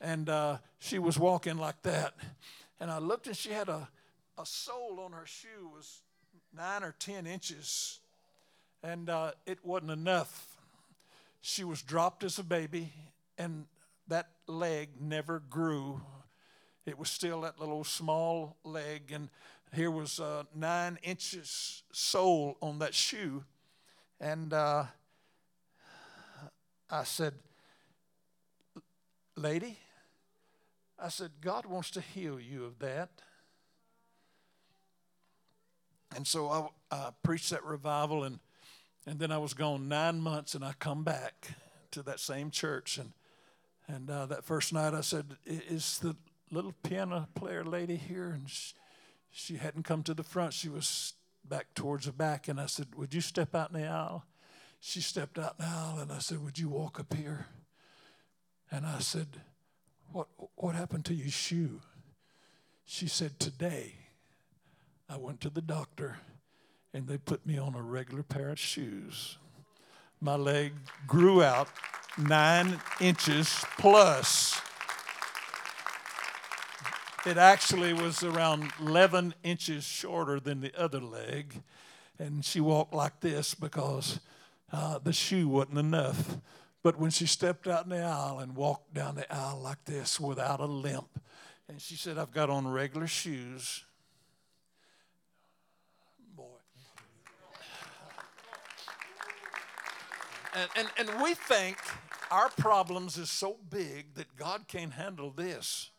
and 0.00 0.28
uh, 0.28 0.58
she 0.78 0.98
was 0.98 1.18
walking 1.18 1.58
like 1.58 1.82
that, 1.82 2.14
and 2.80 2.90
I 2.90 2.98
looked 2.98 3.26
and 3.26 3.36
she 3.36 3.50
had 3.50 3.68
a 3.68 3.88
a 4.38 4.46
sole 4.46 5.00
on 5.04 5.12
her 5.12 5.26
shoe 5.26 5.68
was 5.74 6.02
nine 6.56 6.84
or 6.84 6.94
ten 6.98 7.26
inches, 7.26 7.98
and 8.82 9.10
uh, 9.10 9.32
it 9.46 9.58
wasn't 9.64 9.90
enough. 9.90 10.56
She 11.40 11.64
was 11.64 11.82
dropped 11.82 12.22
as 12.24 12.38
a 12.38 12.44
baby, 12.44 12.92
and 13.36 13.66
that 14.08 14.30
leg 14.46 15.00
never 15.00 15.38
grew. 15.38 16.00
It 16.86 16.98
was 16.98 17.10
still 17.10 17.42
that 17.42 17.60
little 17.60 17.84
small 17.84 18.56
leg, 18.64 19.12
and 19.12 19.28
here 19.74 19.90
was 19.90 20.18
a 20.18 20.46
nine 20.54 20.98
inches 21.02 21.82
sole 21.92 22.56
on 22.62 22.78
that 22.78 22.94
shoe. 22.94 23.44
And 24.20 24.52
uh, 24.52 24.84
I 26.90 27.04
said, 27.04 27.34
Lady, 29.36 29.78
I 30.98 31.10
said, 31.10 31.30
God 31.40 31.66
wants 31.66 31.90
to 31.92 32.00
heal 32.00 32.40
you 32.40 32.64
of 32.64 32.78
that. 32.80 33.10
And 36.16 36.26
so 36.26 36.48
I, 36.48 36.96
I 36.96 37.10
preached 37.22 37.50
that 37.50 37.62
revival, 37.62 38.24
and, 38.24 38.40
and 39.06 39.18
then 39.20 39.30
I 39.30 39.38
was 39.38 39.52
gone 39.52 39.88
nine 39.88 40.20
months, 40.20 40.54
and 40.54 40.64
I 40.64 40.72
come 40.78 41.04
back 41.04 41.48
to 41.90 42.02
that 42.04 42.18
same 42.18 42.50
church, 42.50 42.96
and 42.96 43.12
and 43.88 44.10
uh, 44.10 44.26
that 44.26 44.44
first 44.44 44.72
night 44.72 44.92
I 44.92 45.00
said, 45.00 45.36
Is 45.46 45.98
the 45.98 46.14
little 46.50 46.74
piano 46.82 47.26
player 47.34 47.64
lady 47.64 47.96
here? 47.96 48.30
And 48.30 48.48
she, 48.48 48.74
she 49.30 49.56
hadn't 49.56 49.84
come 49.84 50.02
to 50.04 50.14
the 50.14 50.22
front. 50.22 50.52
She 50.52 50.68
was 50.68 51.14
back 51.44 51.74
towards 51.74 52.04
the 52.04 52.12
back. 52.12 52.48
And 52.48 52.60
I 52.60 52.66
said, 52.66 52.88
Would 52.96 53.14
you 53.14 53.22
step 53.22 53.54
out 53.54 53.70
in 53.72 53.80
the 53.80 53.88
aisle? 53.88 54.24
She 54.80 55.00
stepped 55.00 55.38
out 55.38 55.56
in 55.58 55.64
the 55.64 55.70
aisle 55.70 55.98
and 56.00 56.12
I 56.12 56.18
said, 56.18 56.44
Would 56.44 56.58
you 56.58 56.68
walk 56.68 57.00
up 57.00 57.14
here? 57.14 57.46
And 58.70 58.86
I 58.86 58.98
said, 58.98 59.28
What, 60.12 60.28
what 60.56 60.74
happened 60.74 61.06
to 61.06 61.14
your 61.14 61.30
shoe? 61.30 61.80
She 62.84 63.08
said, 63.08 63.40
Today 63.40 63.94
I 65.08 65.16
went 65.16 65.40
to 65.40 65.50
the 65.50 65.62
doctor 65.62 66.18
and 66.92 67.06
they 67.06 67.16
put 67.16 67.46
me 67.46 67.56
on 67.56 67.74
a 67.74 67.82
regular 67.82 68.22
pair 68.22 68.50
of 68.50 68.58
shoes. 68.58 69.38
My 70.20 70.34
leg 70.34 70.72
grew 71.06 71.42
out 71.42 71.68
nine 72.18 72.80
inches 73.00 73.64
plus. 73.78 74.60
It 77.26 77.36
actually 77.36 77.92
was 77.92 78.22
around 78.22 78.72
11 78.80 79.34
inches 79.42 79.84
shorter 79.84 80.40
than 80.40 80.60
the 80.60 80.72
other 80.80 81.00
leg. 81.00 81.62
And 82.18 82.44
she 82.44 82.60
walked 82.60 82.94
like 82.94 83.20
this 83.20 83.54
because 83.54 84.20
uh, 84.72 84.98
the 84.98 85.12
shoe 85.12 85.48
wasn't 85.48 85.78
enough. 85.78 86.36
But 86.82 86.98
when 86.98 87.10
she 87.10 87.26
stepped 87.26 87.68
out 87.68 87.84
in 87.84 87.90
the 87.90 88.02
aisle 88.02 88.38
and 88.38 88.56
walked 88.56 88.94
down 88.94 89.16
the 89.16 89.32
aisle 89.32 89.60
like 89.62 89.84
this 89.84 90.18
without 90.18 90.60
a 90.60 90.66
limp, 90.66 91.20
and 91.68 91.80
she 91.80 91.96
said, 91.96 92.18
I've 92.18 92.32
got 92.32 92.50
on 92.50 92.66
regular 92.66 93.06
shoes 93.06 93.84
And, 100.58 100.68
and, 100.74 101.08
and 101.10 101.22
we 101.22 101.34
think 101.34 101.78
our 102.30 102.48
problems 102.50 103.18
is 103.18 103.30
so 103.30 103.56
big 103.70 104.14
that 104.14 104.36
God 104.36 104.68
can't 104.68 104.92
handle 104.92 105.30
this. 105.30 105.90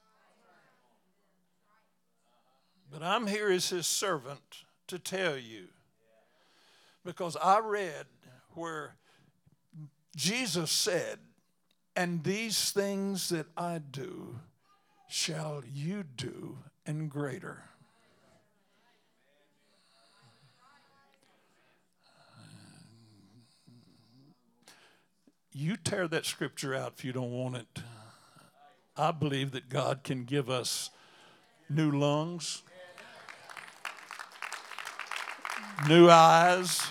But 2.92 3.04
I'm 3.04 3.28
here 3.28 3.50
as 3.50 3.70
his 3.70 3.86
servant 3.86 4.64
to 4.88 4.98
tell 4.98 5.38
you. 5.38 5.68
Because 7.06 7.38
I 7.38 7.60
read 7.60 8.06
where 8.56 8.96
Jesus 10.16 10.72
said, 10.72 11.20
And 11.96 12.24
these 12.24 12.72
things 12.72 13.30
that 13.30 13.48
I 13.56 13.80
do 13.80 14.40
shall 15.08 15.64
you 15.72 16.04
do, 16.04 16.58
and 16.86 17.10
greater. 17.10 17.69
You 25.52 25.78
tear 25.78 26.08
that 26.08 26.26
scripture 26.26 26.76
out 26.76 26.94
if 26.98 27.04
you 27.04 27.12
don't 27.12 27.32
want 27.32 27.56
it. 27.56 27.82
I 28.96 29.12
believe 29.12 29.52
that 29.52 29.70
God 29.70 30.04
can 30.04 30.26
give 30.26 30.50
us 30.50 30.92
new 31.70 31.90
lungs, 31.90 32.62
new 35.88 36.10
eyes. 36.10 36.82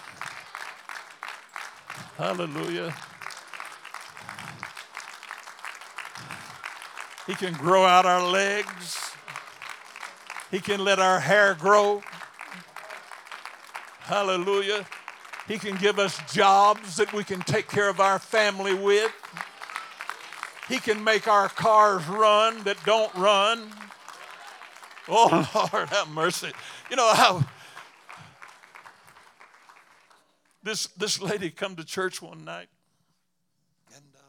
Hallelujah. 2.17 2.95
He 7.27 7.35
can 7.35 7.53
grow 7.53 7.85
out 7.85 8.07
our 8.07 8.27
legs. 8.27 9.13
He 10.51 10.61
can 10.61 10.83
let 10.83 10.99
our 10.99 11.21
hair 11.21 11.55
grow. 11.55 12.03
Hallelujah. 14.01 14.87
He 15.49 15.57
can 15.57 15.77
give 15.77 15.99
us 15.99 16.21
jobs 16.31 16.97
that 16.97 17.11
we 17.15 17.25
can 17.25 17.41
take 17.41 17.69
care 17.69 17.89
of 17.89 18.01
our 18.01 18.19
family 18.19 18.75
with. 18.75 19.11
He 20.69 20.77
can 20.77 21.03
make 21.03 21.27
our 21.27 21.49
cars 21.49 22.07
run 22.07 22.63
that 22.65 22.77
don't 22.85 23.13
run. 23.15 23.73
Oh, 25.09 25.71
Lord, 25.73 25.89
have 25.89 26.11
mercy. 26.11 26.53
You 26.91 26.97
know, 26.97 27.15
how 27.15 27.47
this, 30.63 30.89
this 30.89 31.19
lady 31.23 31.49
come 31.49 31.77
to 31.77 31.85
church 31.85 32.21
one 32.21 32.45
night, 32.45 32.69
and 33.95 34.05
uh, 34.15 34.21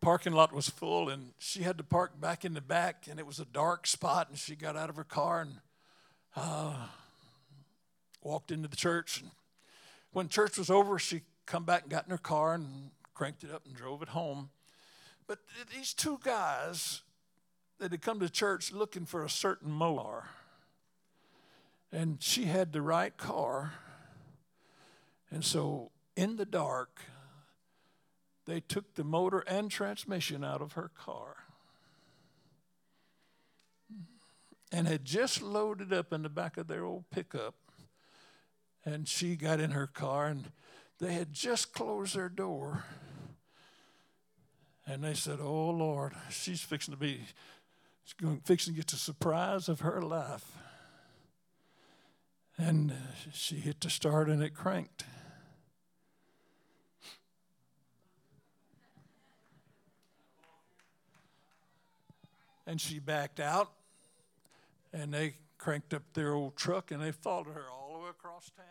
parking 0.00 0.32
lot 0.32 0.54
was 0.54 0.70
full, 0.70 1.10
and 1.10 1.32
she 1.38 1.64
had 1.64 1.76
to 1.76 1.84
park 1.84 2.18
back 2.18 2.46
in 2.46 2.54
the 2.54 2.62
back, 2.62 3.04
and 3.10 3.20
it 3.20 3.26
was 3.26 3.38
a 3.38 3.44
dark 3.44 3.86
spot, 3.86 4.30
and 4.30 4.38
she 4.38 4.56
got 4.56 4.74
out 4.74 4.88
of 4.88 4.96
her 4.96 5.04
car, 5.04 5.42
and 5.42 5.56
uh, 6.34 6.86
walked 8.22 8.50
into 8.50 8.68
the 8.68 8.76
church. 8.76 9.20
And 9.20 9.30
when 10.12 10.28
church 10.28 10.58
was 10.58 10.70
over, 10.70 10.98
she 10.98 11.22
come 11.46 11.64
back 11.64 11.82
and 11.82 11.90
got 11.90 12.04
in 12.04 12.10
her 12.10 12.18
car 12.18 12.54
and 12.54 12.90
cranked 13.14 13.44
it 13.44 13.50
up 13.50 13.66
and 13.66 13.74
drove 13.74 14.02
it 14.02 14.08
home. 14.08 14.50
But 15.26 15.38
these 15.74 15.94
two 15.94 16.18
guys 16.22 17.02
that 17.78 17.92
had 17.92 18.02
come 18.02 18.20
to 18.20 18.28
church 18.28 18.72
looking 18.72 19.06
for 19.06 19.24
a 19.24 19.30
certain 19.30 19.70
mower, 19.70 20.28
and 21.92 22.22
she 22.22 22.44
had 22.44 22.72
the 22.72 22.82
right 22.82 23.16
car, 23.16 23.74
and 25.30 25.44
so 25.44 25.90
in 26.16 26.36
the 26.36 26.44
dark, 26.44 27.00
they 28.46 28.60
took 28.60 28.94
the 28.94 29.04
motor 29.04 29.40
and 29.40 29.70
transmission 29.70 30.42
out 30.42 30.60
of 30.60 30.72
her 30.72 30.90
car 30.96 31.36
and 34.72 34.86
had 34.86 35.04
just 35.04 35.42
loaded 35.42 35.92
up 35.92 36.12
in 36.12 36.22
the 36.22 36.28
back 36.28 36.56
of 36.56 36.66
their 36.66 36.84
old 36.84 37.08
pickup. 37.10 37.54
And 38.84 39.06
she 39.06 39.36
got 39.36 39.60
in 39.60 39.72
her 39.72 39.86
car 39.86 40.26
and 40.26 40.50
they 40.98 41.12
had 41.12 41.32
just 41.32 41.72
closed 41.72 42.14
their 42.14 42.28
door. 42.28 42.84
And 44.86 45.04
they 45.04 45.14
said, 45.14 45.38
Oh 45.40 45.70
Lord, 45.70 46.14
she's 46.30 46.60
fixing 46.60 46.92
to 46.92 46.98
be 46.98 47.20
she's 48.04 48.14
going 48.14 48.40
fixing 48.44 48.74
to 48.74 48.76
get 48.78 48.88
the 48.88 48.96
surprise 48.96 49.68
of 49.68 49.80
her 49.80 50.02
life. 50.02 50.44
And 52.56 52.92
she 53.32 53.56
hit 53.56 53.80
the 53.80 53.90
start 53.90 54.28
and 54.28 54.42
it 54.42 54.54
cranked. 54.54 55.04
And 62.66 62.80
she 62.80 63.00
backed 63.00 63.40
out, 63.40 63.72
and 64.92 65.12
they 65.12 65.34
cranked 65.58 65.92
up 65.92 66.02
their 66.14 66.34
old 66.34 66.56
truck 66.56 66.92
and 66.92 67.02
they 67.02 67.10
followed 67.10 67.48
her 67.48 67.64
way 67.68 67.79
across 68.10 68.50
town. 68.50 68.64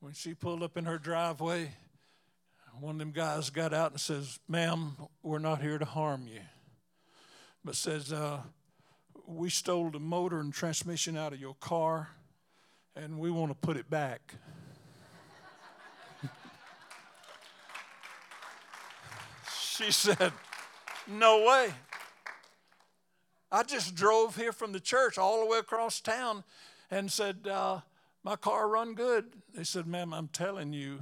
When 0.00 0.12
she 0.12 0.34
pulled 0.34 0.64
up 0.64 0.76
in 0.76 0.84
her 0.86 0.98
driveway, 0.98 1.70
one 2.80 2.96
of 2.96 2.98
them 2.98 3.12
guys 3.12 3.48
got 3.50 3.72
out 3.72 3.92
and 3.92 4.00
says, 4.00 4.40
Ma'am, 4.48 4.96
we're 5.22 5.38
not 5.38 5.62
here 5.62 5.78
to 5.78 5.84
harm 5.84 6.26
you. 6.26 6.40
But 7.64 7.76
says, 7.76 8.12
uh, 8.12 8.40
We 9.24 9.50
stole 9.50 9.90
the 9.90 10.00
motor 10.00 10.40
and 10.40 10.52
transmission 10.52 11.16
out 11.16 11.32
of 11.32 11.40
your 11.40 11.54
car, 11.60 12.08
and 12.96 13.20
we 13.20 13.30
want 13.30 13.52
to 13.52 13.54
put 13.54 13.76
it 13.76 13.88
back. 13.88 14.34
she 19.60 19.92
said, 19.92 20.32
No 21.06 21.44
way. 21.46 21.72
I 23.52 23.62
just 23.62 23.94
drove 23.94 24.34
here 24.34 24.52
from 24.52 24.72
the 24.72 24.80
church 24.80 25.18
all 25.18 25.44
the 25.44 25.46
way 25.46 25.58
across 25.58 26.00
town 26.00 26.42
and 26.90 27.12
said, 27.12 27.46
uh, 27.48 27.80
My 28.22 28.36
car 28.36 28.68
run 28.68 28.94
good. 28.94 29.26
They 29.54 29.64
said, 29.64 29.86
Ma'am, 29.86 30.12
I'm 30.12 30.28
telling 30.28 30.72
you, 30.72 31.00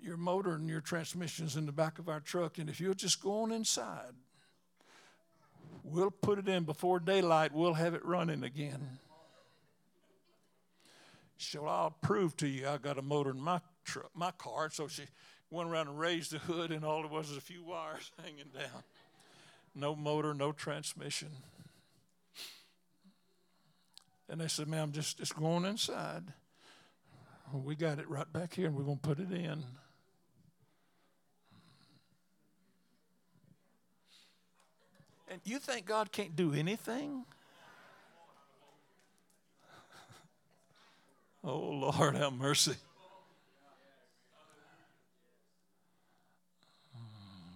your 0.00 0.16
motor 0.16 0.54
and 0.54 0.68
your 0.68 0.80
transmission's 0.80 1.56
in 1.56 1.66
the 1.66 1.72
back 1.72 1.98
of 1.98 2.08
our 2.08 2.20
truck, 2.20 2.58
and 2.58 2.70
if 2.70 2.80
you'll 2.80 2.94
just 2.94 3.22
go 3.22 3.42
on 3.42 3.52
inside, 3.52 4.14
we'll 5.84 6.10
put 6.10 6.38
it 6.38 6.48
in 6.48 6.64
before 6.64 7.00
daylight, 7.00 7.52
we'll 7.52 7.74
have 7.74 7.94
it 7.94 8.04
running 8.04 8.42
again. 8.42 8.98
So 11.36 11.66
I'll 11.66 11.96
prove 12.02 12.36
to 12.38 12.48
you 12.48 12.68
I 12.68 12.78
got 12.78 12.98
a 12.98 13.02
motor 13.02 13.30
in 13.30 13.40
my 13.40 13.60
truck, 13.84 14.10
my 14.14 14.30
car. 14.32 14.70
So 14.70 14.88
she 14.88 15.04
went 15.50 15.70
around 15.70 15.88
and 15.88 15.98
raised 15.98 16.32
the 16.32 16.38
hood, 16.38 16.70
and 16.70 16.84
all 16.84 17.04
it 17.04 17.10
was 17.10 17.28
was 17.28 17.36
a 17.36 17.42
few 17.42 17.64
wires 17.64 18.10
hanging 18.22 18.50
down 18.54 18.82
no 19.74 19.94
motor, 19.94 20.34
no 20.34 20.52
transmission. 20.52 21.28
And 24.30 24.40
they 24.40 24.46
said, 24.46 24.68
ma'am, 24.68 24.92
just, 24.92 25.18
just 25.18 25.34
go 25.34 25.46
on 25.46 25.64
inside. 25.64 26.22
We 27.52 27.74
got 27.74 27.98
it 27.98 28.08
right 28.08 28.32
back 28.32 28.54
here 28.54 28.68
and 28.68 28.76
we're 28.76 28.84
going 28.84 28.98
to 28.98 29.08
put 29.08 29.18
it 29.18 29.32
in. 29.32 29.64
And 35.28 35.40
you 35.44 35.58
think 35.58 35.84
God 35.86 36.12
can't 36.12 36.36
do 36.36 36.54
anything? 36.54 37.24
oh, 41.44 41.58
Lord, 41.58 42.14
have 42.14 42.32
mercy. 42.32 42.76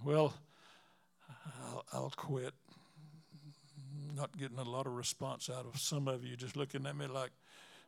Well, 0.05 0.35
I'll 1.93 2.13
quit. 2.17 2.53
Not 4.15 4.37
getting 4.39 4.59
a 4.59 4.63
lot 4.63 4.87
of 4.87 4.93
response 4.93 5.51
out 5.51 5.67
of 5.67 5.81
some 5.81 6.07
of 6.07 6.25
you, 6.25 6.37
just 6.37 6.57
looking 6.57 6.87
at 6.87 6.97
me 6.97 7.07
like, 7.07 7.31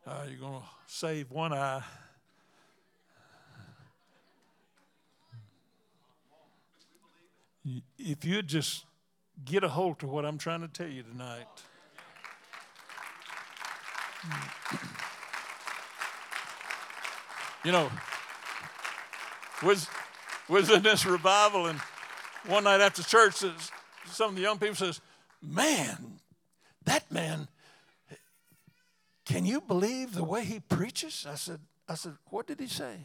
uh, 0.05 0.23
you're 0.27 0.39
going 0.39 0.59
to 0.59 0.67
save 0.87 1.31
one 1.31 1.53
eye. 1.53 1.81
If 7.97 8.25
you'd 8.25 8.47
just 8.47 8.85
get 9.45 9.63
a 9.63 9.69
hold 9.69 10.03
of 10.03 10.09
what 10.09 10.25
I'm 10.25 10.37
trying 10.37 10.61
to 10.61 10.67
tell 10.67 10.87
you 10.87 11.03
tonight. 11.03 11.45
You 17.63 17.71
know, 17.71 17.89
was 19.63 19.87
was 20.47 20.69
in 20.69 20.83
this 20.83 21.05
revival, 21.05 21.67
and 21.67 21.79
one 22.45 22.63
night 22.63 22.81
after 22.81 23.03
church, 23.03 23.43
some 24.05 24.29
of 24.29 24.35
the 24.35 24.41
young 24.41 24.57
people 24.57 24.75
says, 24.75 25.01
"Man, 25.41 26.16
that 26.87 27.11
man, 27.11 27.47
can 29.25 29.45
you 29.45 29.61
believe 29.61 30.13
the 30.13 30.23
way 30.23 30.43
he 30.43 30.59
preaches?" 30.59 31.25
I 31.29 31.35
said, 31.35 31.59
"I 31.87 31.95
said, 31.95 32.17
what 32.31 32.47
did 32.47 32.59
he 32.59 32.67
say?" 32.67 32.95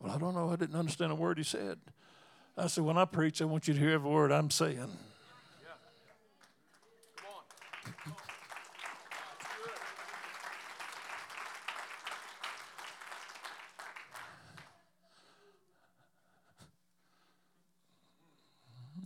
Well, 0.00 0.12
I 0.12 0.18
don't 0.18 0.34
know. 0.34 0.50
I 0.50 0.56
didn't 0.56 0.76
understand 0.76 1.12
a 1.12 1.14
word 1.14 1.38
he 1.38 1.44
said. 1.44 1.78
I 2.56 2.68
said, 2.68 2.84
when 2.84 2.96
I 2.96 3.04
preach, 3.04 3.42
I 3.42 3.44
want 3.44 3.68
you 3.68 3.74
to 3.74 3.80
hear 3.80 3.90
every 3.90 4.10
word 4.10 4.32
I'm 4.32 4.50
saying. 4.50 4.90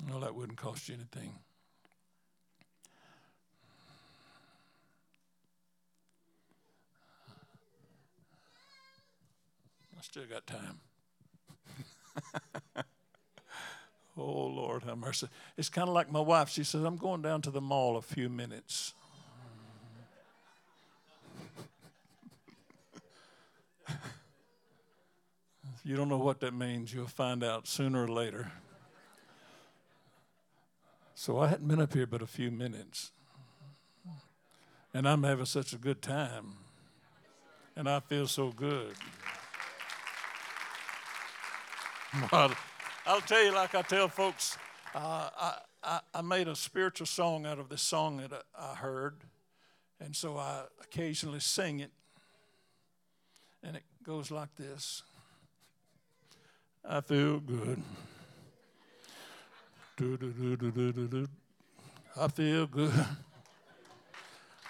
Well, 0.08 0.20
that 0.20 0.34
wouldn't 0.34 0.58
cost 0.58 0.88
you 0.88 0.96
anything. 0.96 1.34
Still 10.10 10.26
got 10.26 10.44
time. 10.44 10.80
oh, 14.18 14.46
Lord, 14.46 14.82
have 14.82 14.98
mercy. 14.98 15.28
It's 15.56 15.68
kind 15.68 15.86
of 15.86 15.94
like 15.94 16.10
my 16.10 16.18
wife. 16.18 16.48
She 16.48 16.64
says, 16.64 16.82
I'm 16.82 16.96
going 16.96 17.22
down 17.22 17.42
to 17.42 17.50
the 17.52 17.60
mall 17.60 17.96
a 17.96 18.02
few 18.02 18.28
minutes. 18.28 18.92
you 25.84 25.94
don't 25.94 26.08
know 26.08 26.18
what 26.18 26.40
that 26.40 26.54
means. 26.54 26.92
You'll 26.92 27.06
find 27.06 27.44
out 27.44 27.68
sooner 27.68 28.02
or 28.02 28.08
later. 28.08 28.50
So 31.14 31.38
I 31.38 31.46
hadn't 31.46 31.68
been 31.68 31.80
up 31.80 31.92
here 31.92 32.08
but 32.08 32.20
a 32.20 32.26
few 32.26 32.50
minutes. 32.50 33.12
And 34.92 35.08
I'm 35.08 35.22
having 35.22 35.44
such 35.44 35.72
a 35.72 35.78
good 35.78 36.02
time. 36.02 36.54
And 37.76 37.88
I 37.88 38.00
feel 38.00 38.26
so 38.26 38.50
good. 38.50 38.96
Well, 42.32 42.52
I'll 43.06 43.20
tell 43.20 43.44
you, 43.44 43.52
like 43.52 43.74
I 43.74 43.82
tell 43.82 44.08
folks, 44.08 44.58
uh, 44.94 45.30
I, 45.38 45.54
I, 45.82 46.00
I, 46.14 46.22
made 46.22 46.48
a 46.48 46.56
spiritual 46.56 47.06
song 47.06 47.46
out 47.46 47.58
of 47.60 47.68
this 47.68 47.82
song 47.82 48.16
that 48.16 48.32
I, 48.32 48.72
I 48.72 48.74
heard. 48.74 49.18
And 50.00 50.16
so 50.16 50.36
I 50.36 50.62
occasionally 50.82 51.40
sing 51.40 51.80
it. 51.80 51.92
And 53.62 53.76
it 53.76 53.84
goes 54.02 54.30
like 54.30 54.54
this 54.56 55.02
I 56.84 57.00
feel 57.00 57.38
good. 57.38 57.82
I 62.16 62.28
feel 62.28 62.66
good. 62.66 63.06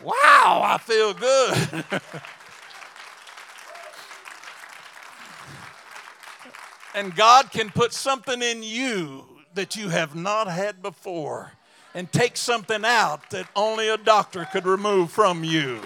Wow, 0.03 0.62
I 0.64 0.78
feel 0.78 1.14
good. 1.14 1.84
and 6.95 7.14
God 7.14 7.51
can 7.51 7.70
put 7.70 7.93
something 7.93 8.43
in 8.43 8.62
you 8.62 9.24
that 9.55 9.76
you 9.76 9.88
have 9.88 10.14
not 10.14 10.49
had 10.49 10.82
before 10.82 11.53
and 11.95 12.11
take 12.12 12.36
something 12.36 12.84
out 12.84 13.30
that 13.30 13.49
only 13.57 13.88
a 13.88 13.97
doctor 13.97 14.47
could 14.53 14.66
remove 14.66 15.11
from 15.11 15.43
you. 15.43 15.80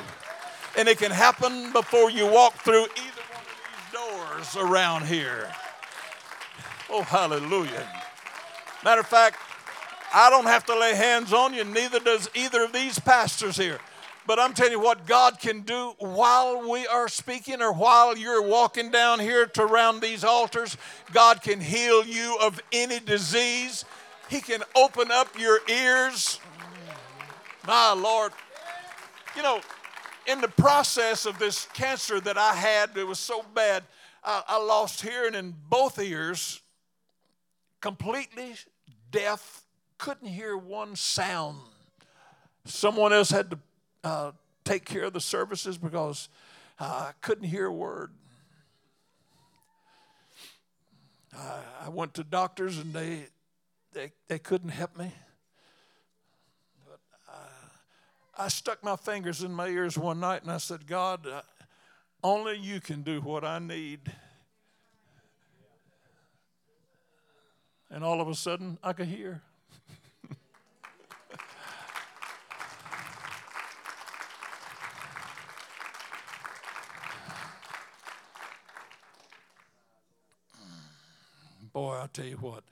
And 0.76 0.88
it 0.88 0.98
can 0.98 1.10
happen 1.10 1.72
before 1.72 2.10
you 2.10 2.26
walk 2.26 2.54
through 2.54 2.84
either 2.84 3.22
one 3.32 3.42
of 3.42 4.50
these 4.50 4.56
doors 4.56 4.68
around 4.68 5.06
here. 5.06 5.50
Oh, 6.90 7.02
hallelujah. 7.02 7.88
Matter 8.84 9.00
of 9.00 9.06
fact, 9.06 9.38
I 10.12 10.30
don't 10.30 10.46
have 10.46 10.66
to 10.66 10.78
lay 10.78 10.94
hands 10.94 11.32
on 11.32 11.54
you, 11.54 11.64
neither 11.64 12.00
does 12.00 12.28
either 12.34 12.64
of 12.64 12.72
these 12.72 12.98
pastors 12.98 13.56
here. 13.56 13.80
But 14.26 14.38
I'm 14.38 14.54
telling 14.54 14.72
you 14.72 14.80
what 14.80 15.06
God 15.06 15.38
can 15.38 15.60
do 15.60 15.94
while 15.98 16.70
we 16.70 16.86
are 16.86 17.08
speaking 17.08 17.60
or 17.60 17.72
while 17.72 18.16
you're 18.16 18.42
walking 18.42 18.90
down 18.90 19.20
here 19.20 19.46
to 19.46 19.62
around 19.62 20.00
these 20.00 20.24
altars. 20.24 20.76
God 21.12 21.42
can 21.42 21.60
heal 21.60 22.04
you 22.04 22.38
of 22.40 22.58
any 22.72 23.00
disease. 23.00 23.84
He 24.30 24.40
can 24.40 24.62
open 24.74 25.10
up 25.10 25.38
your 25.38 25.60
ears. 25.68 26.40
My 27.66 27.92
Lord. 27.92 28.32
You 29.36 29.42
know, 29.42 29.60
in 30.26 30.40
the 30.40 30.48
process 30.48 31.26
of 31.26 31.38
this 31.38 31.66
cancer 31.74 32.20
that 32.20 32.38
I 32.38 32.54
had, 32.54 32.96
it 32.96 33.06
was 33.06 33.18
so 33.18 33.44
bad, 33.54 33.82
I, 34.22 34.42
I 34.48 34.56
lost 34.58 35.02
hearing 35.02 35.34
in 35.34 35.54
both 35.68 35.98
ears, 35.98 36.62
completely 37.80 38.54
deaf, 39.10 39.62
couldn't 39.98 40.28
hear 40.28 40.56
one 40.56 40.96
sound. 40.96 41.58
Someone 42.64 43.12
else 43.12 43.30
had 43.30 43.50
to 43.50 43.58
uh, 44.04 44.32
take 44.64 44.84
care 44.84 45.04
of 45.04 45.12
the 45.12 45.20
services 45.20 45.78
because 45.78 46.28
I 46.78 47.12
couldn't 47.22 47.48
hear 47.48 47.66
a 47.66 47.72
word. 47.72 48.10
Uh, 51.36 51.60
I 51.86 51.88
went 51.88 52.14
to 52.14 52.24
doctors 52.24 52.78
and 52.78 52.92
they, 52.92 53.26
they, 53.92 54.12
they 54.28 54.38
couldn't 54.38 54.68
help 54.68 54.96
me. 54.96 55.10
But 56.86 57.00
I 58.36 58.48
stuck 58.48 58.84
my 58.84 58.96
fingers 58.96 59.42
in 59.42 59.52
my 59.52 59.68
ears 59.68 59.96
one 59.96 60.20
night 60.20 60.42
and 60.42 60.50
I 60.50 60.58
said, 60.58 60.86
God, 60.86 61.26
uh, 61.26 61.42
only 62.22 62.58
you 62.58 62.80
can 62.80 63.02
do 63.02 63.20
what 63.20 63.44
I 63.44 63.58
need. 63.58 64.12
And 67.90 68.04
all 68.04 68.20
of 68.20 68.28
a 68.28 68.34
sudden, 68.34 68.78
I 68.82 68.92
could 68.92 69.08
hear. 69.08 69.42
Boy, 81.74 81.96
I'll 81.96 82.08
tell 82.08 82.24
you 82.24 82.36
what, 82.36 82.62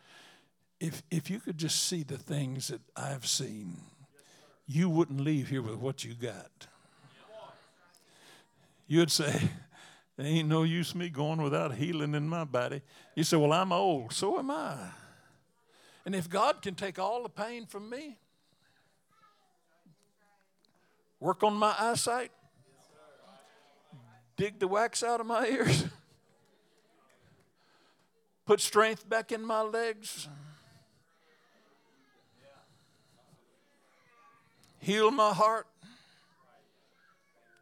if, 0.79 1.03
if 1.11 1.29
you 1.29 1.41
could 1.41 1.59
just 1.59 1.89
see 1.89 2.05
the 2.05 2.17
things 2.17 2.69
that 2.69 2.81
I've 2.97 3.27
seen, 3.27 3.77
you 4.67 4.89
wouldn't 4.89 5.21
leave 5.21 5.49
here 5.49 5.61
with 5.61 5.75
what 5.75 6.05
you 6.05 6.15
got. 6.15 6.69
You'd 8.87 9.11
say, 9.11 9.51
there 10.17 10.27
ain't 10.27 10.49
no 10.49 10.63
use 10.63 10.95
me 10.95 11.09
going 11.09 11.43
without 11.43 11.75
healing 11.75 12.15
in 12.15 12.29
my 12.29 12.45
body. 12.45 12.81
You 13.17 13.25
say, 13.25 13.37
well, 13.37 13.53
I'm 13.53 13.73
old. 13.73 14.13
So 14.13 14.39
am 14.39 14.53
I. 14.53 14.77
And 16.07 16.15
if 16.15 16.31
God 16.31 16.63
can 16.63 16.77
take 16.77 16.99
all 16.99 17.25
the 17.25 17.29
pain 17.29 17.67
from 17.67 17.91
me, 17.91 18.19
work 21.19 21.43
on 21.43 21.55
my 21.55 21.75
eyesight, 21.77 22.31
dig 24.37 24.61
the 24.61 24.69
wax 24.69 25.03
out 25.03 25.21
of 25.21 25.27
my 25.27 25.47
ears, 25.47 25.87
put 28.47 28.61
strength 28.61 29.09
back 29.09 29.33
in 29.33 29.45
my 29.45 29.63
legs, 29.63 30.29
heal 34.81 35.11
my 35.11 35.33
heart, 35.33 35.67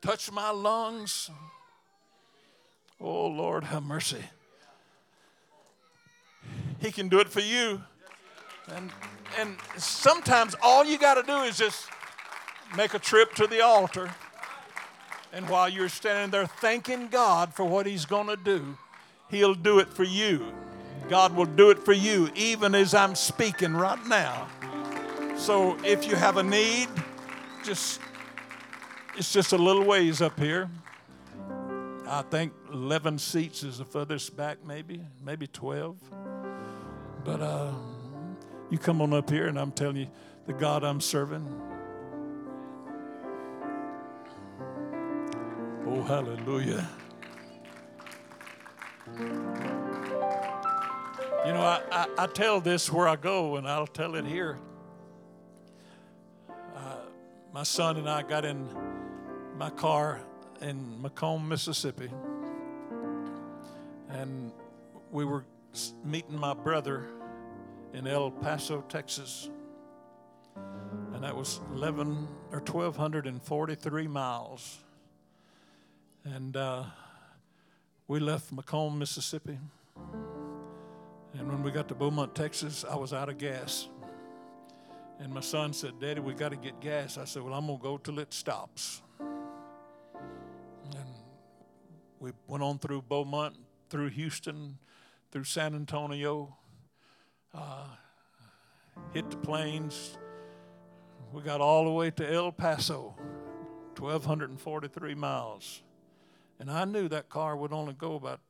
touch 0.00 0.30
my 0.32 0.50
lungs. 0.50 1.30
Oh, 3.00 3.28
Lord, 3.28 3.64
have 3.64 3.82
mercy. 3.82 4.22
He 6.80 6.90
can 6.90 7.08
do 7.08 7.20
it 7.20 7.28
for 7.28 7.40
you. 7.40 7.82
And, 8.74 8.90
and 9.38 9.56
sometimes 9.76 10.54
all 10.62 10.84
you 10.84 10.98
got 10.98 11.14
to 11.14 11.22
do 11.22 11.38
is 11.40 11.56
just 11.56 11.88
make 12.76 12.94
a 12.94 12.98
trip 12.98 13.34
to 13.34 13.46
the 13.46 13.62
altar. 13.62 14.10
And 15.32 15.48
while 15.48 15.68
you're 15.68 15.88
standing 15.88 16.30
there 16.30 16.46
thanking 16.46 17.08
God 17.08 17.54
for 17.54 17.64
what 17.64 17.86
He's 17.86 18.04
going 18.04 18.26
to 18.26 18.36
do, 18.36 18.76
He'll 19.28 19.54
do 19.54 19.78
it 19.78 19.88
for 19.88 20.04
you. 20.04 20.52
God 21.10 21.34
will 21.34 21.44
do 21.44 21.70
it 21.70 21.78
for 21.80 21.92
you, 21.92 22.30
even 22.36 22.72
as 22.72 22.94
I'm 22.94 23.16
speaking 23.16 23.74
right 23.74 23.98
now. 24.06 24.46
So 25.36 25.76
if 25.84 26.06
you 26.06 26.14
have 26.14 26.36
a 26.36 26.42
need, 26.44 26.86
just 27.64 28.00
it's 29.16 29.32
just 29.32 29.52
a 29.52 29.58
little 29.58 29.82
ways 29.84 30.22
up 30.22 30.38
here. 30.38 30.70
I 32.06 32.22
think 32.22 32.52
11 32.72 33.18
seats 33.18 33.64
is 33.64 33.78
the 33.78 33.84
furthest 33.84 34.36
back, 34.36 34.58
maybe, 34.64 35.00
maybe 35.24 35.48
12. 35.48 35.96
But 37.24 37.40
uh, 37.40 37.72
you 38.70 38.78
come 38.78 39.02
on 39.02 39.12
up 39.12 39.28
here, 39.30 39.48
and 39.48 39.58
I'm 39.58 39.72
telling 39.72 39.96
you, 39.96 40.06
the 40.46 40.52
God 40.52 40.84
I'm 40.84 41.00
serving. 41.00 41.44
Oh, 45.88 46.02
hallelujah. 46.02 46.88
You 51.46 51.54
know, 51.54 51.62
I, 51.62 51.80
I, 51.90 52.06
I, 52.18 52.26
tell 52.26 52.60
this 52.60 52.92
where 52.92 53.08
I 53.08 53.16
go, 53.16 53.56
and 53.56 53.66
I'll 53.66 53.86
tell 53.86 54.14
it 54.14 54.26
here. 54.26 54.58
Uh, 56.76 56.96
my 57.50 57.62
son 57.62 57.96
and 57.96 58.06
I 58.06 58.20
got 58.20 58.44
in 58.44 58.68
my 59.56 59.70
car 59.70 60.20
in 60.60 60.98
McComb, 61.02 61.48
Mississippi, 61.48 62.10
and 64.10 64.52
we 65.10 65.24
were 65.24 65.46
meeting 66.04 66.38
my 66.38 66.52
brother 66.52 67.06
in 67.94 68.06
El 68.06 68.30
Paso, 68.30 68.84
Texas. 68.90 69.48
And 71.14 71.24
that 71.24 71.34
was 71.34 71.58
11 71.72 72.28
or 72.52 72.58
1,243 72.58 74.06
miles. 74.08 74.78
And 76.22 76.54
uh, 76.54 76.84
we 78.08 78.20
left 78.20 78.54
McComb, 78.54 78.98
Mississippi. 78.98 79.58
And 81.34 81.48
when 81.48 81.62
we 81.62 81.70
got 81.70 81.88
to 81.88 81.94
Beaumont, 81.94 82.34
Texas, 82.34 82.84
I 82.88 82.96
was 82.96 83.12
out 83.12 83.28
of 83.28 83.38
gas. 83.38 83.88
And 85.20 85.32
my 85.32 85.40
son 85.40 85.72
said, 85.72 86.00
Daddy, 86.00 86.20
we 86.20 86.34
got 86.34 86.48
to 86.48 86.56
get 86.56 86.80
gas. 86.80 87.18
I 87.18 87.24
said, 87.24 87.42
Well, 87.42 87.54
I'm 87.54 87.66
going 87.66 87.78
to 87.78 87.82
go 87.82 87.98
till 87.98 88.18
it 88.18 88.32
stops. 88.32 89.02
And 89.20 91.08
we 92.18 92.32
went 92.46 92.62
on 92.62 92.78
through 92.78 93.02
Beaumont, 93.02 93.56
through 93.90 94.08
Houston, 94.08 94.78
through 95.30 95.44
San 95.44 95.74
Antonio, 95.74 96.56
uh, 97.54 97.86
hit 99.12 99.30
the 99.30 99.36
plains. 99.36 100.16
We 101.32 101.42
got 101.42 101.60
all 101.60 101.84
the 101.84 101.90
way 101.90 102.10
to 102.12 102.32
El 102.32 102.50
Paso, 102.50 103.14
1,243 103.98 105.14
miles. 105.14 105.82
And 106.58 106.70
I 106.70 106.84
knew 106.84 107.08
that 107.08 107.28
car 107.28 107.56
would 107.56 107.72
only 107.72 107.94
go 107.94 108.14
about 108.14 108.40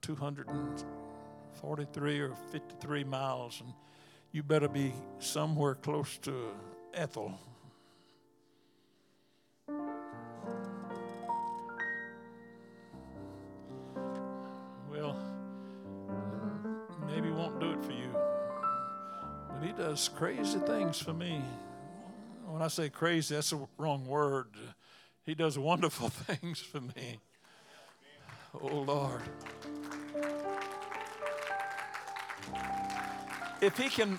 243 1.60 2.20
or 2.20 2.34
53 2.50 3.04
miles. 3.04 3.60
And 3.60 3.72
you 4.32 4.42
better 4.42 4.68
be 4.68 4.92
somewhere 5.18 5.74
close 5.74 6.16
to 6.18 6.50
Ethel. 6.94 7.38
Well, 14.90 15.16
maybe 17.06 17.30
won't 17.30 17.60
do 17.60 17.72
it 17.72 17.84
for 17.84 17.92
you. 17.92 18.14
But 19.52 19.66
he 19.66 19.72
does 19.72 20.08
crazy 20.08 20.58
things 20.60 21.00
for 21.00 21.12
me. 21.12 21.42
When 22.46 22.62
I 22.62 22.68
say 22.68 22.88
crazy, 22.88 23.34
that's 23.34 23.50
the 23.50 23.66
wrong 23.78 24.06
word. 24.06 24.48
He 25.24 25.34
does 25.34 25.58
wonderful 25.58 26.08
things 26.08 26.60
for 26.60 26.80
me. 26.80 27.18
Oh, 28.60 28.66
Lord. 28.66 29.22
If 33.60 33.76
he 33.76 33.90
can, 33.90 34.18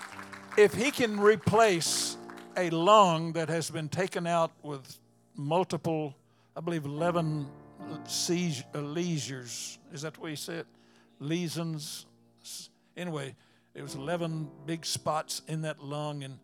if 0.56 0.72
he 0.72 0.92
can 0.92 1.18
replace 1.18 2.16
a 2.56 2.70
lung 2.70 3.32
that 3.32 3.48
has 3.48 3.70
been 3.70 3.88
taken 3.88 4.26
out 4.26 4.52
with 4.62 4.98
multiple, 5.34 6.14
I 6.56 6.60
believe, 6.60 6.84
11 6.84 7.48
seizures, 8.06 8.64
uh, 8.74 8.80
lesions, 8.80 9.78
is 9.92 10.02
that 10.02 10.14
the 10.14 10.20
way 10.20 10.30
he 10.30 10.36
said? 10.36 10.66
Lesions. 11.18 12.06
Anyway, 12.96 13.34
there 13.74 13.82
was 13.82 13.96
11 13.96 14.48
big 14.64 14.86
spots 14.86 15.42
in 15.48 15.62
that 15.62 15.82
lung, 15.82 16.22
and 16.22 16.38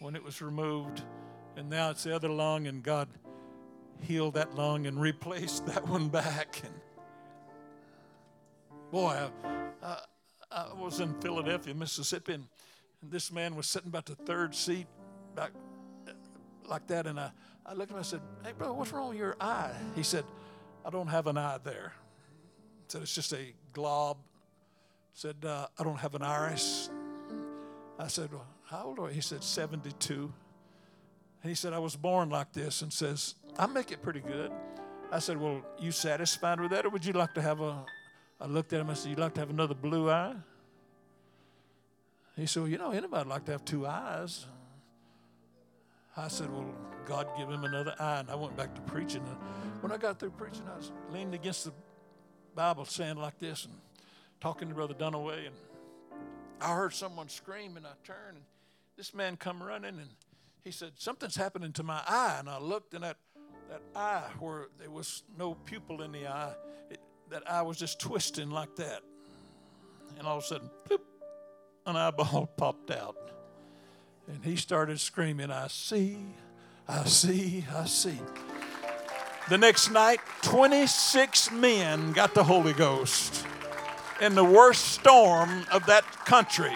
when 0.00 0.14
it 0.14 0.22
was 0.22 0.42
removed, 0.42 1.02
and 1.56 1.70
now 1.70 1.90
it's 1.90 2.04
the 2.04 2.14
other 2.14 2.28
lung, 2.28 2.66
and 2.66 2.82
God 2.82 3.08
healed 4.02 4.34
that 4.34 4.54
lung 4.54 4.86
and 4.86 5.00
replaced 5.00 5.66
that 5.66 5.86
one 5.88 6.08
back. 6.08 6.60
And 6.64 6.74
boy, 8.90 9.30
I, 9.82 9.98
I, 10.50 10.66
I 10.70 10.74
was 10.74 11.00
in 11.00 11.14
Philadelphia, 11.20 11.74
Mississippi, 11.74 12.34
and, 12.34 12.46
and 13.02 13.10
this 13.10 13.32
man 13.32 13.54
was 13.56 13.66
sitting 13.66 13.88
about 13.88 14.06
the 14.06 14.14
third 14.14 14.54
seat, 14.54 14.86
back 15.34 15.52
like 16.66 16.86
that, 16.86 17.06
and 17.06 17.18
I, 17.18 17.30
I 17.66 17.74
looked 17.74 17.90
at 17.90 17.94
him. 17.94 17.96
and 17.96 18.04
I 18.04 18.08
said, 18.08 18.20
"Hey, 18.44 18.52
brother, 18.52 18.74
what's 18.74 18.92
wrong 18.92 19.08
with 19.10 19.18
your 19.18 19.36
eye?" 19.40 19.72
He 19.94 20.02
said, 20.02 20.24
"I 20.84 20.90
don't 20.90 21.08
have 21.08 21.26
an 21.26 21.36
eye 21.36 21.58
there." 21.62 21.92
I 21.94 22.84
said, 22.88 23.02
"It's 23.02 23.14
just 23.14 23.32
a 23.32 23.54
glob 23.72 24.18
said, 25.20 25.36
uh, 25.44 25.66
I 25.78 25.84
don't 25.84 25.98
have 25.98 26.14
an 26.14 26.22
iris. 26.22 26.88
I 27.98 28.06
said, 28.06 28.32
well, 28.32 28.46
How 28.64 28.84
old 28.84 28.98
are 28.98 29.08
you? 29.08 29.14
He 29.14 29.20
said, 29.20 29.44
72. 29.44 30.32
And 31.42 31.48
He 31.50 31.54
said, 31.54 31.74
I 31.74 31.78
was 31.78 31.94
born 31.94 32.30
like 32.30 32.52
this 32.52 32.80
and 32.80 32.90
says, 32.90 33.34
I 33.58 33.66
make 33.66 33.92
it 33.92 34.02
pretty 34.02 34.20
good. 34.20 34.50
I 35.12 35.18
said, 35.18 35.36
Well, 35.36 35.60
you 35.78 35.92
satisfied 35.92 36.58
with 36.60 36.70
that, 36.70 36.86
or 36.86 36.88
would 36.88 37.04
you 37.04 37.12
like 37.12 37.34
to 37.34 37.42
have 37.42 37.60
a? 37.60 37.84
I 38.40 38.46
looked 38.46 38.72
at 38.72 38.80
him 38.80 38.88
and 38.88 38.96
said, 38.96 39.10
You'd 39.10 39.18
like 39.18 39.34
to 39.34 39.40
have 39.40 39.50
another 39.50 39.74
blue 39.74 40.10
eye? 40.10 40.34
He 42.36 42.46
said, 42.46 42.62
Well, 42.62 42.70
you 42.70 42.78
know, 42.78 42.90
anybody'd 42.92 43.28
like 43.28 43.44
to 43.46 43.52
have 43.52 43.64
two 43.64 43.86
eyes. 43.86 44.46
I 46.16 46.28
said, 46.28 46.50
Well, 46.50 46.74
God 47.04 47.28
give 47.36 47.48
him 47.48 47.64
another 47.64 47.94
eye. 47.98 48.20
And 48.20 48.30
I 48.30 48.34
went 48.34 48.56
back 48.56 48.74
to 48.74 48.80
preaching. 48.82 49.22
And 49.26 49.36
when 49.82 49.92
I 49.92 49.98
got 49.98 50.18
through 50.18 50.30
preaching, 50.30 50.62
I 50.72 50.76
was 50.76 50.92
leaning 51.10 51.34
against 51.34 51.64
the 51.64 51.72
Bible 52.54 52.84
saying 52.84 53.16
like 53.16 53.38
this 53.38 53.66
and 53.66 53.74
talking 54.40 54.68
to 54.68 54.74
Brother 54.74 54.94
Dunaway. 54.94 55.46
And 55.46 55.56
I 56.60 56.74
heard 56.74 56.94
someone 56.94 57.28
scream, 57.28 57.76
and 57.76 57.86
I 57.86 57.92
turned, 58.04 58.36
and 58.36 58.44
this 58.96 59.14
man 59.14 59.36
come 59.36 59.62
running, 59.62 59.98
and 59.98 60.08
he 60.62 60.70
said, 60.70 60.92
Something's 60.96 61.36
happening 61.36 61.72
to 61.72 61.82
my 61.82 62.00
eye. 62.06 62.36
And 62.38 62.48
I 62.48 62.58
looked, 62.58 62.94
and 62.94 63.04
that, 63.04 63.16
that 63.68 63.82
eye, 63.94 64.28
where 64.38 64.68
there 64.78 64.90
was 64.90 65.22
no 65.38 65.54
pupil 65.54 66.02
in 66.02 66.12
the 66.12 66.26
eye, 66.26 66.52
it, 66.90 67.00
that 67.30 67.48
eye 67.48 67.62
was 67.62 67.76
just 67.76 68.00
twisting 68.00 68.50
like 68.50 68.74
that. 68.76 69.02
And 70.18 70.26
all 70.26 70.38
of 70.38 70.44
a 70.44 70.46
sudden, 70.46 70.70
bloop, 70.88 70.98
an 71.86 71.96
eyeball 71.96 72.46
popped 72.56 72.90
out. 72.90 73.16
And 74.26 74.44
he 74.44 74.56
started 74.56 75.00
screaming, 75.00 75.50
I 75.50 75.68
see, 75.68 76.18
I 76.88 77.04
see, 77.04 77.64
I 77.74 77.86
see. 77.86 78.18
The 79.48 79.58
next 79.58 79.90
night, 79.90 80.20
26 80.42 81.52
men 81.52 82.12
got 82.12 82.34
the 82.34 82.44
Holy 82.44 82.72
Ghost 82.72 83.46
in 84.20 84.34
the 84.34 84.44
worst 84.44 84.84
storm 84.86 85.64
of 85.72 85.86
that 85.86 86.04
country. 86.24 86.74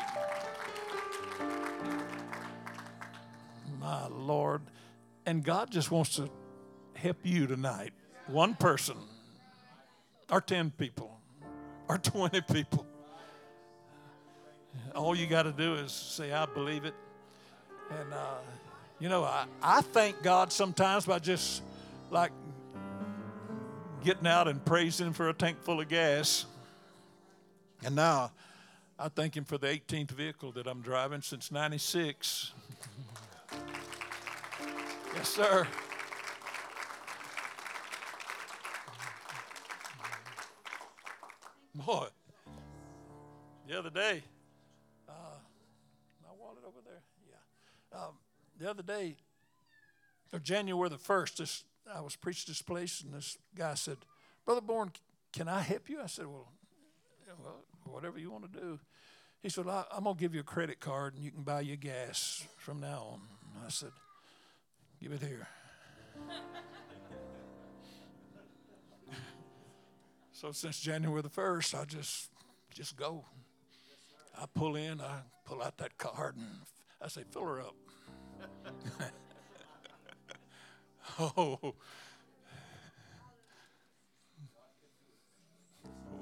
My 3.80 4.06
Lord. 4.08 4.62
And 5.26 5.44
God 5.44 5.70
just 5.70 5.90
wants 5.90 6.16
to 6.16 6.28
help 6.94 7.18
you 7.22 7.46
tonight. 7.46 7.92
One 8.26 8.54
person, 8.54 8.96
or 10.34 10.40
10 10.40 10.72
people, 10.72 11.16
or 11.88 11.96
20 11.96 12.40
people. 12.40 12.84
All 14.92 15.14
you 15.14 15.28
got 15.28 15.44
to 15.44 15.52
do 15.52 15.74
is 15.74 15.92
say, 15.92 16.32
I 16.32 16.44
believe 16.44 16.84
it. 16.84 16.94
And, 17.88 18.12
uh, 18.12 18.38
you 18.98 19.08
know, 19.08 19.22
I, 19.22 19.46
I 19.62 19.80
thank 19.80 20.24
God 20.24 20.50
sometimes 20.50 21.06
by 21.06 21.20
just 21.20 21.62
like 22.10 22.32
getting 24.02 24.26
out 24.26 24.48
and 24.48 24.64
praising 24.64 25.12
for 25.12 25.28
a 25.28 25.32
tank 25.32 25.62
full 25.62 25.80
of 25.80 25.86
gas. 25.86 26.46
And 27.84 27.94
now 27.94 28.32
I 28.98 29.10
thank 29.10 29.36
Him 29.36 29.44
for 29.44 29.56
the 29.56 29.68
18th 29.68 30.10
vehicle 30.10 30.50
that 30.52 30.66
I'm 30.66 30.80
driving 30.80 31.22
since 31.22 31.52
96. 31.52 32.50
yes, 35.14 35.28
sir. 35.28 35.68
Boy, 41.74 42.06
the 43.66 43.76
other 43.76 43.90
day, 43.90 44.22
uh, 45.08 45.12
my 46.22 46.28
wallet 46.38 46.62
over 46.64 46.78
there? 46.84 47.02
Yeah. 47.28 47.98
Um, 47.98 48.14
the 48.58 48.70
other 48.70 48.84
day, 48.84 49.16
or 50.32 50.38
January 50.38 50.88
the 50.88 50.96
1st, 50.96 51.36
this, 51.36 51.64
I 51.92 52.00
was 52.00 52.14
preaching 52.14 52.44
this 52.46 52.62
place, 52.62 53.00
and 53.00 53.12
this 53.12 53.36
guy 53.56 53.74
said, 53.74 53.96
Brother 54.44 54.60
Bourne, 54.60 54.92
can 55.32 55.48
I 55.48 55.62
help 55.62 55.88
you? 55.88 56.00
I 56.00 56.06
said, 56.06 56.26
Well, 56.26 56.46
well 57.42 57.64
whatever 57.84 58.20
you 58.20 58.30
want 58.30 58.52
to 58.52 58.60
do. 58.60 58.78
He 59.42 59.48
said, 59.48 59.64
well, 59.64 59.86
I'm 59.90 60.04
to 60.04 60.14
give 60.14 60.32
you 60.32 60.40
a 60.40 60.44
credit 60.44 60.78
card, 60.78 61.14
and 61.14 61.24
you 61.24 61.32
can 61.32 61.42
buy 61.42 61.60
your 61.60 61.76
gas 61.76 62.46
from 62.56 62.80
now 62.80 63.08
on. 63.14 63.20
I 63.66 63.68
said, 63.68 63.90
Give 65.02 65.12
it 65.12 65.22
here. 65.22 65.48
so 70.44 70.52
since 70.52 70.78
January 70.78 71.22
the 71.22 71.30
1st, 71.30 71.80
I 71.80 71.84
just 71.86 72.28
just 72.70 72.96
go. 72.96 73.24
I 74.38 74.44
pull 74.52 74.76
in, 74.76 75.00
I 75.00 75.20
pull 75.46 75.62
out 75.62 75.78
that 75.78 75.96
card, 75.96 76.36
and 76.36 76.46
I 77.00 77.08
say, 77.08 77.22
fill 77.30 77.46
her 77.46 77.62
up. 77.62 77.74
oh. 81.38 81.74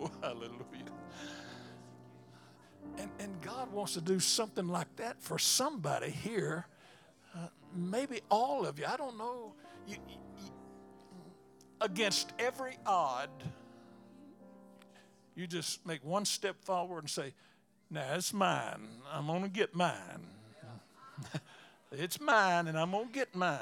oh, 0.00 0.10
hallelujah. 0.20 0.60
And, 2.98 3.10
and 3.18 3.40
God 3.40 3.72
wants 3.72 3.94
to 3.94 4.00
do 4.00 4.20
something 4.20 4.68
like 4.68 4.94
that 4.96 5.20
for 5.20 5.36
somebody 5.36 6.10
here. 6.10 6.68
Uh, 7.34 7.48
maybe 7.74 8.20
all 8.30 8.66
of 8.66 8.78
you. 8.78 8.84
I 8.86 8.96
don't 8.96 9.18
know. 9.18 9.54
You, 9.88 9.96
you, 10.08 10.16
against 11.80 12.32
every 12.38 12.78
odd, 12.86 13.30
you 15.34 15.46
just 15.46 15.86
make 15.86 16.04
one 16.04 16.24
step 16.24 16.56
forward 16.62 17.00
and 17.00 17.10
say, 17.10 17.32
Now 17.90 18.14
it's 18.14 18.32
mine. 18.32 18.88
I'm 19.12 19.26
going 19.26 19.42
to 19.42 19.48
get 19.48 19.74
mine. 19.74 20.26
it's 21.92 22.20
mine, 22.20 22.68
and 22.68 22.78
I'm 22.78 22.90
going 22.90 23.08
to 23.08 23.12
get 23.12 23.34
mine. 23.34 23.58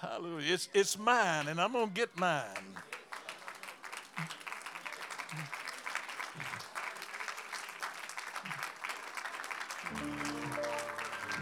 Hallelujah. 0.00 0.54
It's, 0.54 0.68
it's 0.74 0.98
mine, 0.98 1.48
and 1.48 1.60
I'm 1.60 1.72
going 1.72 1.88
to 1.88 1.94
get 1.94 2.16
mine. 2.18 2.44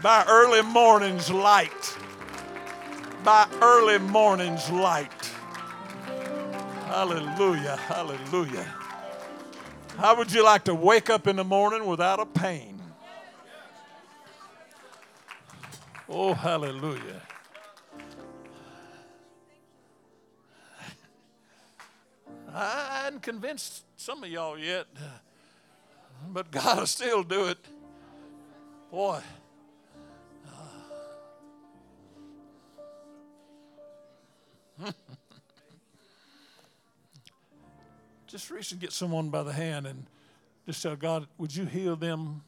By 0.01 0.25
early 0.27 0.61
morning's 0.61 1.31
light. 1.31 1.97
By 3.23 3.47
early 3.61 3.99
morning's 3.99 4.69
light. 4.69 5.22
Hallelujah. 6.93 7.75
Hallelujah. 7.75 8.75
How 9.97 10.15
would 10.15 10.31
you 10.31 10.43
like 10.43 10.63
to 10.65 10.75
wake 10.75 11.09
up 11.09 11.25
in 11.25 11.37
the 11.37 11.43
morning 11.43 11.87
without 11.87 12.19
a 12.19 12.25
pain? 12.27 12.79
Oh, 16.07 16.35
hallelujah. 16.35 17.19
I 22.53 23.01
hadn't 23.05 23.23
convinced 23.23 23.85
some 23.97 24.23
of 24.23 24.29
y'all 24.29 24.59
yet, 24.59 24.85
but 26.29 26.51
God 26.51 26.77
will 26.77 26.85
still 26.85 27.23
do 27.23 27.47
it. 27.47 27.57
Boy. 28.91 29.19
Just 38.33 38.49
reach 38.49 38.71
and 38.71 38.81
get 38.81 38.91
someone 38.91 39.29
by 39.29 39.43
the 39.43 39.53
hand 39.53 39.85
and 39.85 40.07
just 40.65 40.81
tell 40.81 40.95
God, 40.95 41.27
would 41.37 41.55
you 41.55 41.65
heal 41.65 41.95
them? 41.95 42.41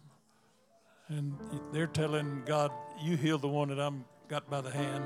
And 1.09 1.38
they're 1.71 1.86
telling 1.86 2.41
God, 2.43 2.71
you 3.03 3.15
heal 3.15 3.38
the 3.38 3.47
one 3.47 3.69
that 3.69 3.79
I'm 3.79 4.03
got 4.27 4.49
by 4.49 4.61
the 4.61 4.71
hand. 4.71 5.05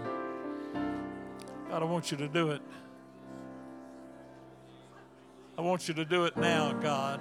God, 1.69 1.81
I 1.81 1.85
want 1.85 2.11
you 2.11 2.17
to 2.19 2.29
do 2.29 2.51
it. 2.51 2.61
I 5.57 5.61
want 5.61 5.89
you 5.89 5.93
to 5.95 6.05
do 6.05 6.23
it 6.23 6.37
now, 6.37 6.71
God. 6.71 7.19